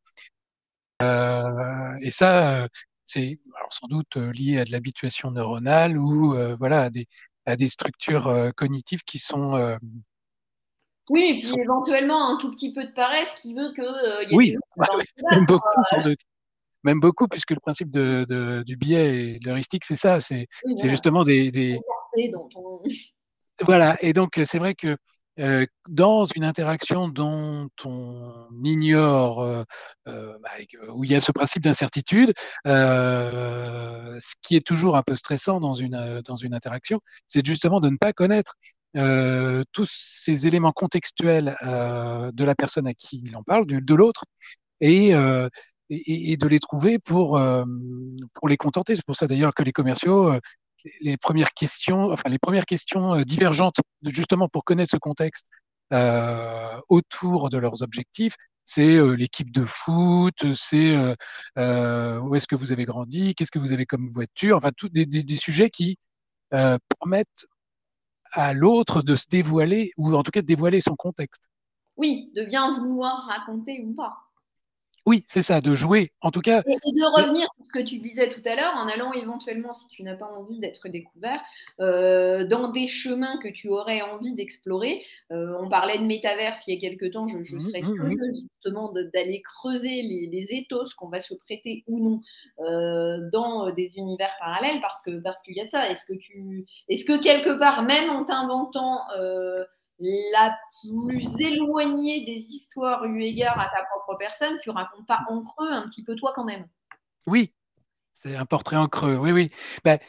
et 1.02 2.12
ça, 2.12 2.68
c'est 3.06 3.40
sans 3.70 3.88
doute 3.88 4.18
lié 4.18 4.60
à 4.60 4.66
de 4.66 4.72
l'habituation 4.72 5.32
neuronale 5.32 5.98
ou 5.98 6.36
voilà 6.58 6.84
à 6.84 6.90
des, 6.90 7.08
à 7.46 7.56
des 7.56 7.70
structures 7.70 8.52
cognitives 8.56 9.04
qui 9.04 9.18
sont 9.18 9.78
oui, 11.10 11.36
et 11.36 11.40
puis 11.40 11.62
éventuellement 11.62 12.30
un 12.30 12.38
tout 12.38 12.52
petit 12.52 12.72
peu 12.72 12.86
de 12.86 12.92
paresse 12.92 13.34
qui 13.36 13.54
veut 13.54 13.74
que. 13.76 14.32
y 14.32 14.36
oui, 14.36 14.56
beaucoup 15.48 15.84
sans 15.90 16.02
doute 16.02 16.20
même 16.84 17.00
beaucoup, 17.00 17.28
puisque 17.28 17.52
le 17.52 17.60
principe 17.60 17.90
de, 17.92 18.64
du 18.66 18.76
biais 18.76 19.16
et 19.16 19.40
de 19.40 19.48
l'heuristique, 19.48 19.86
c'est 19.86 19.96
ça, 19.96 20.20
c'est 20.20 20.48
justement 20.84 21.24
des... 21.24 21.52
des... 21.52 21.78
Voilà, 23.62 23.98
et 24.02 24.14
donc 24.14 24.42
c'est 24.46 24.58
vrai 24.58 24.74
que 24.74 24.98
euh, 25.40 25.66
dans 25.90 26.26
une 26.26 26.44
interaction 26.44 27.08
dont 27.08 27.68
on 27.86 28.48
ignore, 28.64 29.42
euh, 29.42 29.64
euh 30.08 30.38
où 30.94 31.04
il 31.04 31.12
y 31.12 31.16
a 31.16 31.22
ce 31.22 31.32
principe 31.32 31.64
d'incertitude, 31.64 32.34
ce 32.66 34.34
qui 34.42 34.56
est 34.56 34.66
toujours 34.66 34.96
un 34.96 35.02
peu 35.04 35.16
stressant 35.16 35.60
dans 35.60 35.74
une, 35.74 36.22
dans 36.26 36.36
une 36.36 36.54
interaction, 36.54 37.00
c'est 37.28 37.46
justement 37.46 37.80
de 37.80 37.90
ne 37.90 37.98
pas 37.98 38.14
connaître 38.14 38.56
tous 39.72 39.90
ces 39.90 40.46
éléments 40.46 40.72
contextuels 40.72 41.58
de 41.64 42.44
la 42.44 42.56
personne 42.56 42.88
à 42.88 42.94
qui 42.94 43.24
il 43.26 43.36
en 43.36 43.44
parle, 43.44 43.66
de, 43.66 43.80
de 43.80 43.96
l'autre, 43.96 44.26
et, 44.82 45.14
et, 45.90 46.38
de 46.38 46.48
les 46.48 46.60
trouver 46.60 47.00
pour, 47.00 47.38
euh, 47.38 47.64
pour 48.34 48.48
les 48.48 48.58
contenter. 48.58 48.96
C'est 48.96 49.06
pour 49.06 49.16
ça 49.16 49.28
d'ailleurs 49.28 49.54
que 49.54 49.64
les 49.64 49.72
commerciaux, 49.72 50.34
euh, 50.34 50.40
les 51.02 51.18
premières 51.18 51.54
questions, 51.54 52.12
enfin 52.12 52.30
les 52.30 52.40
premières 52.40 52.66
questions 52.66 53.16
euh, 53.16 53.24
divergentes, 53.24 53.78
justement 54.06 54.50
pour 54.50 54.64
connaître 54.64 54.92
ce 54.92 54.98
contexte 54.98 55.48
autour 56.90 57.52
de 57.52 57.58
leurs 57.60 57.84
objectifs. 57.84 58.36
C'est 58.66 58.98
l'équipe 59.16 59.52
de 59.52 59.64
foot, 59.64 60.54
c'est 60.56 60.96
où 60.96 62.36
est-ce 62.36 62.48
que 62.48 62.56
vous 62.56 62.72
avez 62.72 62.86
grandi, 62.86 63.36
qu'est-ce 63.36 63.52
que 63.52 63.60
vous 63.60 63.74
avez 63.74 63.86
comme 63.86 64.08
voiture, 64.08 64.58
enfin, 64.58 64.72
tous 64.76 64.90
des, 64.90 65.06
des, 65.06 65.38
sujets 65.38 65.70
qui 65.70 66.00
permettent 66.50 67.46
à 68.32 68.54
l'autre 68.54 69.04
de 69.04 69.16
se 69.16 69.26
dévoiler, 69.30 69.92
ou 69.98 70.16
en 70.16 70.24
tout 70.24 70.32
cas 70.32 70.42
de 70.42 70.48
dévoiler 70.48 70.82
son 70.82 70.96
contexte. 70.96 71.44
Oui, 71.96 72.32
de 72.36 72.44
bien 72.46 72.74
vouloir 72.80 73.28
raconter 73.28 73.84
ou 73.86 73.94
pas. 73.94 74.16
Oui, 75.06 75.26
c'est 75.28 75.42
ça, 75.42 75.60
de 75.60 75.76
jouer. 75.76 76.14
En 76.22 76.32
tout 76.32 76.40
cas. 76.40 76.64
Et, 76.66 76.76
de 76.76 77.22
revenir 77.22 77.46
sur 77.52 77.66
ce 77.66 77.70
que 77.70 77.84
tu 77.84 77.98
disais 77.98 78.30
tout 78.30 78.42
à 78.46 78.56
l'heure, 78.56 78.74
en 78.78 78.88
allant 78.88 79.12
éventuellement, 79.12 79.74
si 79.74 79.88
tu 79.90 80.02
n'as 80.02 80.16
pas 80.16 80.28
envie 80.28 80.60
d'être 80.60 80.88
découvert, 80.88 81.42
euh, 81.82 82.48
dans 82.48 82.70
des 82.70 82.88
chemins 82.88 83.38
que 83.40 83.50
tu 83.50 83.68
aurais 83.68 84.02
envie 84.02 84.34
d'explorer. 84.34 85.04
Euh, 85.32 85.58
on 85.60 85.68
parlait 85.68 85.98
de 85.98 86.06
métaverse 86.06 86.64
il 86.68 86.76
y 86.76 86.78
a 86.78 86.90
quelques 86.90 87.12
temps, 87.12 87.28
je, 87.28 87.44
serais 87.60 87.82
mmh, 87.82 87.96
curieuse 87.96 88.30
mmh. 88.30 88.36
justement 88.36 88.94
d'aller 89.14 89.42
creuser 89.42 90.02
les, 90.04 90.30
les 90.32 90.54
éthos 90.54 90.94
qu'on 90.98 91.10
va 91.10 91.20
se 91.20 91.34
prêter 91.34 91.84
ou 91.88 92.00
non 92.00 92.22
euh, 92.60 93.18
dans 93.32 93.72
des 93.72 93.92
univers 93.98 94.32
parallèles, 94.40 94.80
parce 94.82 95.02
que 95.02 95.12
parce 95.22 95.42
qu'il 95.42 95.58
y 95.58 95.62
a 95.62 95.66
de 95.66 95.70
ça. 95.70 95.90
Est-ce 95.90 96.06
que 96.06 96.18
tu, 96.18 96.66
est-ce 96.88 97.04
que 97.04 97.22
quelque 97.22 97.60
part, 97.60 97.84
même 97.84 98.10
en 98.10 98.24
t'inventant 98.24 99.00
la 100.32 100.58
plus 100.82 101.42
éloignée 101.42 102.26
des 102.26 102.40
histoires 102.40 103.06
eu 103.06 103.22
égard 103.22 103.60
à 103.60 103.70
ta 103.70 103.86
propre 103.86 104.18
personne, 104.18 104.58
tu 104.62 104.70
racontes 104.70 105.08
pas 105.08 105.20
en 105.30 105.42
creux 105.42 105.72
un 105.72 105.86
petit 105.86 106.04
peu 106.04 106.16
toi 106.16 106.34
quand 106.36 106.46
même. 106.46 106.68
Oui, 107.26 107.54
c'est 108.14 108.36
un 108.36 108.46
portrait 108.46 108.78
en 108.78 108.88
creux. 108.88 109.18
Oui, 109.18 109.32
oui. 109.32 109.50
Ben, 109.84 110.00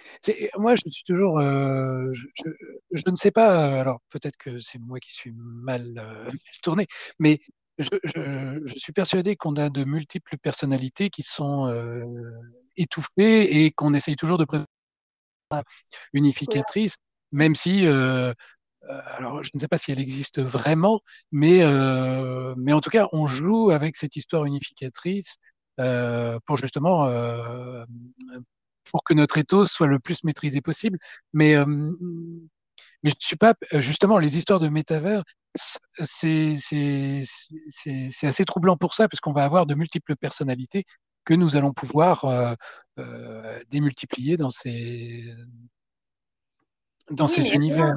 moi, 0.57 0.75
je 0.75 0.83
suis 0.89 1.05
toujours. 1.05 1.39
Euh, 1.39 2.13
je, 2.13 3.11
ne 3.11 3.17
sais 3.17 3.31
pas. 3.31 3.81
Alors, 3.81 4.01
peut-être 4.11 4.37
que 4.37 4.59
c'est 4.59 4.79
moi 4.79 5.01
qui 5.01 5.13
suis 5.13 5.33
mal, 5.35 5.95
euh, 5.99 6.31
tourné, 6.63 6.87
mais 7.19 7.41
je, 7.79 8.77
suis 8.77 8.93
persuadé 8.93 9.37
qu'on 9.37 9.57
a 9.57 9.69
de 9.69 9.85
multiples 9.85 10.39
personnalités 10.39 11.11
qui 11.11 11.23
sont 11.23 11.67
euh, 11.67 12.05
étouffées 12.77 13.65
et 13.65 13.73
qu'on 13.73 13.95
essaye 13.95 14.17
toujours 14.17 14.39
de 14.39 14.45
présenter 14.45 14.69
unificatrice, 16.13 16.97
même 17.33 17.55
si 17.55 17.87
euh, 17.87 18.33
alors 18.89 19.43
je 19.43 19.51
ne 19.55 19.61
sais 19.61 19.69
pas 19.69 19.79
si 19.79 19.93
elle 19.93 20.01
existe 20.01 20.41
vraiment, 20.41 21.01
mais, 21.33 21.63
euh, 21.63 22.55
mais 22.57 22.73
en 22.73 22.81
tout 22.81 22.91
cas, 22.91 23.09
on 23.13 23.27
joue 23.27 23.71
avec 23.71 23.97
cette 23.97 24.17
histoire 24.17 24.45
unificatrice 24.45 25.37
euh, 25.81 26.39
pour 26.47 26.57
justement 26.57 27.09
pour 28.91 29.03
que 29.05 29.15
notre 29.15 29.39
ethos 29.39 29.67
soit 29.67 29.87
le 29.87 29.99
plus 29.99 30.25
maîtrisé 30.25 30.61
possible. 30.61 30.99
Mais 31.33 31.55
mais 33.03 33.11
je 33.11 33.17
ne 33.17 33.21
suis 33.21 33.37
pas 33.37 33.55
justement 33.75 34.19
les 34.19 34.37
histoires 34.39 34.61
de 34.61 34.69
métavers, 34.69 35.23
c'est 36.05 36.55
c'est 36.59 38.27
assez 38.27 38.45
troublant 38.45 38.77
pour 38.77 38.95
ça, 38.95 39.09
parce 39.09 39.21
qu'on 39.21 39.33
va 39.33 39.45
avoir 39.45 39.67
de 39.67 39.75
multiples 39.75 40.17
personnalités 40.17 40.85
que 41.25 41.35
nous 41.35 41.57
allons 41.57 41.73
pouvoir 41.73 42.25
euh, 42.99 43.61
démultiplier 43.71 44.37
dans 44.37 44.51
ces 44.51 45.25
dans 47.11 47.27
ces 47.27 47.55
univers 47.55 47.97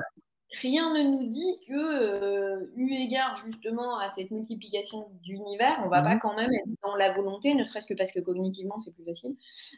rien 0.54 0.94
ne 0.94 1.04
nous 1.04 1.28
dit 1.30 1.60
que, 1.68 1.74
euh, 1.74 2.72
eu 2.76 2.92
égard 2.94 3.36
justement 3.46 4.00
à 4.00 4.10
cette 4.10 4.32
multiplication 4.32 5.10
d'univers, 5.24 5.82
on 5.86 5.90
va 5.90 6.02
pas 6.02 6.16
mhm. 6.16 6.20
quand 6.22 6.36
même 6.36 6.54
être 6.54 6.68
dans 6.84 6.96
la 6.96 7.14
volonté, 7.14 7.54
ne 7.54 7.66
serait-ce 7.66 7.88
que 7.88 7.94
parce 7.94 8.12
que 8.12 8.20
cognitivement 8.20 8.80
c'est 8.80 8.94
plus 8.94 9.04
facile, 9.04 9.36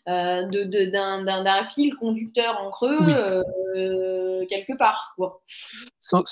euh, 0.08 0.44
de, 0.44 0.64
d'un, 0.92 1.66
fil 1.70 1.96
conducteur 1.96 2.62
en 2.62 2.70
creux 2.70 2.98
euh, 3.76 4.46
quelque 4.48 4.78
part. 4.78 5.16
Sans, 6.00 6.24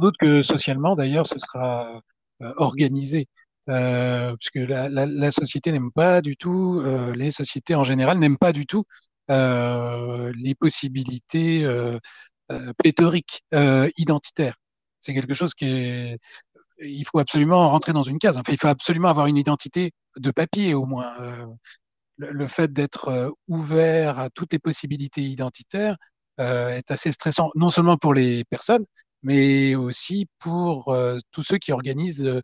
doute 0.00 0.16
que 0.18 0.42
socialement 0.42 0.94
d'ailleurs 0.94 1.26
ce 1.26 1.38
sera 1.38 2.00
organisé. 2.56 3.28
puisque 3.66 4.68
la, 4.68 4.88
la, 4.88 5.30
société 5.30 5.72
n'aime 5.72 5.92
pas 5.92 6.20
du 6.20 6.36
tout, 6.36 6.82
les 7.14 7.30
sociétés 7.30 7.74
en 7.74 7.84
général 7.84 8.18
n'aiment 8.18 8.38
pas 8.38 8.52
du 8.52 8.66
tout 8.66 8.84
les 9.28 10.54
possibilités 10.58 11.64
euh, 11.64 11.98
pléthorique, 12.78 13.42
euh, 13.54 13.90
identitaire. 13.96 14.56
C'est 15.00 15.14
quelque 15.14 15.34
chose 15.34 15.54
qui 15.54 15.66
est 15.66 16.18
il 16.80 17.06
faut 17.06 17.20
absolument 17.20 17.68
rentrer 17.68 17.92
dans 17.92 18.02
une 18.02 18.18
case. 18.18 18.36
Enfin, 18.36 18.52
il 18.52 18.58
faut 18.58 18.68
absolument 18.68 19.08
avoir 19.08 19.26
une 19.26 19.36
identité 19.36 19.92
de 20.16 20.30
papier 20.32 20.74
au 20.74 20.86
moins. 20.86 21.14
Euh, 21.20 21.46
le, 22.16 22.46
fait 22.48 22.72
d'être 22.72 23.34
ouvert 23.48 24.18
à 24.18 24.30
toutes 24.30 24.52
les 24.52 24.58
possibilités 24.58 25.22
identitaires 25.22 25.96
est 26.38 26.90
assez 26.90 27.12
stressant, 27.12 27.50
non 27.54 27.70
seulement 27.70 27.96
pour 27.96 28.12
les 28.12 28.44
personnes, 28.44 28.84
mais 29.22 29.74
aussi 29.76 30.26
pour 30.40 30.96
tous 31.30 31.42
ceux 31.42 31.58
qui 31.58 31.72
organisent 31.72 32.40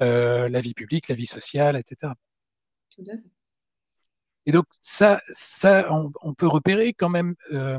la 0.00 0.60
vie 0.60 0.74
publique, 0.74 1.08
la 1.08 1.14
vie 1.14 1.26
sociale, 1.26 1.76
etc. 1.76 2.12
Et 4.46 4.52
donc 4.52 4.66
ça, 4.80 5.20
ça, 5.30 5.88
on, 5.90 6.34
peut 6.34 6.46
repérer 6.46 6.92
quand 6.94 7.08
même 7.08 7.34
euh, 7.52 7.78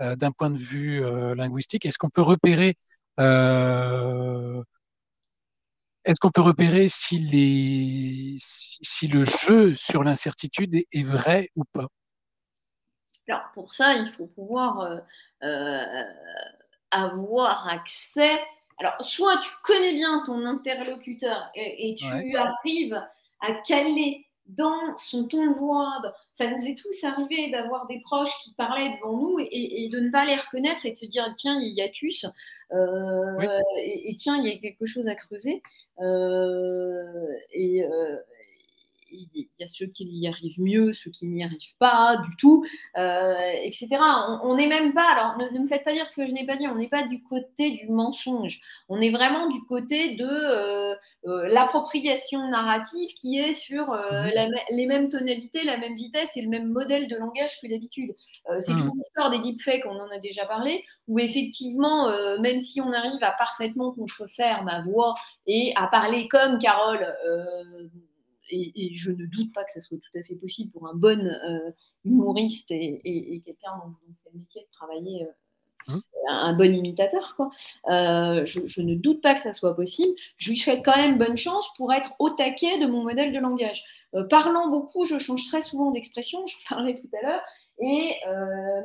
d'un 0.00 0.32
point 0.32 0.50
de 0.50 0.58
vue 0.58 1.04
euh, 1.04 1.34
linguistique 1.34 1.86
Est-ce 1.86 1.98
qu'on 1.98 2.10
peut 2.10 2.22
repérer 2.22 2.76
euh, 3.20 4.62
est-ce 6.04 6.20
qu'on 6.20 6.30
peut 6.30 6.40
repérer 6.40 6.88
si, 6.88 7.18
les, 7.18 8.36
si, 8.40 9.08
le 9.08 9.24
jeu 9.24 9.76
sur 9.76 10.04
l'incertitude 10.04 10.74
est, 10.74 11.02
vrai 11.02 11.50
ou 11.54 11.64
pas? 11.64 11.88
Alors 13.28 13.50
pour 13.52 13.74
ça, 13.74 13.92
il 13.94 14.10
faut 14.12 14.28
pouvoir 14.28 15.02
avoir 16.90 17.68
accès. 17.68 18.40
Alors 18.78 18.94
soit 19.00 19.36
tu 19.38 19.50
connais 19.62 19.92
bien 19.92 20.22
ton 20.24 20.46
interlocuteur 20.46 21.50
et, 21.54 21.94
tu 21.98 22.36
arrives 22.36 23.04
à 23.40 23.52
caler 23.66 24.27
dans 24.48 24.96
son 24.96 25.24
ton 25.24 25.50
de 25.50 25.54
voix. 25.54 26.02
Ça 26.32 26.50
nous 26.50 26.66
est 26.66 26.74
tous 26.74 27.04
arrivé 27.04 27.50
d'avoir 27.50 27.86
des 27.86 28.00
proches 28.00 28.32
qui 28.42 28.52
parlaient 28.54 28.96
devant 28.96 29.16
nous 29.16 29.38
et, 29.38 29.88
de 29.92 30.00
ne 30.00 30.10
pas 30.10 30.24
les 30.24 30.36
reconnaître 30.36 30.86
et 30.86 30.92
de 30.92 30.96
se 30.96 31.06
dire 31.06 31.32
tiens, 31.36 31.58
il 31.60 31.72
y 31.74 31.82
a 31.82 31.88
Cus, 31.88 32.26
euh, 32.72 33.60
et, 33.78 34.14
tiens, 34.16 34.36
il 34.36 34.46
y 34.46 34.52
a 34.52 34.58
quelque 34.58 34.86
chose 34.86 35.08
à 35.08 35.14
creuser. 35.14 35.62
Euh, 36.00 37.26
et, 37.52 37.84
euh, 37.84 38.16
il 39.10 39.48
y 39.58 39.64
a 39.64 39.66
ceux 39.66 39.86
qui 39.86 40.04
y 40.04 40.28
arrivent 40.28 40.60
mieux, 40.60 40.92
ceux 40.92 41.10
qui 41.10 41.26
n'y 41.26 41.44
arrivent 41.44 41.76
pas 41.78 42.16
du 42.16 42.36
tout, 42.36 42.64
euh, 42.96 43.34
etc. 43.62 43.88
On 44.42 44.56
n'est 44.56 44.66
même 44.66 44.92
pas, 44.92 45.06
alors 45.12 45.36
ne, 45.38 45.58
me 45.58 45.66
faites 45.66 45.84
pas 45.84 45.92
dire 45.92 46.06
ce 46.06 46.16
que 46.16 46.26
je 46.26 46.32
n'ai 46.32 46.46
pas 46.46 46.56
dit, 46.56 46.66
on 46.66 46.74
n'est 46.74 46.88
pas 46.88 47.02
du 47.02 47.22
côté 47.22 47.70
du 47.72 47.88
mensonge, 47.88 48.60
on 48.88 49.00
est 49.00 49.10
vraiment 49.10 49.48
du 49.48 49.62
côté 49.64 50.16
de 50.16 50.26
euh, 50.26 50.94
euh, 51.26 51.48
l'appropriation 51.48 52.48
narrative 52.48 53.10
qui 53.14 53.38
est 53.38 53.54
sur 53.54 53.96
les 54.70 54.86
mêmes 54.86 55.08
tonalités, 55.08 55.64
la 55.64 55.78
même 55.78 55.96
vitesse 55.96 56.36
et 56.36 56.42
le 56.42 56.48
même 56.48 56.68
modèle 56.68 57.08
de 57.08 57.16
langage 57.16 57.60
que 57.60 57.68
d'habitude. 57.68 58.14
C'est 58.60 58.72
mmh. 58.72 58.82
toute 58.82 58.94
l'histoire 58.96 59.30
des 59.30 59.38
deepfakes, 59.40 59.84
on 59.86 59.98
en 59.98 60.10
a 60.10 60.18
déjà 60.18 60.46
parlé, 60.46 60.84
où 61.06 61.18
effectivement, 61.18 62.08
même 62.40 62.58
si 62.58 62.80
on 62.80 62.92
arrive 62.92 63.22
à 63.22 63.32
parfaitement 63.32 63.92
contrefaire 63.92 64.64
ma 64.64 64.82
voix 64.82 65.14
et 65.46 65.72
à 65.76 65.86
parler 65.86 66.28
comme 66.28 66.58
Carole, 66.58 67.06
et, 68.50 68.94
je 68.94 69.10
ne 69.10 69.26
doute 69.26 69.52
pas 69.52 69.64
que 69.64 69.70
ça 69.70 69.80
soit 69.80 69.98
tout 69.98 70.18
à 70.18 70.22
fait 70.22 70.34
possible 70.36 70.70
pour 70.70 70.88
un 70.88 70.94
bon 70.94 71.18
euh, 71.20 71.70
humoriste 72.04 72.70
et, 72.70 73.42
quelqu'un 73.44 73.70
dont, 73.84 73.94
c'est 74.14 74.32
le 74.32 74.38
métier 74.38 74.62
de 74.62 74.68
travailler, 74.72 75.22
euh, 75.22 75.94
hein 75.94 76.00
un, 76.28 76.52
bon 76.54 76.72
imitateur. 76.72 77.34
Quoi. 77.36 77.50
Euh, 77.88 78.44
je, 78.44 78.82
ne 78.82 78.94
doute 78.94 79.20
pas 79.22 79.34
que 79.34 79.42
ça 79.42 79.52
soit 79.52 79.74
possible. 79.74 80.12
Je 80.36 80.50
lui 80.50 80.58
souhaite 80.58 80.84
quand 80.84 80.96
même 80.96 81.18
bonne 81.18 81.36
chance 81.36 81.70
pour 81.76 81.92
être 81.92 82.12
au 82.18 82.30
taquet 82.30 82.78
de 82.78 82.86
mon 82.86 83.02
modèle 83.02 83.32
de 83.32 83.38
langage. 83.38 83.84
parlant 84.30 84.68
beaucoup, 84.68 85.04
je 85.04 85.18
change 85.18 85.44
très 85.48 85.62
souvent 85.62 85.90
d'expression, 85.90 86.44
je 86.46 86.56
parlais 86.68 86.94
tout 86.94 87.08
à 87.18 87.26
l'heure, 87.26 87.42
et 87.80 88.16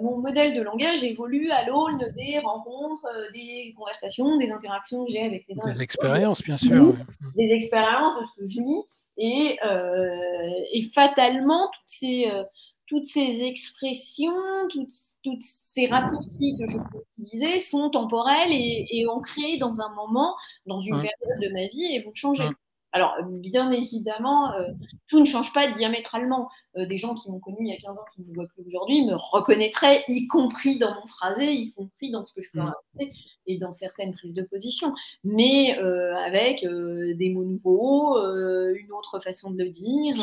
mon 0.02 0.20
modèle 0.20 0.54
de 0.54 0.62
langage 0.62 1.04
évolue 1.04 1.50
à 1.50 1.66
l'aune 1.66 2.00
des 2.16 2.40
rencontres, 2.40 3.08
des 3.34 3.74
conversations, 3.76 4.38
des 4.38 4.52
interactions 4.52 5.06
que 5.06 5.12
j'ai 5.12 5.26
avec 5.26 5.46
les. 5.48 5.56
Des 5.56 5.82
expériences, 5.82 6.44
bien 6.44 6.58
sûr. 6.58 6.96
Des 7.36 7.52
expériences, 7.52 8.22
de 8.22 8.26
ce 8.26 8.42
que 8.42 8.48
je 8.48 8.62
lis. 8.62 8.84
Euh, 9.20 10.50
et, 10.72 10.90
fatalement, 10.94 11.68
toutes 11.68 11.84
ces, 11.88 12.30
euh, 12.32 12.44
toutes 12.88 13.06
ces 13.06 13.42
expressions, 13.42 14.34
toutes, 14.70 15.42
ces 15.42 15.88
raccourcis 15.88 16.58
que 16.60 16.72
je 16.72 16.78
peux 16.92 17.04
utiliser 17.20 17.60
sont 17.60 17.90
temporels 17.90 18.52
et, 18.52 19.06
ancrés 19.10 19.58
dans 19.58 19.82
un 19.82 19.94
moment, 19.96 20.36
dans 20.66 20.80
une 20.80 20.96
période 20.96 21.40
de 21.42 21.50
ma 21.54 21.68
vie 21.68 21.96
et 21.96 22.02
vont 22.02 22.14
changer. 22.14 22.50
Alors, 22.96 23.16
bien 23.28 23.72
évidemment, 23.72 24.54
euh, 24.54 24.70
tout 25.08 25.20
ne 25.20 25.26
change 25.26 25.52
pas 25.52 25.68
diamétralement. 25.72 26.50
des 26.76 26.98
gens 27.00 27.16
qui 27.16 27.30
m'ont 27.30 27.40
connu 27.40 27.58
il 27.62 27.68
y 27.68 27.74
a 27.74 27.78
15 27.78 27.98
ans, 27.98 28.06
qui 28.14 28.22
ne 28.22 28.28
me 28.28 28.34
voient 28.36 28.48
plus 28.48 28.64
aujourd'hui, 28.68 29.04
me 29.06 29.16
reconnaîtraient, 29.16 30.04
y 30.08 30.28
compris 30.28 30.78
dans 30.78 30.94
mon 30.94 31.08
phrasé, 31.08 31.52
y 31.52 31.74
compris 31.74 32.12
dans 32.12 32.24
ce 32.24 32.34
que 32.34 32.42
je 32.42 32.52
peux 32.52 32.62
raconter 32.62 33.14
et 33.48 33.58
dans 33.58 33.74
certaines 33.74 34.14
prises 34.14 34.36
de 34.36 34.44
position. 34.44 34.94
Mais 35.24 35.78
euh, 35.80 36.16
avec 36.16 36.64
euh, 36.64 37.16
des 37.16 37.30
mots 37.32 37.44
nouveaux, 37.44 38.18
une 38.18 38.92
autre 38.92 39.20
façon 39.20 39.52
de 39.52 39.64
le 39.64 39.70
dire, 39.70 40.16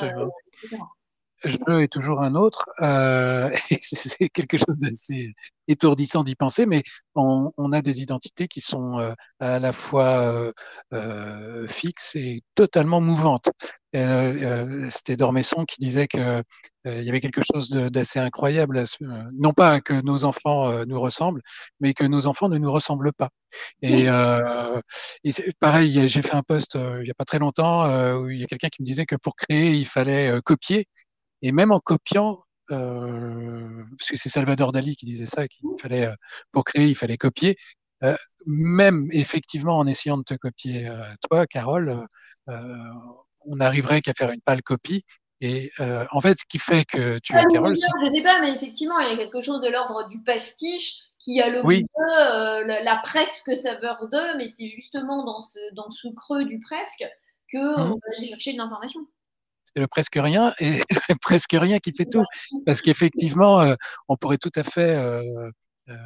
etc. 0.53 0.79
je 1.45 1.83
est 1.83 1.89
toujours 1.89 2.23
un 2.23 2.35
autre. 2.35 2.69
Euh, 2.81 3.51
c'est 3.83 4.29
quelque 4.29 4.59
chose 4.59 4.79
d'assez 4.79 5.35
étourdissant 5.71 6.25
d'y 6.25 6.35
penser, 6.35 6.67
mais 6.67 6.83
on, 7.15 7.53
on, 7.57 7.73
a 7.73 7.83
des 7.83 8.01
identités 8.03 8.49
qui 8.49 8.61
sont 8.61 8.99
euh, 8.99 9.15
à 9.39 9.59
la 9.59 9.73
fois 9.73 10.23
euh, 10.23 10.53
euh 10.93 11.69
fixes 11.69 12.17
et 12.17 12.43
totalement 12.55 13.01
mouvantes. 13.01 13.51
Euh, 13.97 14.89
C'était 14.91 15.17
Dormesson 15.17 15.65
qui 15.65 15.81
disait 15.81 16.09
que 16.09 16.43
il 16.87 17.03
y 17.03 17.11
avait 17.11 17.21
quelque 17.21 17.43
chose 17.43 17.69
d'assez 17.71 18.19
incroyable, 18.19 18.85
non 19.39 19.53
pas 19.53 19.83
que 19.83 19.93
nos 19.93 20.25
enfants 20.25 20.87
nous 20.87 20.99
ressemblent, 20.99 21.43
mais 21.79 21.93
que 21.93 22.05
nos 22.05 22.27
enfants 22.27 22.49
ne 22.49 22.57
nous 22.57 22.73
ressemblent 22.73 23.13
pas. 23.13 23.29
Et, 23.83 24.07
et 25.25 25.33
pareil, 25.61 26.09
j'ai 26.09 26.23
fait 26.23 26.35
un 26.35 26.43
post 26.43 26.77
il 26.77 27.03
n'y 27.03 27.11
a 27.11 27.15
pas 27.15 27.27
très 27.27 27.39
longtemps 27.39 27.85
où 28.17 28.31
il 28.31 28.41
y 28.41 28.45
a 28.45 28.47
quelqu'un 28.47 28.69
qui 28.69 28.81
me 28.81 28.87
disait 28.87 29.05
que 29.05 29.17
pour 29.17 29.37
créer, 29.37 29.73
il 29.73 29.87
fallait 29.87 30.41
copier 30.43 30.87
et 31.43 31.53
même 31.53 31.73
en 31.73 31.81
copiant, 31.81 32.45
euh, 32.71 33.85
parce 33.99 34.11
que 34.11 34.17
c'est 34.17 34.29
Salvador 34.29 34.73
Dali 34.73 34.97
qui 34.97 35.07
disait 35.07 35.27
ça, 35.27 35.49
qu'il 35.49 35.67
fallait, 35.81 36.07
euh, 36.07 36.15
pour 36.53 36.65
créer, 36.65 36.89
il 36.89 36.95
fallait 36.95 37.17
copier. 37.17 37.57
Euh, 38.03 38.17
même 38.47 39.09
effectivement 39.13 39.77
en 39.77 39.87
essayant 39.87 40.17
de 40.17 40.23
te 40.23 40.35
copier 40.35 40.91
toi, 41.29 41.47
Carole, 41.47 42.07
on 42.47 43.57
n'arriverait 43.57 44.01
qu'à 44.01 44.15
faire 44.15 44.31
une 44.31 44.41
pâle 44.41 44.63
copie. 44.63 45.05
Et 45.43 45.71
en 45.79 46.21
fait, 46.21 46.39
ce 46.39 46.45
qui 46.49 46.59
fait 46.59 46.85
que 46.85 47.19
tu 47.19 47.35
es 47.35 47.45
Carole. 47.53 47.75
Je 47.75 48.05
ne 48.07 48.11
sais 48.11 48.23
pas, 48.23 48.41
mais 48.41 48.55
effectivement, 48.55 48.99
il 49.01 49.11
y 49.11 49.13
a 49.13 49.17
quelque 49.17 49.43
chose 49.43 49.61
de 49.61 49.69
l'ordre 49.69 50.09
du 50.09 50.23
pastiche 50.23 51.01
qui 51.19 51.41
a 51.43 51.51
le 51.51 51.65
oui. 51.67 51.83
goût 51.83 51.87
de, 51.99 52.67
la, 52.67 52.83
la, 52.83 52.97
presque 53.03 53.55
saveur 53.55 54.09
de, 54.09 54.39
mais 54.39 54.47
c'est 54.47 54.69
justement 54.69 55.23
dans 55.23 55.43
ce, 55.43 55.59
dans 55.75 55.91
ce 55.91 56.09
creux 56.17 56.47
du 56.47 56.59
presque 56.61 57.05
qu'on 57.53 57.59
mmh. 57.59 57.89
va 57.91 58.17
aller 58.17 58.29
chercher 58.29 58.55
de 58.55 58.59
l'information 58.59 59.01
c'est 59.75 59.81
le 59.81 59.89
presque 59.89 60.17
rien 60.17 60.53
et 60.61 60.83
presque 61.23 61.53
rien 61.53 61.79
qui 61.79 61.93
fait 61.93 62.07
tout. 62.07 62.25
Parce 62.67 62.83
qu'effectivement, 62.83 63.61
euh, 63.61 63.75
on 64.09 64.17
pourrait 64.17 64.39
tout 64.39 64.53
à 64.57 64.63
fait 64.63 64.97
euh, 64.97 65.51
euh, 65.89 65.97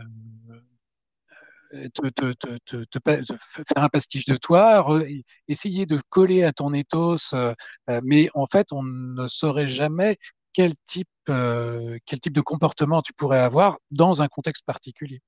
faire 3.68 3.82
un 3.82 3.88
pastiche 3.88 4.26
de 4.26 4.36
toi, 4.36 4.86
essayer 5.48 5.86
de 5.86 6.00
coller 6.08 6.44
à 6.44 6.52
ton 6.52 6.72
ethos, 6.72 7.34
mais 8.04 8.28
en 8.34 8.46
fait, 8.46 8.72
on 8.72 8.82
ne 8.84 9.26
saurait 9.26 9.66
jamais 9.66 10.18
quel 10.52 10.72
type, 10.86 11.08
quel 11.26 12.20
type 12.20 12.32
de 12.32 12.40
comportement 12.40 13.02
tu 13.02 13.12
pourrais 13.12 13.40
avoir 13.40 13.78
dans 13.90 14.22
un 14.22 14.28
contexte 14.28 14.64
particulier. 14.64 15.20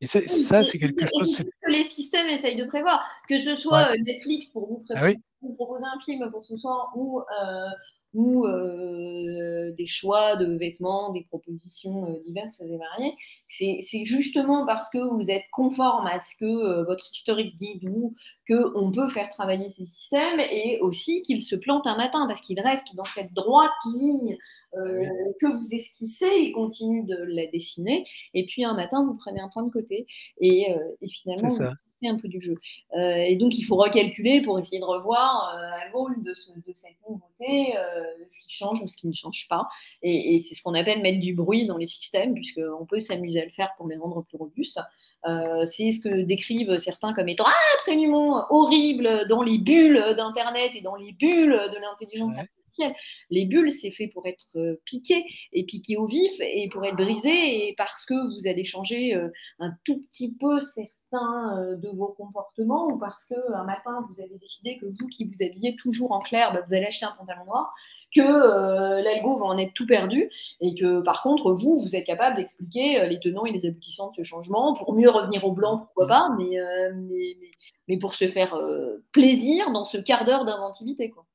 Et 0.00 0.06
ça, 0.06 0.62
c'est 0.62 0.78
quelque 0.78 1.06
chose. 1.06 1.42
Que 1.62 1.70
les 1.70 1.82
systèmes 1.82 2.28
essayent 2.28 2.56
de 2.56 2.64
prévoir. 2.64 3.02
Que 3.28 3.38
ce 3.38 3.56
soit 3.56 3.90
ouais. 3.90 3.98
Netflix 4.04 4.48
pour 4.48 4.66
vous, 4.66 4.84
ah 4.94 5.04
oui. 5.04 5.16
vous, 5.40 5.54
proposer 5.54 5.84
un 5.86 5.98
film 6.00 6.30
pour 6.30 6.44
ce 6.44 6.56
soir 6.56 6.92
ou, 6.94 7.20
euh, 7.20 7.68
ou 8.16 8.46
euh, 8.46 9.72
des 9.76 9.84
choix 9.84 10.36
de 10.36 10.56
vêtements, 10.56 11.12
des 11.12 11.24
propositions 11.24 12.06
euh, 12.06 12.22
diverses 12.24 12.60
et 12.62 12.78
variées. 12.78 13.14
C'est 13.48 14.04
justement 14.04 14.64
parce 14.64 14.88
que 14.88 14.98
vous 14.98 15.28
êtes 15.28 15.44
conforme 15.52 16.06
à 16.06 16.18
ce 16.20 16.34
que 16.40 16.46
euh, 16.46 16.84
votre 16.84 17.04
historique 17.12 17.54
dit 17.56 17.78
de 17.80 17.90
vous 17.90 18.14
qu'on 18.48 18.90
peut 18.90 19.10
faire 19.10 19.28
travailler 19.28 19.70
ces 19.70 19.84
systèmes 19.84 20.40
et 20.40 20.78
aussi 20.80 21.20
qu'ils 21.22 21.42
se 21.42 21.56
plantent 21.56 21.86
un 21.86 21.96
matin 21.96 22.26
parce 22.26 22.40
qu'ils 22.40 22.60
restent 22.60 22.94
dans 22.94 23.04
cette 23.04 23.34
droite 23.34 23.70
ligne 23.94 24.38
euh, 24.76 25.32
que 25.40 25.46
vous 25.46 25.74
esquissez, 25.74 26.28
il 26.38 26.52
continue 26.52 27.04
de 27.04 27.16
la 27.28 27.46
dessiner, 27.48 28.04
et 28.34 28.46
puis 28.46 28.64
un 28.64 28.74
matin, 28.74 29.04
vous 29.04 29.14
prenez 29.14 29.40
un 29.40 29.48
point 29.48 29.64
de 29.64 29.70
côté, 29.70 30.06
et, 30.40 30.70
euh, 30.70 30.78
et 31.02 31.08
finalement, 31.08 31.48
vous 31.48 31.64
un 32.04 32.16
peu 32.16 32.28
du 32.28 32.40
jeu. 32.40 32.56
Euh, 32.96 33.16
et 33.16 33.36
donc, 33.36 33.56
il 33.58 33.62
faut 33.62 33.76
recalculer 33.76 34.42
pour 34.42 34.58
essayer 34.58 34.78
de 34.80 34.84
revoir 34.84 35.54
euh, 35.56 35.86
à 35.86 35.90
l'aune 35.92 36.22
de, 36.22 36.34
ce, 36.34 36.50
de, 36.52 36.72
cette 36.74 36.96
nouveauté 37.08 37.76
euh, 37.76 38.04
ce 38.28 38.46
qui 38.46 38.54
change 38.54 38.82
ou 38.82 38.88
ce 38.88 38.96
qui 38.96 39.06
ne 39.06 39.14
change 39.14 39.46
pas. 39.48 39.66
Et, 40.02 40.34
et 40.34 40.38
c'est 40.38 40.54
ce 40.54 40.62
qu'on 40.62 40.74
appelle 40.74 41.00
mettre 41.00 41.20
du 41.20 41.34
bruit 41.34 41.66
dans 41.66 41.78
les 41.78 41.86
systèmes, 41.86 42.34
puisqu'on 42.34 42.84
peut 42.86 43.00
s'amuser 43.00 43.40
à 43.40 43.44
le 43.44 43.50
faire 43.50 43.70
pour 43.78 43.88
les 43.88 43.96
rendre 43.96 44.22
plus 44.24 44.36
robustes. 44.36 44.80
Euh, 45.26 45.64
c'est 45.64 45.90
ce 45.90 46.06
que 46.06 46.22
décrivent 46.22 46.78
certains 46.78 47.14
comme 47.14 47.28
étant 47.28 47.46
absolument 47.76 48.44
horrible 48.50 49.26
dans 49.28 49.42
les 49.42 49.58
bulles 49.58 50.02
d'Internet 50.16 50.72
et 50.74 50.82
dans 50.82 50.96
les 50.96 51.12
bulles 51.12 51.58
de 51.72 51.80
l'intelligence 51.80 52.34
ouais. 52.34 52.40
artificielle. 52.40 52.94
Les 53.30 53.46
bulles, 53.46 53.72
c'est 53.72 53.90
fait 53.90 54.08
pour 54.08 54.26
être 54.26 54.78
piqué 54.84 55.24
et 55.52 55.64
piqué 55.64 55.96
au 55.96 56.06
vif 56.06 56.32
et 56.40 56.68
pour 56.70 56.84
être 56.84 56.96
brisé 56.96 57.68
et 57.68 57.74
parce 57.74 58.04
que 58.04 58.14
vous 58.14 58.46
allez 58.46 58.64
changer 58.64 59.14
un 59.58 59.72
tout 59.84 60.04
petit 60.10 60.36
peu 60.38 60.60
certains 60.60 60.95
euh, 61.14 61.76
de 61.76 61.88
vos 61.90 62.08
comportements 62.08 62.86
ou 62.88 62.98
parce 62.98 63.24
qu'un 63.24 63.64
matin 63.64 64.06
vous 64.08 64.20
avez 64.20 64.36
décidé 64.38 64.78
que 64.78 64.86
vous 64.86 65.06
qui 65.06 65.24
vous 65.24 65.44
habillez 65.44 65.76
toujours 65.76 66.12
en 66.12 66.20
clair, 66.20 66.52
bah, 66.52 66.60
vous 66.66 66.74
allez 66.74 66.86
acheter 66.86 67.06
un 67.06 67.14
pantalon 67.18 67.44
noir, 67.44 67.74
que 68.14 68.20
euh, 68.20 69.02
l'algo 69.02 69.36
va 69.38 69.46
en 69.46 69.58
être 69.58 69.74
tout 69.74 69.86
perdu 69.86 70.30
et 70.60 70.74
que 70.74 71.00
par 71.02 71.22
contre 71.22 71.52
vous, 71.52 71.82
vous 71.82 71.94
êtes 71.94 72.06
capable 72.06 72.36
d'expliquer 72.36 73.00
euh, 73.00 73.06
les 73.06 73.20
tenants 73.20 73.44
et 73.44 73.52
les 73.52 73.66
aboutissants 73.66 74.10
de 74.10 74.16
ce 74.16 74.22
changement 74.22 74.74
pour 74.74 74.94
mieux 74.94 75.10
revenir 75.10 75.44
au 75.44 75.52
blanc, 75.52 75.78
pourquoi 75.78 76.06
pas, 76.06 76.28
mais, 76.38 76.58
euh, 76.58 76.92
mais, 76.94 77.36
mais, 77.40 77.50
mais, 77.88 77.98
pour 77.98 78.14
se 78.14 78.26
faire 78.26 78.54
euh, 78.54 79.04
plaisir 79.12 79.70
dans 79.72 79.84
ce 79.84 79.98
quart 79.98 80.24
d'heure 80.24 80.44
d'inventivité. 80.44 81.10
Quoi. 81.10 81.25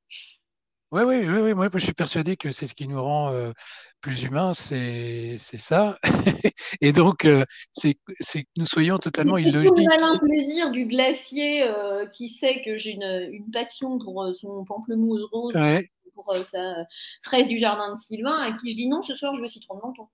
Oui, 0.91 1.03
oui, 1.03 1.25
oui, 1.25 1.39
oui, 1.39 1.53
moi 1.53 1.69
je 1.73 1.85
suis 1.85 1.93
persuadé 1.93 2.35
que 2.35 2.51
c'est 2.51 2.67
ce 2.67 2.75
qui 2.75 2.85
nous 2.85 3.01
rend 3.01 3.31
euh, 3.31 3.53
plus 4.01 4.23
humains, 4.23 4.53
c'est 4.53 5.37
ça. 5.37 5.97
Et 6.81 6.91
donc, 6.91 7.23
euh, 7.23 7.45
c'est 7.71 7.93
que 7.93 8.41
nous 8.57 8.65
soyons 8.65 8.97
totalement 8.97 9.37
illogiques. 9.37 9.71
C'est 9.73 9.83
le 9.83 9.87
malin 9.87 10.19
plaisir 10.19 10.71
du 10.71 10.85
glacier 10.87 11.63
euh, 11.63 12.05
qui 12.07 12.27
sait 12.27 12.61
que 12.65 12.75
j'ai 12.75 12.91
une, 12.91 13.29
une, 13.31 13.49
passion 13.51 13.99
pour 13.99 14.29
son 14.35 14.65
pamplemousse 14.65 15.23
rose, 15.31 15.55
ouais. 15.55 15.89
pour 16.13 16.35
sa 16.43 16.85
fraise 17.23 17.47
du 17.47 17.57
jardin 17.57 17.93
de 17.93 17.97
Sylvain, 17.97 18.35
à 18.35 18.51
qui 18.51 18.71
je 18.71 18.75
dis 18.75 18.89
non, 18.89 19.01
ce 19.01 19.15
soir 19.15 19.33
je 19.33 19.41
veux 19.41 19.47
citron 19.47 19.75
de 19.75 19.81
menton. 19.81 20.07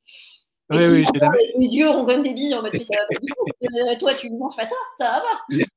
Oui, 0.70 0.86
oui, 0.86 1.04
la... 1.16 1.30
Les 1.58 1.74
yeux 1.74 1.90
ont 1.90 2.06
comme 2.06 2.22
des 2.22 2.34
billes 2.34 2.54
en 2.54 2.62
mode, 2.62 2.74
mais 2.74 2.86
ça 2.86 2.98
va 3.00 3.08
pas 3.08 3.20
du 3.20 3.28
tout. 3.28 4.00
Toi, 4.00 4.14
tu 4.14 4.30
ne 4.30 4.38
manges 4.38 4.56
pas 4.56 4.66
ça, 4.66 4.76
ça 5.00 5.06
va 5.06 5.22
pas 5.22 5.58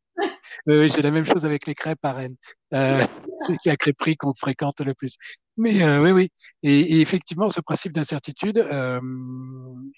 oui, 0.67 0.89
j'ai 0.89 1.03
la 1.03 1.11
même 1.11 1.25
chose 1.25 1.45
avec 1.45 1.67
les 1.67 1.75
crêpes 1.75 2.05
à 2.05 2.13
Rennes. 2.13 2.37
Euh, 2.75 3.05
c'est 3.39 3.57
qui 3.57 3.71
a 3.71 3.77
crêperie 3.77 4.17
qu'on 4.17 4.35
fréquente 4.35 4.81
le 4.81 4.95
plus. 4.95 5.17
Mais 5.57 5.83
euh, 5.83 6.03
oui, 6.03 6.11
oui. 6.13 6.29
Et, 6.63 6.81
et, 6.81 7.01
effectivement, 7.01 7.51
ce 7.51 7.61
principe 7.61 7.93
d'incertitude, 7.93 8.59
euh, 8.59 9.01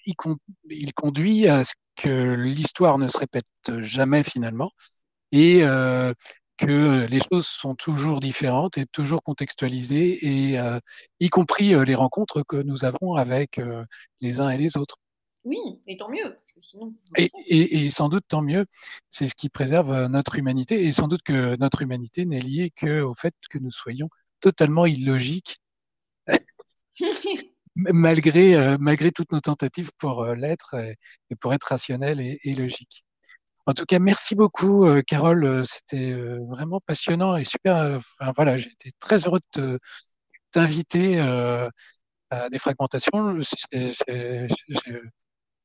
il, 0.05 0.15
con 0.15 0.37
il, 0.69 0.93
conduit 0.93 1.47
à 1.47 1.63
ce 1.63 1.73
que 1.95 2.33
l'histoire 2.33 2.97
ne 2.97 3.07
se 3.07 3.17
répète 3.17 3.45
jamais 3.79 4.23
finalement 4.23 4.71
et 5.31 5.63
euh, 5.63 6.13
que 6.57 7.05
les 7.09 7.19
choses 7.19 7.47
sont 7.47 7.75
toujours 7.75 8.19
différentes 8.19 8.77
et 8.77 8.85
toujours 8.87 9.23
contextualisées, 9.23 10.51
et 10.53 10.59
y 11.19 11.29
compris 11.29 11.73
les 11.85 11.95
rencontres 11.95 12.43
que 12.47 12.57
nous 12.57 12.85
avons 12.85 13.15
avec 13.15 13.59
les 14.21 14.39
uns 14.39 14.49
et 14.49 14.57
les 14.57 14.77
autres. 14.77 14.97
Oui, 15.45 15.57
et 15.87 15.97
tant 15.97 16.09
mieux. 16.09 16.37
Sinon, 16.61 16.91
et, 17.17 17.29
et, 17.47 17.85
et, 17.85 17.89
sans 17.89 18.07
doute, 18.07 18.23
tant 18.27 18.41
mieux, 18.41 18.65
c'est 19.09 19.27
ce 19.27 19.35
qui 19.35 19.49
préserve 19.49 19.91
euh, 19.91 20.07
notre 20.07 20.37
humanité. 20.37 20.85
Et 20.85 20.93
sans 20.93 21.09
doute 21.09 21.23
que 21.23 21.57
notre 21.57 21.81
humanité 21.81 22.25
n'est 22.25 22.39
liée 22.39 22.71
qu'au 22.71 23.13
fait 23.15 23.33
que 23.49 23.57
nous 23.57 23.71
soyons 23.71 24.09
totalement 24.39 24.85
illogiques, 24.85 25.59
malgré, 27.75 28.55
euh, 28.55 28.77
malgré 28.79 29.11
toutes 29.11 29.31
nos 29.31 29.39
tentatives 29.39 29.91
pour 29.97 30.23
euh, 30.23 30.35
l'être 30.35 30.75
et, 30.75 30.95
et, 31.29 31.35
pour 31.35 31.53
être 31.53 31.63
rationnel 31.65 32.19
et, 32.19 32.53
logique. 32.53 33.03
En 33.65 33.73
tout 33.73 33.85
cas, 33.85 33.99
merci 33.99 34.35
beaucoup, 34.35 34.85
euh, 34.85 35.01
Carole. 35.01 35.65
C'était 35.65 36.13
vraiment 36.13 36.81
passionnant 36.85 37.37
et 37.37 37.45
super. 37.45 37.97
Enfin, 37.97 38.31
voilà, 38.35 38.57
été 38.57 38.91
très 38.99 39.19
heureux 39.25 39.39
de 39.55 39.79
t'inviter 40.51 41.19
à 42.29 42.49
des 42.49 42.59
fragmentations. 42.59 43.39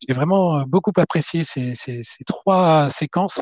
J'ai 0.07 0.15
vraiment 0.15 0.59
euh, 0.59 0.65
beaucoup 0.67 0.93
apprécié 0.97 1.45
ces, 1.45 1.75
ces, 1.75 2.03
ces 2.03 2.25
trois 2.25 2.89
séquences. 2.91 3.41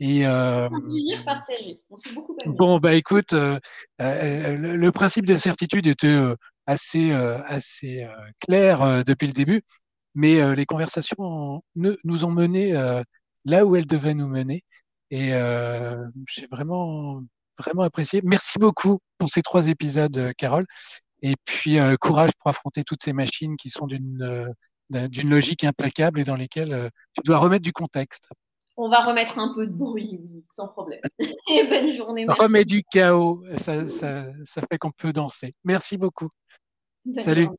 Et, 0.00 0.26
euh, 0.26 0.66
un 0.66 0.80
plaisir 0.80 1.24
partagé. 1.24 1.80
On 1.90 1.96
s'est 1.96 2.12
beaucoup 2.12 2.34
amusé. 2.40 2.56
Bon, 2.56 2.78
bah 2.78 2.94
écoute, 2.94 3.34
euh, 3.34 3.58
euh, 4.00 4.56
le, 4.56 4.76
le, 4.76 4.92
principe 4.92 5.26
de 5.26 5.36
certitude 5.36 5.86
était 5.86 6.06
euh, 6.06 6.34
assez, 6.66 7.12
assez 7.12 8.06
clair 8.40 9.04
depuis 9.04 9.26
le 9.26 9.32
début, 9.32 9.62
mais 10.14 10.54
les 10.54 10.66
conversations 10.66 11.62
ne, 11.74 11.96
nous 12.04 12.24
ont 12.24 12.30
menés 12.30 12.72
là 13.44 13.66
où 13.66 13.74
elles 13.74 13.86
devaient 13.86 14.14
nous 14.14 14.28
mener. 14.28 14.62
Et 15.10 15.30
j'ai 16.28 16.46
vraiment, 16.46 17.22
vraiment 17.58 17.82
apprécié. 17.82 18.20
Merci 18.22 18.60
beaucoup 18.60 19.00
pour 19.18 19.28
ces 19.28 19.42
trois 19.42 19.66
épisodes, 19.66 20.32
Carole. 20.38 20.66
Et 21.22 21.34
puis, 21.44 21.78
courage 22.00 22.30
pour 22.38 22.50
affronter 22.50 22.84
toutes 22.84 23.02
ces 23.02 23.12
machines 23.12 23.56
qui 23.56 23.70
sont 23.70 23.88
d'une 23.88 24.54
d'une 24.90 25.30
logique 25.30 25.64
implacable 25.64 26.20
et 26.20 26.24
dans 26.24 26.36
lesquelles 26.36 26.72
euh, 26.72 26.88
tu 27.14 27.22
dois 27.24 27.38
remettre 27.38 27.62
du 27.62 27.72
contexte. 27.72 28.28
On 28.76 28.88
va 28.88 29.00
remettre 29.00 29.38
un 29.38 29.52
peu 29.54 29.66
de 29.66 29.72
bruit, 29.72 30.20
sans 30.50 30.68
problème. 30.68 31.00
et 31.18 31.68
bonne 31.68 31.92
journée. 31.92 32.24
Merci. 32.26 32.42
Remets 32.42 32.64
du 32.64 32.82
chaos, 32.82 33.42
ça, 33.58 33.88
ça, 33.88 34.26
ça 34.44 34.62
fait 34.70 34.78
qu'on 34.78 34.90
peut 34.90 35.12
danser. 35.12 35.54
Merci 35.64 35.98
beaucoup. 35.98 36.30
Bonne 37.04 37.22
Salut. 37.22 37.42
Journée. 37.44 37.58